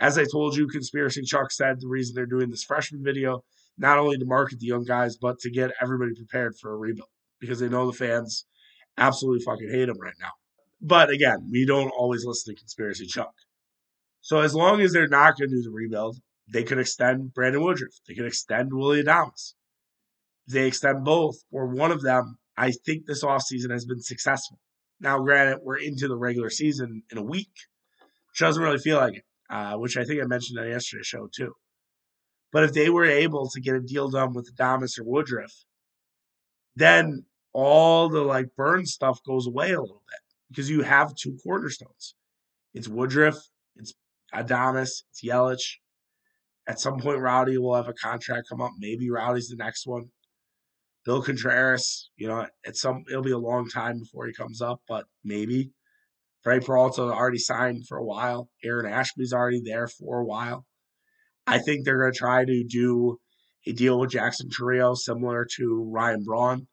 As 0.00 0.16
I 0.16 0.24
told 0.24 0.56
you, 0.56 0.66
Conspiracy 0.66 1.22
Chuck 1.22 1.52
said 1.52 1.80
the 1.80 1.88
reason 1.88 2.14
they're 2.14 2.24
doing 2.24 2.50
this 2.50 2.64
freshman 2.64 3.04
video, 3.04 3.44
not 3.76 3.98
only 3.98 4.16
to 4.16 4.24
market 4.24 4.58
the 4.58 4.66
young 4.66 4.84
guys, 4.84 5.16
but 5.16 5.38
to 5.40 5.50
get 5.50 5.72
everybody 5.80 6.14
prepared 6.14 6.56
for 6.56 6.72
a 6.72 6.76
rebuild 6.76 7.10
because 7.38 7.60
they 7.60 7.68
know 7.68 7.86
the 7.86 7.96
fans 7.96 8.46
absolutely 8.96 9.44
fucking 9.44 9.68
hate 9.70 9.86
them 9.86 10.00
right 10.00 10.14
now. 10.18 10.30
But 10.80 11.10
again, 11.10 11.48
we 11.50 11.66
don't 11.66 11.90
always 11.90 12.24
listen 12.24 12.54
to 12.54 12.58
Conspiracy 12.58 13.06
Chuck. 13.06 13.34
So 14.22 14.40
as 14.40 14.54
long 14.54 14.80
as 14.80 14.92
they're 14.92 15.08
not 15.08 15.38
going 15.38 15.50
to 15.50 15.56
do 15.56 15.62
the 15.62 15.70
rebuild, 15.70 16.18
they 16.48 16.64
could 16.64 16.78
extend 16.78 17.34
Brandon 17.34 17.62
Woodruff. 17.62 18.00
They 18.08 18.14
could 18.14 18.26
extend 18.26 18.72
Willy 18.72 19.02
Adames. 19.02 19.54
They 20.46 20.66
extend 20.66 21.04
both 21.04 21.36
or 21.52 21.66
one 21.66 21.92
of 21.92 22.02
them. 22.02 22.38
I 22.56 22.72
think 22.72 23.06
this 23.06 23.22
offseason 23.22 23.70
has 23.70 23.84
been 23.84 24.00
successful. 24.00 24.58
Now, 25.00 25.18
granted, 25.18 25.60
we're 25.62 25.78
into 25.78 26.08
the 26.08 26.16
regular 26.16 26.50
season 26.50 27.02
in 27.10 27.18
a 27.18 27.22
week, 27.22 27.52
which 28.30 28.38
doesn't 28.38 28.62
really 28.62 28.78
feel 28.78 28.98
like 28.98 29.16
it, 29.16 29.24
uh, 29.48 29.74
which 29.76 29.96
I 29.96 30.04
think 30.04 30.22
I 30.22 30.26
mentioned 30.26 30.58
on 30.58 30.68
yesterday's 30.68 31.06
show 31.06 31.28
too. 31.34 31.54
But 32.52 32.64
if 32.64 32.72
they 32.72 32.90
were 32.90 33.04
able 33.04 33.48
to 33.48 33.60
get 33.60 33.76
a 33.76 33.80
deal 33.80 34.10
done 34.10 34.32
with 34.34 34.54
Adames 34.54 34.98
or 34.98 35.04
Woodruff, 35.04 35.64
then 36.76 37.24
all 37.52 38.08
the 38.08 38.20
like 38.20 38.54
burn 38.56 38.86
stuff 38.86 39.20
goes 39.24 39.46
away 39.46 39.72
a 39.72 39.80
little 39.80 40.02
bit 40.08 40.20
because 40.48 40.68
you 40.68 40.82
have 40.82 41.14
two 41.14 41.38
cornerstones. 41.42 42.14
It's 42.74 42.88
Woodruff, 42.88 43.38
it's 43.76 43.94
Adames, 44.34 45.02
it's 45.10 45.24
Yelich. 45.24 45.76
At 46.66 46.78
some 46.78 46.98
point, 47.00 47.20
Rowdy 47.20 47.58
will 47.58 47.74
have 47.74 47.88
a 47.88 47.94
contract 47.94 48.48
come 48.48 48.60
up. 48.60 48.72
Maybe 48.78 49.10
Rowdy's 49.10 49.48
the 49.48 49.56
next 49.56 49.86
one. 49.86 50.10
Bill 51.04 51.22
Contreras, 51.22 52.10
you 52.16 52.28
know, 52.28 52.46
it's 52.64 52.80
some 52.80 53.04
it'll 53.08 53.22
be 53.22 53.30
a 53.30 53.38
long 53.38 53.68
time 53.68 53.98
before 53.98 54.26
he 54.26 54.32
comes 54.32 54.60
up, 54.60 54.82
but 54.88 55.06
maybe. 55.24 55.72
Freddie 56.42 56.64
Peralta 56.64 57.02
already 57.02 57.38
signed 57.38 57.86
for 57.86 57.98
a 57.98 58.04
while. 58.04 58.48
Aaron 58.64 58.90
Ashby's 58.90 59.32
already 59.32 59.60
there 59.62 59.88
for 59.88 60.20
a 60.20 60.24
while. 60.24 60.64
I 61.46 61.58
think 61.58 61.84
they're 61.84 62.00
going 62.00 62.12
to 62.12 62.18
try 62.18 62.44
to 62.44 62.64
do 62.64 63.18
a 63.66 63.72
deal 63.72 63.98
with 63.98 64.10
Jackson 64.10 64.48
Chourio 64.48 64.96
similar 64.96 65.46
to 65.56 65.90
Ryan 65.90 66.24
Braun. 66.24 66.66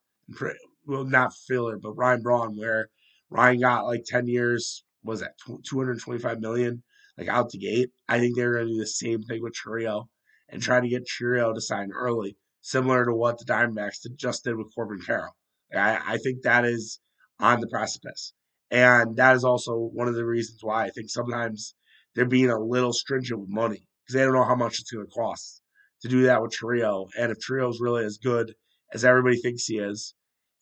Well, 0.86 1.03
not 1.03 1.34
Fielder, 1.34 1.80
but 1.82 1.97
Ryan 1.97 2.21
Braun, 2.21 2.57
where 2.57 2.89
Ryan 3.30 3.59
got 3.59 3.86
like 3.86 4.03
10 4.05 4.28
years, 4.28 4.86
was 5.03 5.19
that 5.19 5.34
225 5.69 6.39
million, 6.39 6.84
like 7.17 7.28
out 7.28 7.49
the 7.49 7.57
gate. 7.57 7.89
I 8.07 8.19
think 8.19 8.36
they're 8.36 8.53
going 8.53 8.67
to 8.67 8.73
do 8.73 8.80
the 8.80 8.88
same 8.88 9.21
thing 9.23 9.41
with 9.41 9.53
Chourio 9.53 10.07
and 10.47 10.61
try 10.61 10.80
to 10.80 10.88
get 10.88 11.07
Chourio 11.07 11.53
to 11.53 11.59
sign 11.59 11.91
early 11.93 12.38
similar 12.68 13.05
to 13.05 13.13
what 13.13 13.38
the 13.39 13.45
Diamondbacks 13.45 14.05
just 14.18 14.43
did 14.43 14.57
with 14.57 14.76
Corbin 14.76 14.99
Carroll. 14.99 15.34
I, 15.74 15.99
I 16.05 16.18
think 16.18 16.41
that 16.41 16.65
is 16.65 16.99
on 17.39 17.61
the 17.61 17.68
precipice. 17.68 18.34
And 18.70 19.15
that 19.15 19.38
is 19.38 19.45
also 19.45 19.89
one 19.93 20.09
of 20.09 20.15
the 20.15 20.26
reasons 20.26 20.59
why 20.61 20.84
I 20.84 20.89
think 20.89 21.09
sometimes 21.09 21.76
they're 22.13 22.26
being 22.26 22.49
a 22.49 22.59
little 22.59 22.91
stringent 22.91 23.39
with 23.39 23.49
money 23.49 23.88
because 24.03 24.15
they 24.15 24.26
don't 24.26 24.34
know 24.34 24.43
how 24.43 24.55
much 24.55 24.80
it's 24.82 24.91
going 24.91 25.05
to 25.05 25.11
cost 25.11 25.61
to 26.01 26.09
do 26.09 26.24
that 26.24 26.41
with 26.41 26.51
Chourio. 26.51 27.07
And 27.18 27.32
if 27.32 27.38
is 27.38 27.80
really 27.80 28.03
as 28.03 28.18
good 28.18 28.53
as 28.93 29.05
everybody 29.05 29.38
thinks 29.38 29.65
he 29.65 29.78
is, 29.78 30.13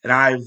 and 0.04 0.12
I've 0.12 0.46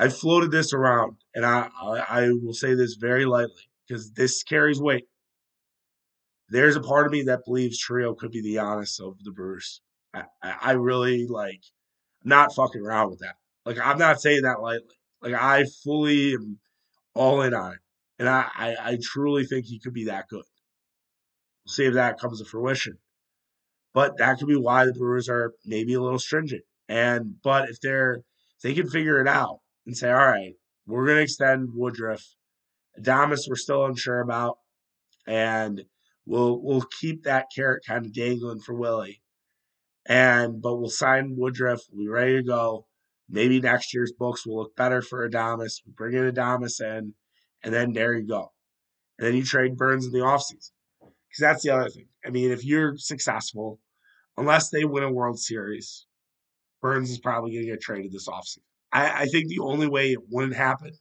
I've 0.00 0.16
floated 0.16 0.50
this 0.50 0.72
around, 0.72 1.16
and 1.32 1.46
I 1.46 1.68
I 1.80 2.30
will 2.42 2.52
say 2.52 2.74
this 2.74 2.94
very 2.94 3.24
lightly 3.24 3.70
because 3.86 4.10
this 4.12 4.42
carries 4.42 4.80
weight. 4.80 5.04
There's 6.48 6.76
a 6.76 6.80
part 6.80 7.06
of 7.06 7.12
me 7.12 7.22
that 7.22 7.44
believes 7.44 7.80
Chourio 7.80 8.16
could 8.16 8.32
be 8.32 8.42
the 8.42 8.56
Giannis 8.56 9.00
of 9.00 9.22
the 9.22 9.30
Brewers. 9.30 9.80
I, 10.42 10.54
I 10.62 10.72
really 10.72 11.26
like 11.26 11.62
not 12.24 12.54
fucking 12.54 12.80
around 12.80 13.10
with 13.10 13.20
that. 13.20 13.36
Like 13.64 13.78
I'm 13.78 13.98
not 13.98 14.20
saying 14.20 14.42
that 14.42 14.60
lightly. 14.60 14.94
Like 15.22 15.34
I 15.34 15.64
fully 15.84 16.34
am 16.34 16.58
all 17.14 17.42
in 17.42 17.54
on 17.54 17.72
it, 17.72 17.78
and 18.18 18.28
I, 18.28 18.48
I, 18.54 18.76
I 18.80 18.98
truly 19.02 19.44
think 19.44 19.66
he 19.66 19.80
could 19.80 19.94
be 19.94 20.04
that 20.04 20.28
good. 20.28 20.44
See 21.66 21.84
if 21.84 21.94
that 21.94 22.20
comes 22.20 22.40
to 22.40 22.44
fruition. 22.44 22.98
But 23.92 24.18
that 24.18 24.38
could 24.38 24.48
be 24.48 24.56
why 24.56 24.84
the 24.84 24.92
Brewers 24.92 25.28
are 25.28 25.54
maybe 25.64 25.94
a 25.94 26.00
little 26.00 26.18
stringent. 26.18 26.62
And 26.88 27.36
but 27.42 27.68
if 27.70 27.80
they're 27.80 28.22
they 28.62 28.74
can 28.74 28.88
figure 28.88 29.20
it 29.20 29.28
out 29.28 29.60
and 29.86 29.96
say, 29.96 30.10
all 30.10 30.16
right, 30.16 30.54
we're 30.86 31.06
gonna 31.06 31.20
extend 31.20 31.70
Woodruff, 31.74 32.24
Adames 33.00 33.48
we're 33.48 33.56
still 33.56 33.84
unsure 33.84 34.20
about, 34.20 34.58
and 35.26 35.84
we'll 36.26 36.60
we'll 36.62 36.86
keep 37.00 37.24
that 37.24 37.46
carrot 37.54 37.84
kind 37.86 38.06
of 38.06 38.12
dangling 38.12 38.60
for 38.60 38.74
Willy 38.74 39.22
and 40.08 40.62
but 40.62 40.76
we'll 40.76 40.90
sign 40.90 41.34
Woodruff. 41.36 41.80
We'll 41.90 42.04
be 42.04 42.08
ready 42.08 42.36
to 42.36 42.42
go. 42.42 42.86
Maybe 43.28 43.60
next 43.60 43.92
year's 43.92 44.12
books 44.12 44.46
will 44.46 44.56
look 44.58 44.76
better 44.76 45.02
for 45.02 45.28
Adames. 45.28 45.80
We 45.84 45.92
bring 45.92 46.14
in 46.14 46.30
Adames 46.32 46.80
in, 46.80 47.14
and 47.62 47.74
then 47.74 47.92
there 47.92 48.14
you 48.14 48.26
go. 48.26 48.52
And 49.18 49.26
then 49.26 49.34
you 49.34 49.42
trade 49.42 49.76
Burnes 49.76 50.06
in 50.06 50.12
the 50.12 50.18
offseason. 50.18 50.70
Because 51.00 51.40
that's 51.40 51.62
the 51.64 51.70
other 51.70 51.88
thing. 51.88 52.06
I 52.24 52.30
mean, 52.30 52.50
if 52.52 52.64
you're 52.64 52.96
successful, 52.96 53.80
unless 54.36 54.70
they 54.70 54.84
win 54.84 55.02
a 55.02 55.12
World 55.12 55.40
Series, 55.40 56.06
Burnes 56.80 57.10
is 57.10 57.18
probably 57.18 57.52
going 57.52 57.64
to 57.64 57.72
get 57.72 57.80
traded 57.80 58.12
this 58.12 58.28
offseason. 58.28 58.58
I, 58.92 59.22
I 59.22 59.24
think 59.26 59.48
the 59.48 59.58
only 59.60 59.88
way 59.88 60.12
it 60.12 60.20
wouldn't 60.30 60.56
happen 60.56 60.92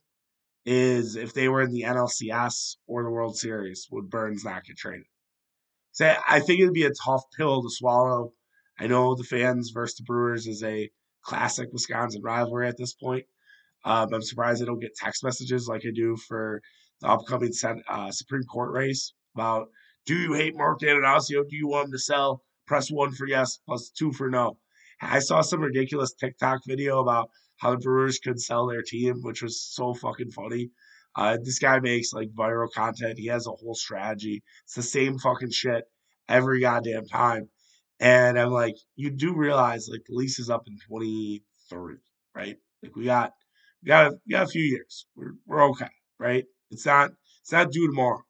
is 0.65 1.15
if 1.15 1.33
they 1.33 1.47
were 1.47 1.61
in 1.61 1.71
the 1.71 1.83
NLCS 1.83 2.77
or 2.87 3.03
the 3.03 3.11
World 3.11 3.37
Series, 3.37 3.87
would 3.91 4.09
Burnes 4.09 4.43
not 4.43 4.65
get 4.65 4.77
traded? 4.77 5.05
So 5.91 6.13
I 6.27 6.39
think 6.39 6.59
it'd 6.59 6.73
be 6.73 6.85
a 6.85 6.91
tough 7.05 7.23
pill 7.37 7.61
to 7.61 7.69
swallow 7.69 8.33
I 8.79 8.87
know 8.87 9.15
the 9.15 9.23
fans 9.23 9.71
versus 9.73 9.97
the 9.97 10.03
Brewers 10.03 10.47
is 10.47 10.63
a 10.63 10.89
classic 11.23 11.69
Wisconsin 11.71 12.21
rivalry 12.21 12.67
at 12.67 12.77
this 12.77 12.93
point. 12.93 13.25
Um, 13.83 14.13
I'm 14.13 14.21
surprised 14.21 14.61
I 14.61 14.65
don't 14.65 14.79
get 14.79 14.95
text 14.95 15.23
messages 15.23 15.67
like 15.67 15.83
I 15.85 15.91
do 15.93 16.17
for 16.27 16.61
the 17.01 17.07
upcoming 17.07 17.51
uh, 17.87 18.11
Supreme 18.11 18.43
Court 18.43 18.71
race 18.73 19.13
about 19.35 19.67
do 20.05 20.15
you 20.15 20.33
hate 20.33 20.55
Mark 20.55 20.81
Attanasio? 20.81 21.47
Do 21.47 21.55
you 21.55 21.67
want 21.67 21.87
him 21.87 21.91
to 21.93 21.99
sell? 21.99 22.43
Press 22.67 22.91
one 22.91 23.11
for 23.11 23.27
yes, 23.27 23.59
plus 23.65 23.89
two 23.89 24.11
for 24.11 24.29
no. 24.29 24.57
I 25.01 25.19
saw 25.19 25.41
some 25.41 25.61
ridiculous 25.61 26.13
TikTok 26.13 26.61
video 26.65 26.99
about 26.99 27.29
how 27.57 27.71
the 27.71 27.77
Brewers 27.77 28.19
could 28.19 28.39
sell 28.39 28.67
their 28.67 28.81
team, 28.81 29.21
which 29.21 29.41
was 29.41 29.61
so 29.61 29.93
fucking 29.93 30.31
funny. 30.31 30.71
Uh, 31.15 31.37
this 31.41 31.59
guy 31.59 31.79
makes 31.79 32.13
like 32.13 32.29
viral 32.29 32.71
content. 32.71 33.17
He 33.17 33.27
has 33.27 33.47
a 33.47 33.51
whole 33.51 33.75
strategy. 33.75 34.43
It's 34.65 34.75
the 34.75 34.83
same 34.83 35.17
fucking 35.17 35.51
shit 35.51 35.85
every 36.27 36.59
goddamn 36.59 37.05
time. 37.07 37.49
And 37.99 38.37
I'm 38.37 38.51
like, 38.51 38.75
you 38.95 39.09
do 39.09 39.33
realize 39.33 39.87
like 39.89 40.03
the 40.07 40.15
lease 40.15 40.39
is 40.39 40.49
up 40.49 40.63
in 40.67 40.77
23, 40.87 41.95
right? 42.35 42.57
Like 42.83 42.95
we 42.95 43.05
got 43.05 43.31
we 43.81 43.87
got 43.87 44.07
a, 44.07 44.17
we 44.25 44.31
got 44.31 44.47
a 44.47 44.51
few 44.51 44.63
years. 44.63 45.05
We're 45.15 45.33
we're 45.45 45.69
okay, 45.71 45.89
right? 46.19 46.45
It's 46.71 46.85
not 46.85 47.11
it's 47.41 47.51
not 47.51 47.71
due 47.71 47.87
tomorrow. 47.87 48.21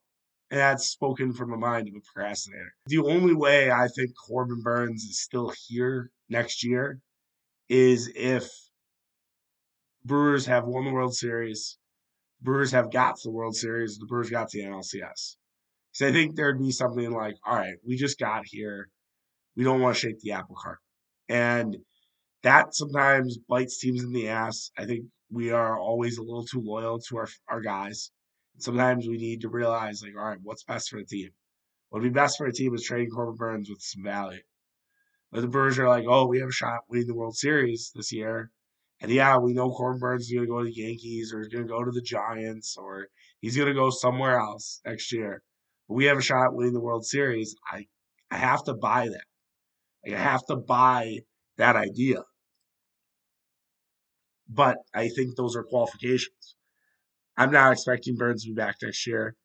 And 0.51 0.59
that's 0.59 0.87
spoken 0.89 1.33
from 1.33 1.49
the 1.49 1.57
mind 1.57 1.87
of 1.87 1.95
a 1.95 2.01
procrastinator. 2.01 2.75
The 2.85 2.99
only 2.99 3.33
way 3.33 3.71
I 3.71 3.87
think 3.87 4.11
Corbin 4.15 4.61
Burnes 4.61 5.03
is 5.03 5.19
still 5.19 5.51
here 5.67 6.11
next 6.29 6.63
year 6.63 6.99
is 7.67 8.11
if 8.15 8.47
Brewers 10.05 10.45
have 10.45 10.65
won 10.65 10.85
the 10.85 10.91
World 10.91 11.15
Series, 11.15 11.79
Brewers 12.41 12.71
have 12.71 12.91
got 12.91 13.15
to 13.15 13.21
the 13.23 13.31
World 13.31 13.55
Series, 13.55 13.97
the 13.97 14.05
Brewers 14.05 14.29
got 14.29 14.49
to 14.49 14.61
the 14.61 14.69
NLCS. 14.69 15.37
So 15.93 16.07
I 16.07 16.11
think 16.11 16.35
there'd 16.35 16.59
be 16.59 16.71
something 16.71 17.11
like, 17.11 17.35
all 17.43 17.55
right, 17.55 17.77
we 17.85 17.95
just 17.95 18.19
got 18.19 18.43
here 18.45 18.89
we 19.55 19.63
don't 19.63 19.81
want 19.81 19.95
to 19.95 19.99
shake 19.99 20.19
the 20.19 20.31
apple 20.33 20.55
cart. 20.61 20.79
And 21.29 21.77
that 22.43 22.75
sometimes 22.75 23.37
bites 23.49 23.79
teams 23.79 24.03
in 24.03 24.13
the 24.13 24.29
ass. 24.29 24.71
I 24.77 24.85
think 24.85 25.05
we 25.31 25.51
are 25.51 25.79
always 25.79 26.17
a 26.17 26.21
little 26.21 26.45
too 26.45 26.61
loyal 26.61 26.99
to 26.99 27.17
our, 27.17 27.27
our 27.49 27.61
guys. 27.61 28.11
sometimes 28.57 29.07
we 29.07 29.17
need 29.17 29.41
to 29.41 29.49
realize, 29.49 30.01
like, 30.03 30.15
all 30.15 30.29
right, 30.29 30.37
what's 30.43 30.63
best 30.63 30.89
for 30.89 30.99
the 30.99 31.05
team? 31.05 31.29
What 31.89 32.01
would 32.01 32.13
be 32.13 32.13
best 32.13 32.37
for 32.37 32.45
a 32.45 32.53
team 32.53 32.73
is 32.75 32.83
trading 32.83 33.09
Corbin 33.09 33.35
Burnes 33.35 33.69
with 33.69 33.81
some 33.81 34.03
value. 34.03 34.41
But 35.31 35.41
the 35.41 35.47
Brewers 35.47 35.79
are 35.79 35.87
like, 35.87 36.05
oh, 36.07 36.27
we 36.27 36.39
have 36.39 36.49
a 36.49 36.53
shot 36.53 36.81
winning 36.87 37.07
the 37.07 37.15
World 37.15 37.35
Series 37.35 37.91
this 37.95 38.11
year. 38.13 38.51
And 39.01 39.11
yeah, 39.11 39.37
we 39.37 39.53
know 39.53 39.71
Corbin 39.71 39.99
Burnes 39.99 40.25
is 40.25 40.31
going 40.31 40.45
to 40.45 40.51
go 40.51 40.59
to 40.59 40.65
the 40.65 40.73
Yankees 40.73 41.33
or 41.33 41.39
he's 41.39 41.49
going 41.49 41.65
to 41.65 41.69
go 41.69 41.83
to 41.83 41.91
the 41.91 42.01
Giants 42.01 42.77
or 42.77 43.07
he's 43.41 43.57
going 43.57 43.67
to 43.67 43.73
go 43.73 43.89
somewhere 43.89 44.39
else 44.39 44.81
next 44.85 45.11
year. 45.11 45.41
But 45.87 45.95
we 45.95 46.05
have 46.05 46.17
a 46.17 46.21
shot 46.21 46.53
winning 46.53 46.73
the 46.73 46.79
World 46.79 47.05
Series. 47.05 47.55
I, 47.69 47.87
I 48.31 48.37
have 48.37 48.63
to 48.65 48.73
buy 48.73 49.09
that. 49.09 49.25
Like, 50.05 50.15
I 50.15 50.19
have 50.19 50.45
to 50.47 50.55
buy 50.55 51.19
that 51.57 51.75
idea. 51.75 52.23
But 54.47 54.77
I 54.93 55.09
think 55.09 55.35
those 55.35 55.55
are 55.55 55.63
qualifications. 55.63 56.55
I'm 57.37 57.51
not 57.51 57.73
expecting 57.73 58.15
Burnes 58.15 58.43
to 58.43 58.49
be 58.49 58.55
back 58.55 58.77
next 58.81 59.05
year, 59.05 59.35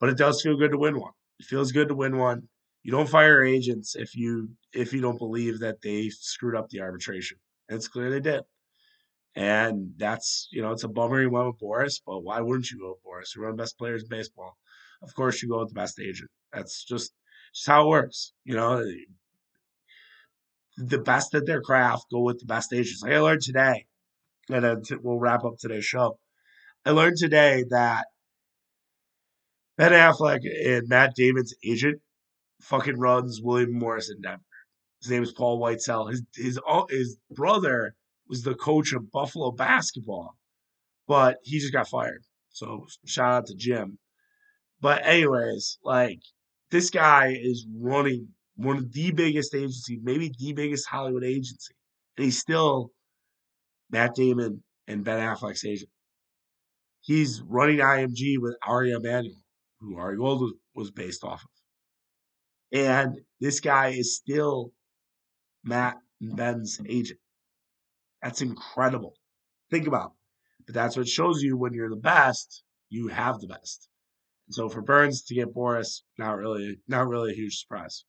but 0.00 0.08
it 0.08 0.16
does 0.16 0.42
feel 0.42 0.56
good 0.56 0.70
to 0.70 0.78
win 0.78 0.98
one. 1.00 1.12
It 1.40 1.46
feels 1.46 1.72
good 1.72 1.88
to 1.88 1.94
win 1.94 2.18
one. 2.18 2.48
You 2.82 2.92
don't 2.92 3.08
fire 3.08 3.42
agents 3.42 3.96
if 3.96 4.14
you 4.14 4.50
if 4.72 4.92
you 4.92 5.00
don't 5.00 5.18
believe 5.18 5.60
that 5.60 5.80
they 5.82 6.10
screwed 6.10 6.54
up 6.54 6.68
the 6.68 6.80
arbitration. 6.80 7.38
And 7.68 7.76
it's 7.76 7.88
clear 7.88 8.10
they 8.10 8.20
did. 8.20 8.42
And 9.34 9.94
that's 9.96 10.48
you 10.52 10.62
know, 10.62 10.72
it's 10.72 10.84
a 10.84 10.88
bummer 10.88 11.20
you 11.22 11.30
went 11.30 11.46
with 11.46 11.60
Boras, 11.60 12.00
but 12.06 12.20
why 12.20 12.40
wouldn't 12.40 12.70
you 12.70 12.78
go 12.78 12.90
with 12.90 13.04
Boras? 13.04 13.34
You're 13.34 13.44
one 13.44 13.52
of 13.52 13.56
the 13.56 13.62
best 13.62 13.78
players 13.78 14.02
in 14.02 14.08
baseball. 14.08 14.56
Of 15.02 15.14
course 15.14 15.42
you 15.42 15.48
go 15.48 15.60
with 15.60 15.70
the 15.70 15.74
best 15.74 15.98
agent. 16.00 16.30
That's 16.52 16.84
just 16.84 17.12
just 17.54 17.66
how 17.66 17.86
it 17.86 17.88
works. 17.88 18.32
You 18.44 18.56
know, 18.56 18.84
the 20.76 20.98
best 20.98 21.34
at 21.34 21.46
their 21.46 21.60
craft 21.60 22.06
go 22.10 22.20
with 22.20 22.40
the 22.40 22.46
best 22.46 22.72
agents. 22.72 23.02
Like 23.02 23.12
I 23.12 23.18
learned 23.18 23.42
today, 23.42 23.86
and 24.50 24.64
then 24.64 24.82
we'll 25.02 25.18
wrap 25.18 25.44
up 25.44 25.58
today's 25.58 25.84
show. 25.84 26.18
I 26.84 26.90
learned 26.90 27.16
today 27.16 27.64
that 27.70 28.06
Ben 29.76 29.92
Affleck 29.92 30.40
and 30.44 30.88
Matt 30.88 31.14
Damon's 31.16 31.54
agent 31.64 32.00
fucking 32.60 32.98
runs 32.98 33.40
William 33.42 33.72
Morris 33.72 34.10
Endeavor. 34.10 34.42
His 35.02 35.10
name 35.10 35.22
is 35.22 35.32
Paul 35.32 35.60
Whitesell. 35.60 36.10
His 36.10 36.22
his 36.34 36.60
uh, 36.66 36.84
his 36.88 37.18
brother 37.30 37.94
was 38.28 38.42
the 38.42 38.54
coach 38.54 38.92
of 38.92 39.10
Buffalo 39.10 39.50
basketball, 39.50 40.36
but 41.06 41.38
he 41.42 41.58
just 41.58 41.72
got 41.72 41.88
fired. 41.88 42.24
So 42.50 42.86
shout 43.04 43.32
out 43.32 43.46
to 43.46 43.54
Jim. 43.54 43.98
But 44.80 45.04
anyways, 45.04 45.78
like 45.84 46.20
this 46.70 46.90
guy 46.90 47.36
is 47.40 47.66
running 47.74 48.28
one 48.56 48.76
of 48.76 48.92
the 48.92 49.10
biggest 49.12 49.54
agencies, 49.54 49.98
maybe 50.02 50.32
the 50.38 50.52
biggest 50.52 50.88
Hollywood 50.88 51.24
agency, 51.24 51.74
and 52.16 52.24
he's 52.24 52.38
still 52.38 52.90
Matt 53.90 54.14
Damon 54.14 54.62
and 54.86 55.04
Ben 55.04 55.20
Affleck's 55.20 55.64
agent. 55.64 55.90
He's 57.00 57.42
running 57.42 57.78
IMG 57.78 58.36
with 58.38 58.56
Ari 58.66 58.92
Emanuel, 58.92 59.36
who 59.80 59.98
Ari 59.98 60.16
Gold 60.16 60.52
was 60.74 60.90
based 60.90 61.24
off 61.24 61.42
of. 61.42 62.78
And 62.78 63.20
this 63.40 63.60
guy 63.60 63.88
is 63.88 64.16
still 64.16 64.72
Matt 65.62 65.96
and 66.20 66.36
Ben's 66.36 66.80
agent. 66.88 67.20
That's 68.22 68.40
incredible. 68.40 69.14
Think 69.70 69.86
about 69.86 70.06
it. 70.06 70.16
But 70.66 70.74
that's 70.74 70.96
what 70.96 71.06
shows 71.06 71.42
you 71.42 71.56
when 71.58 71.74
you're 71.74 71.90
the 71.90 71.96
best, 71.96 72.62
you 72.88 73.08
have 73.08 73.38
the 73.38 73.48
best. 73.48 73.88
So 74.50 74.68
for 74.68 74.82
Burnes 74.82 75.22
to 75.24 75.34
get 75.34 75.54
Boras, 75.54 76.02
not 76.18 76.36
really, 76.36 76.78
not 76.88 77.06
really 77.06 77.32
a 77.32 77.36
huge 77.36 77.58
surprise. 77.58 78.04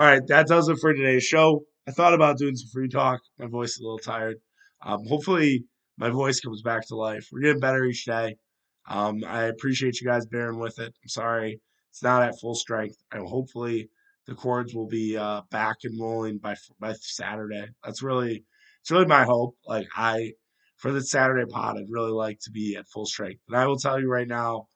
All 0.00 0.06
right, 0.06 0.26
that 0.28 0.46
does 0.46 0.66
it 0.70 0.78
for 0.78 0.94
today's 0.94 1.24
show. 1.24 1.60
I 1.86 1.90
thought 1.90 2.14
about 2.14 2.38
doing 2.38 2.56
some 2.56 2.70
free 2.72 2.88
talk. 2.88 3.20
My 3.38 3.48
voice 3.48 3.72
is 3.72 3.80
a 3.80 3.82
little 3.82 3.98
tired. 3.98 4.36
Um, 4.82 5.04
hopefully, 5.06 5.66
my 5.98 6.08
voice 6.08 6.40
comes 6.40 6.62
back 6.62 6.88
to 6.88 6.96
life. 6.96 7.28
We're 7.30 7.42
getting 7.42 7.60
better 7.60 7.84
each 7.84 8.06
day. 8.06 8.36
Um, 8.88 9.22
I 9.26 9.42
appreciate 9.42 10.00
you 10.00 10.06
guys 10.06 10.24
bearing 10.24 10.58
with 10.58 10.78
it. 10.78 10.94
I'm 11.02 11.08
sorry 11.08 11.60
it's 11.90 12.02
not 12.02 12.22
at 12.22 12.40
full 12.40 12.54
strength. 12.54 12.96
And 13.12 13.28
hopefully, 13.28 13.90
the 14.26 14.34
cords 14.34 14.74
will 14.74 14.88
be 14.88 15.18
uh, 15.18 15.42
back 15.50 15.76
and 15.84 16.00
rolling 16.00 16.38
by 16.38 16.56
by 16.80 16.94
Saturday. 16.94 17.66
That's 17.84 18.02
really 18.02 18.46
it's 18.80 18.90
really 18.90 19.04
my 19.04 19.24
hope. 19.24 19.58
Like 19.66 19.86
I 19.94 20.32
for 20.78 20.92
the 20.92 21.02
Saturday 21.02 21.44
pod, 21.44 21.76
I'd 21.76 21.90
really 21.90 22.12
like 22.12 22.38
to 22.44 22.50
be 22.50 22.74
at 22.74 22.88
full 22.88 23.04
strength. 23.04 23.42
And 23.48 23.56
I 23.58 23.66
will 23.66 23.76
tell 23.76 24.00
you 24.00 24.08
right 24.08 24.26
now, 24.26 24.68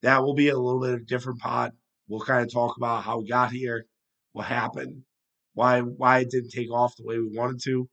that 0.00 0.22
will 0.22 0.34
be 0.34 0.48
a 0.48 0.58
little 0.58 0.80
bit 0.80 0.94
of 0.94 1.00
a 1.00 1.04
different 1.04 1.40
pod. 1.40 1.72
We'll 2.08 2.20
kind 2.20 2.42
of 2.42 2.50
talk 2.50 2.78
about 2.78 3.04
how 3.04 3.18
we 3.18 3.28
got 3.28 3.50
here, 3.52 3.84
what 4.32 4.46
happened, 4.46 5.02
why 5.54 5.80
why 5.80 6.20
it 6.20 6.30
didn't 6.30 6.50
take 6.50 6.70
off 6.70 6.96
the 6.96 7.04
way 7.04 7.18
we 7.18 7.36
wanted 7.36 7.60
to. 7.64 7.88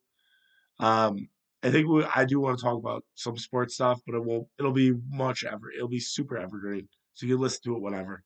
Um, 0.79 1.27
I 1.61 1.71
think 1.71 1.89
we, 1.89 2.05
I 2.15 2.25
do 2.25 2.39
want 2.39 2.57
to 2.57 2.63
talk 2.63 2.77
about 2.77 3.03
some 3.15 3.37
sports 3.37 3.75
stuff, 3.75 3.99
but 4.05 4.15
it 4.15 4.23
won't. 4.23 4.47
It'll 4.57 4.71
be 4.71 4.93
much 5.09 5.43
ever. 5.43 5.71
It'll 5.75 5.89
be 5.89 5.99
super 5.99 6.37
evergreen, 6.37 6.87
so 7.13 7.25
you 7.25 7.35
can 7.35 7.41
listen 7.41 7.61
to 7.65 7.75
it 7.75 7.81
whenever. 7.81 8.23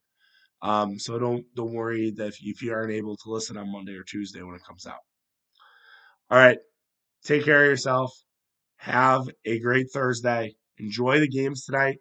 Um, 0.62 1.00
so 1.00 1.18
don't 1.20 1.44
don't 1.56 1.74
worry 1.74 2.12
that 2.12 2.28
if, 2.28 2.38
if 2.42 2.62
you 2.62 2.74
aren't 2.74 2.94
able 2.94 3.18
to 3.18 3.32
listen 3.32 3.58
on 3.58 3.72
Monday 3.72 3.96
or 3.96 4.04
Tuesday 4.04 4.44
when 4.44 4.56
it 4.56 4.64
comes 4.64 4.86
out. 4.86 5.02
All 6.30 6.38
right, 6.38 6.60
take 7.24 7.44
care 7.44 7.64
of 7.64 7.70
yourself. 7.70 8.12
Have 8.78 9.28
a 9.46 9.60
great 9.60 9.88
Thursday. 9.92 10.56
Enjoy 10.78 11.20
the 11.20 11.28
games 11.28 11.66
tonight. 11.66 11.98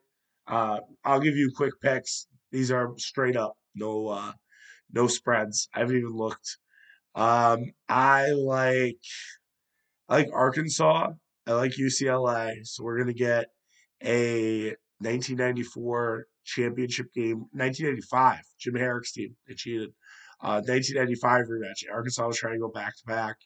Uh, 0.46 0.80
I'll 1.04 1.20
give 1.20 1.36
you 1.36 1.50
quick 1.54 1.74
picks. 1.80 2.26
These 2.50 2.70
are 2.70 2.92
straight 2.98 3.36
up, 3.36 3.54
no 3.74 4.08
uh, 4.08 4.32
no 4.92 5.06
spreads. 5.06 5.68
I 5.74 5.80
haven't 5.80 5.96
even 5.96 6.16
looked. 6.16 6.58
Um, 7.14 7.72
I 7.88 8.30
like 8.30 8.98
I 10.08 10.16
like 10.16 10.28
Arkansas. 10.32 11.10
I 11.46 11.52
like 11.52 11.72
UCLA. 11.72 12.64
So 12.64 12.84
we're 12.84 12.98
gonna 12.98 13.12
get 13.12 13.46
a 14.02 14.74
1994 15.00 16.26
championship 16.44 17.12
game, 17.14 17.46
1985, 17.52 18.40
Jim 18.58 18.74
Harrick's 18.74 19.12
team. 19.12 19.36
They 19.46 19.54
cheated. 19.54 19.90
Uh, 20.40 20.60
1995 20.66 21.46
rematch. 21.46 21.92
Arkansas 21.92 22.26
was 22.26 22.36
trying 22.36 22.54
to 22.54 22.60
go 22.60 22.68
back 22.68 22.96
to 22.96 23.04
back 23.06 23.36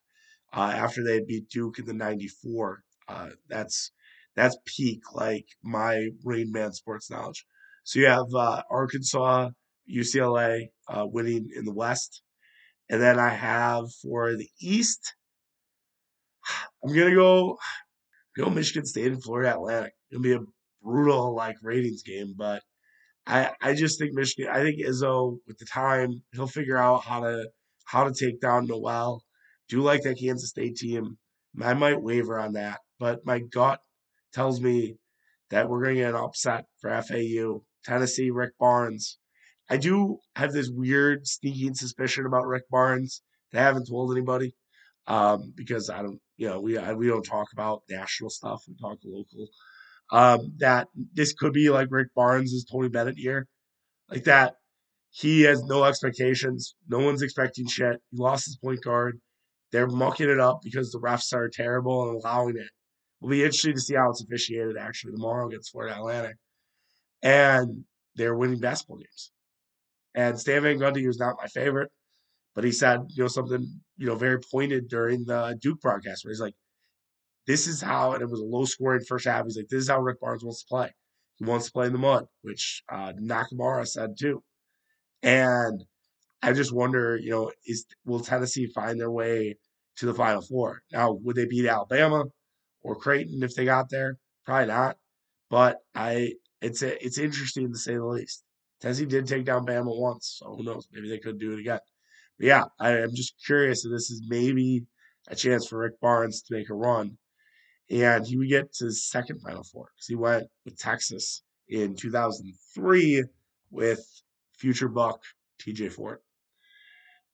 after 0.53 1.05
they 1.05 1.21
beat 1.21 1.49
Duke 1.49 1.79
in 1.79 1.85
the 1.85 1.93
94. 1.93 2.83
Uh, 3.09 3.29
that's 3.49 3.93
that's 4.35 4.57
peak 4.65 5.01
like 5.15 5.47
my 5.63 6.09
Rain 6.25 6.51
Man 6.53 6.73
sports 6.73 7.11
knowledge. 7.11 7.47
So 7.85 8.01
you 8.01 8.07
have 8.07 8.35
uh, 8.35 8.63
Arkansas, 8.71 9.51
UCLA 9.93 10.68
uh, 10.89 11.07
winning 11.07 11.51
in 11.55 11.64
the 11.64 11.72
West, 11.74 12.22
and 12.89 13.01
then 13.01 13.18
I 13.18 13.30
have 13.30 13.84
for 14.03 14.37
the 14.37 14.49
East. 14.61 15.14
I'm 16.84 16.95
gonna 16.95 17.14
go 17.14 17.59
go 18.37 18.51
Michigan 18.51 18.87
State 18.87 19.12
and 19.12 19.22
Florida 19.22 19.55
Atlantic. 19.55 19.93
It'll 20.11 20.22
be 20.22 20.34
a 20.34 20.41
brutal 20.82 21.34
like 21.34 21.57
ratings 21.62 22.03
game, 22.03 22.34
but 22.37 22.62
I 23.26 23.53
I 23.61 23.74
just 23.74 23.99
think 23.99 24.14
Michigan. 24.14 24.51
I 24.53 24.62
think 24.62 24.80
Izzo 24.80 25.39
with 25.47 25.59
the 25.59 25.66
time 25.66 26.22
he'll 26.32 26.47
figure 26.47 26.76
out 26.78 27.05
how 27.05 27.20
to 27.20 27.49
how 27.84 28.05
to 28.05 28.14
take 28.14 28.41
down 28.41 28.66
Nowell. 28.66 29.24
Do 29.68 29.80
like 29.80 30.03
that 30.03 30.18
Kansas 30.18 30.51
State 30.51 30.76
team. 30.76 31.18
I 31.61 31.74
might 31.74 32.03
waver 32.03 32.39
on 32.39 32.53
that, 32.53 32.80
but 32.99 33.24
my 33.24 33.39
gut 33.39 33.80
tells 34.32 34.61
me 34.61 34.99
that 35.51 35.68
we're 35.68 35.82
going 35.82 35.97
to 35.97 36.01
get 36.03 36.11
an 36.11 36.16
upset 36.16 36.66
for 36.80 36.91
FAU. 37.03 37.62
Tennessee, 37.84 38.30
Rick 38.30 38.53
Barnes. 38.59 39.18
I 39.69 39.77
do 39.77 40.19
have 40.37 40.53
this 40.53 40.71
weird 40.71 41.27
sneaking 41.27 41.75
suspicion 41.75 42.27
about 42.27 42.47
Rick 42.47 42.64
Barnes 42.71 43.23
I 43.55 43.61
haven't 43.61 43.89
told 43.89 44.12
anybody 44.12 44.55
um, 45.07 45.53
because 45.57 45.91
I 45.91 46.03
don't, 46.03 46.21
you 46.37 46.49
know, 46.49 46.61
we 46.61 46.77
I, 46.79 46.93
we 46.93 47.07
don't 47.07 47.25
talk 47.25 47.49
about 47.53 47.83
national 47.89 48.31
stuff. 48.31 48.62
We 48.69 48.75
talk 48.75 48.99
local 49.05 49.49
um, 50.12 50.53
that 50.59 50.89
this 51.14 51.33
could 51.33 51.53
be 51.53 51.71
like 51.71 51.89
Rick 51.91 52.09
Barnes' 52.14 52.53
is 52.53 52.67
Tony 52.71 52.89
Bennett 52.89 53.19
year. 53.19 53.47
Like 54.11 54.25
that, 54.25 54.55
he 55.11 55.43
has 55.43 55.62
no 55.64 55.85
expectations. 55.85 56.75
No 56.89 56.99
one's 56.99 57.23
expecting 57.23 57.67
shit. 57.67 58.01
He 58.11 58.19
lost 58.19 58.47
his 58.47 58.57
point 58.57 58.83
guard. 58.83 59.19
They're 59.73 59.89
mucking 59.89 60.31
it 60.31 60.39
up 60.39 60.61
because 60.62 60.93
the 60.93 61.01
refs 61.01 61.33
are 61.33 61.49
terrible 61.49 62.09
and 62.09 62.23
allowing 62.23 62.57
it. 62.57 62.69
Will 63.21 63.31
be 63.31 63.43
interesting 63.43 63.75
to 63.75 63.81
see 63.81 63.95
how 63.95 64.11
it's 64.11 64.23
officiated 64.23 64.77
actually 64.77 65.12
tomorrow 65.12 65.49
against 65.49 65.73
Florida 65.73 65.97
Atlantic. 65.97 66.37
And 67.23 67.85
they're 68.14 68.37
winning 68.37 68.61
basketball 68.61 68.99
games. 68.99 69.33
And 70.17 70.41
Stan 70.41 70.62
Van 70.62 70.79
Gundy 70.79 71.07
was 71.07 71.19
not 71.19 71.37
my 71.39 71.47
favorite, 71.47 71.91
but 72.55 72.64
he 72.64 72.73
said, 72.73 73.01
you 73.11 73.23
know, 73.23 73.29
something, 73.29 73.81
you 73.99 74.07
know, 74.07 74.17
very 74.17 74.41
pointed 74.41 74.89
during 74.89 75.27
the 75.27 75.57
Duke 75.61 75.81
broadcast 75.81 76.25
where 76.25 76.33
he's 76.33 76.41
like, 76.41 76.55
this 77.47 77.67
is 77.67 77.83
how, 77.83 78.12
and 78.12 78.23
it 78.23 78.31
was 78.31 78.41
a 78.41 78.45
low 78.45 78.64
scoring 78.64 79.05
first 79.07 79.27
half. 79.27 79.45
He's 79.45 79.59
like, 79.59 79.69
this 79.69 79.83
is 79.83 79.91
how 79.91 80.01
Rick 80.01 80.21
Barnes 80.21 80.43
wants 80.43 80.62
to 80.62 80.69
play. 80.69 80.95
He 81.37 81.45
wants 81.45 81.67
to 81.67 81.73
play 81.73 81.87
in 81.87 81.93
the 81.93 81.99
mud, 81.99 82.25
which 82.41 82.83
uh, 82.91 83.12
Nakamura 83.12 83.87
said 83.87 84.17
too. 84.19 84.43
And 85.23 85.85
I 86.43 86.55
just 86.55 86.73
wonder, 86.73 87.17
you 87.17 87.31
know, 87.31 87.53
is 87.67 87.85
will 88.07 88.21
Tennessee 88.21 88.67
find 88.75 88.99
their 88.99 89.11
way 89.11 89.57
to 89.99 90.07
the 90.07 90.14
Final 90.14 90.41
Four? 90.41 90.81
Now, 90.93 91.12
would 91.12 91.37
they 91.37 91.45
beat 91.45 91.67
Alabama 91.67 92.25
or 92.83 92.97
Creighton 92.97 93.43
if 93.43 93.55
they 93.55 93.67
got 93.67 93.91
there? 93.91 94.17
Probably 94.47 94.69
not. 94.69 94.97
But 95.51 95.77
I, 95.95 96.33
it's 96.62 96.83
a, 96.83 97.05
it's 97.05 97.19
interesting 97.19 97.71
to 97.71 97.79
say 97.79 97.95
the 97.95 98.05
least. 98.05 98.46
Tennessee 98.81 99.07
did 99.07 99.27
take 99.27 99.45
down 99.45 99.66
Bama 99.66 99.99
once, 99.99 100.39
so 100.39 100.55
who 100.55 100.62
knows? 100.62 100.87
Maybe 100.93 101.09
they 101.09 101.18
could 101.18 101.39
do 101.39 101.53
it 101.53 101.61
again. 101.61 101.81
But 102.39 102.47
yeah, 102.47 102.64
I 102.79 102.99
am 102.99 103.14
just 103.14 103.35
curious 103.45 103.85
if 103.85 103.91
this 103.91 104.11
is 104.11 104.22
maybe 104.29 104.85
a 105.29 105.37
chance 105.37 105.66
for 105.66 105.79
Rick 105.79 106.01
Barnes 106.01 106.43
to 106.43 106.55
make 106.55 106.70
a 106.70 106.74
run 106.74 107.16
and 107.91 108.27
he 108.27 108.37
would 108.37 108.49
get 108.49 108.72
to 108.74 108.87
his 108.87 109.09
second 109.09 109.41
Final 109.41 109.62
Four 109.62 109.91
because 109.95 110.07
he 110.07 110.14
went 110.14 110.49
with 110.64 110.79
Texas 110.79 111.43
in 111.68 111.95
2003 111.95 113.24
with 113.70 114.22
future 114.59 114.89
Buck 114.89 115.22
TJ 115.61 115.93
Ford. 115.93 116.20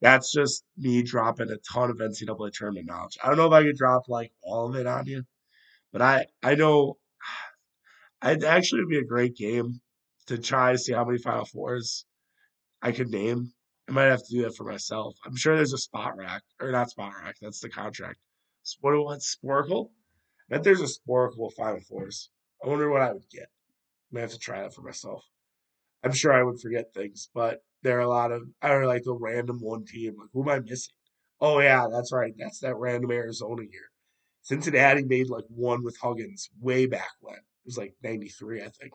that's 0.00 0.32
just 0.32 0.64
me 0.76 1.02
dropping 1.02 1.50
a 1.50 1.56
ton 1.58 1.90
of 1.90 1.98
NCAA 1.98 2.52
tournament 2.52 2.86
knowledge. 2.86 3.18
I 3.22 3.28
don't 3.28 3.36
know 3.36 3.46
if 3.46 3.52
I 3.52 3.62
could 3.62 3.76
drop 3.76 4.08
like 4.08 4.32
all 4.42 4.68
of 4.68 4.76
it 4.76 4.86
on 4.86 5.06
you, 5.06 5.24
but 5.92 6.02
I 6.02 6.26
I 6.42 6.54
know 6.54 6.98
it 8.24 8.44
actually 8.44 8.82
would 8.82 8.90
be 8.90 8.98
a 8.98 9.04
great 9.04 9.36
game 9.36 9.80
to 10.26 10.38
try 10.38 10.72
to 10.72 10.78
see 10.78 10.92
how 10.92 11.04
many 11.04 11.18
Final 11.18 11.44
Fours 11.44 12.04
I 12.80 12.92
could 12.92 13.10
name. 13.10 13.52
I 13.88 13.92
might 13.92 14.04
have 14.04 14.24
to 14.24 14.34
do 14.34 14.42
that 14.42 14.56
for 14.56 14.64
myself. 14.64 15.16
I'm 15.24 15.36
sure 15.36 15.56
there's 15.56 15.72
a 15.72 15.76
Spotrac, 15.76 16.40
or 16.60 16.70
not 16.70 16.90
spot 16.90 17.12
rack. 17.22 17.36
That's 17.40 17.60
the 17.60 17.68
contract. 17.68 18.18
What 18.80 18.96
what 19.04 19.20
Sporcle? 19.20 19.90
I 20.50 20.56
bet 20.56 20.64
there's 20.64 20.80
a 20.80 20.84
Sporcle 20.84 21.52
Final 21.52 21.80
Fours. 21.80 22.30
I 22.64 22.68
wonder 22.68 22.90
what 22.90 23.02
I 23.02 23.12
would 23.12 23.28
get. 23.30 23.48
I 24.16 24.20
have 24.20 24.30
to 24.30 24.38
try 24.38 24.62
that 24.62 24.74
for 24.74 24.82
myself. 24.82 25.24
I'm 26.04 26.12
sure 26.12 26.32
I 26.32 26.42
would 26.42 26.60
forget 26.60 26.94
things, 26.94 27.28
but 27.34 27.64
there 27.82 27.98
are 27.98 28.02
a 28.02 28.08
lot 28.08 28.32
of 28.32 28.42
I 28.60 28.68
don't 28.68 28.82
know, 28.82 28.88
like 28.88 29.04
the 29.04 29.14
random 29.14 29.58
one 29.60 29.84
team. 29.84 30.14
Like 30.18 30.28
who 30.32 30.42
am 30.42 30.48
I 30.48 30.60
missing? 30.60 30.94
Oh 31.40 31.58
yeah, 31.58 31.88
that's 31.90 32.12
right. 32.12 32.34
That's 32.38 32.60
that 32.60 32.76
random 32.76 33.10
Arizona 33.10 33.62
year. 33.62 33.90
Cincinnati 34.42 35.04
made 35.04 35.28
like 35.28 35.44
one 35.48 35.82
with 35.82 35.96
Huggins 35.98 36.50
way 36.60 36.86
back 36.86 37.10
when. 37.20 37.36
It 37.36 37.66
was 37.66 37.78
like 37.78 37.94
'93, 38.02 38.62
I 38.62 38.68
think. 38.68 38.92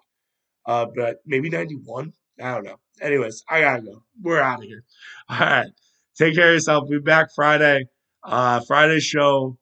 Uh, 0.67 0.85
but 0.95 1.17
maybe 1.25 1.49
'91. 1.49 2.13
I 2.39 2.53
don't 2.53 2.65
know. 2.65 2.77
Anyways, 3.01 3.43
I 3.49 3.61
gotta 3.61 3.81
go. 3.81 4.03
We're 4.21 4.41
out 4.41 4.59
of 4.59 4.65
here. 4.65 4.83
All 5.29 5.39
right. 5.39 5.71
Take 6.17 6.35
care 6.35 6.49
of 6.49 6.55
yourself. 6.55 6.83
We'll 6.87 6.99
be 6.99 7.03
back 7.03 7.29
Friday. 7.33 7.85
Uh, 8.23 8.59
Friday 8.67 8.99
show. 8.99 9.57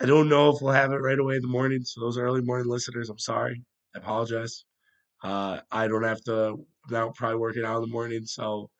I 0.00 0.06
don't 0.06 0.28
know 0.28 0.50
if 0.50 0.62
we'll 0.62 0.72
have 0.72 0.92
it 0.92 0.96
right 0.96 1.18
away 1.18 1.36
in 1.36 1.42
the 1.42 1.48
morning. 1.48 1.82
So 1.84 2.00
those 2.00 2.18
early 2.18 2.42
morning 2.42 2.68
listeners, 2.68 3.08
I'm 3.10 3.18
sorry. 3.18 3.62
I 3.94 3.98
apologize. 3.98 4.64
Uh, 5.22 5.60
I 5.72 5.88
don't 5.88 6.04
have 6.04 6.22
to. 6.24 6.56
Now 6.90 7.10
probably 7.16 7.38
working 7.38 7.64
out 7.64 7.76
in 7.76 7.82
the 7.82 7.88
morning, 7.88 8.24
so 8.26 8.70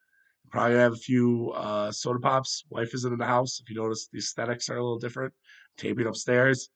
probably 0.50 0.74
gonna 0.74 0.82
have 0.84 0.92
a 0.92 0.96
few 0.96 1.52
uh, 1.56 1.90
soda 1.90 2.20
pops. 2.20 2.64
Wife 2.70 2.94
isn't 2.94 3.12
in 3.12 3.18
the 3.18 3.26
house. 3.26 3.60
If 3.60 3.68
you 3.68 3.76
notice, 3.76 4.08
the 4.12 4.18
aesthetics 4.18 4.68
are 4.68 4.76
a 4.76 4.82
little 4.82 4.98
different. 4.98 5.34
Taping 5.76 6.06
upstairs, 6.06 6.70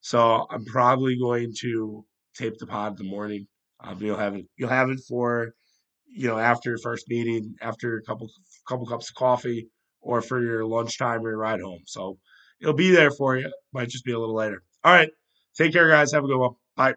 so 0.00 0.46
I'm 0.50 0.64
probably 0.64 1.18
going 1.18 1.52
to 1.60 2.04
tape 2.34 2.58
the 2.58 2.66
pod 2.66 2.92
in 2.98 3.04
the 3.04 3.10
morning. 3.10 3.46
Um, 3.82 3.98
you'll 4.00 4.16
have 4.16 4.34
it. 4.34 4.46
You'll 4.56 4.68
have 4.68 4.90
it 4.90 5.00
for 5.08 5.52
you 6.06 6.28
know 6.28 6.38
after 6.38 6.70
your 6.70 6.78
first 6.78 7.06
meeting, 7.08 7.54
after 7.62 7.96
a 7.96 8.02
couple 8.02 8.30
couple 8.68 8.86
cups 8.86 9.10
of 9.10 9.14
coffee, 9.14 9.68
or 10.00 10.22
for 10.22 10.42
your 10.42 10.64
lunchtime 10.64 11.24
or 11.24 11.30
your 11.30 11.38
ride 11.38 11.60
home. 11.60 11.82
So 11.86 12.18
it'll 12.60 12.74
be 12.74 12.90
there 12.90 13.10
for 13.10 13.36
you. 13.36 13.50
Might 13.72 13.88
just 13.88 14.04
be 14.04 14.12
a 14.12 14.18
little 14.18 14.34
later. 14.34 14.62
All 14.84 14.92
right. 14.92 15.10
Take 15.56 15.72
care, 15.72 15.88
guys. 15.88 16.12
Have 16.12 16.24
a 16.24 16.26
good 16.26 16.38
one. 16.38 16.54
Bye. 16.76 16.94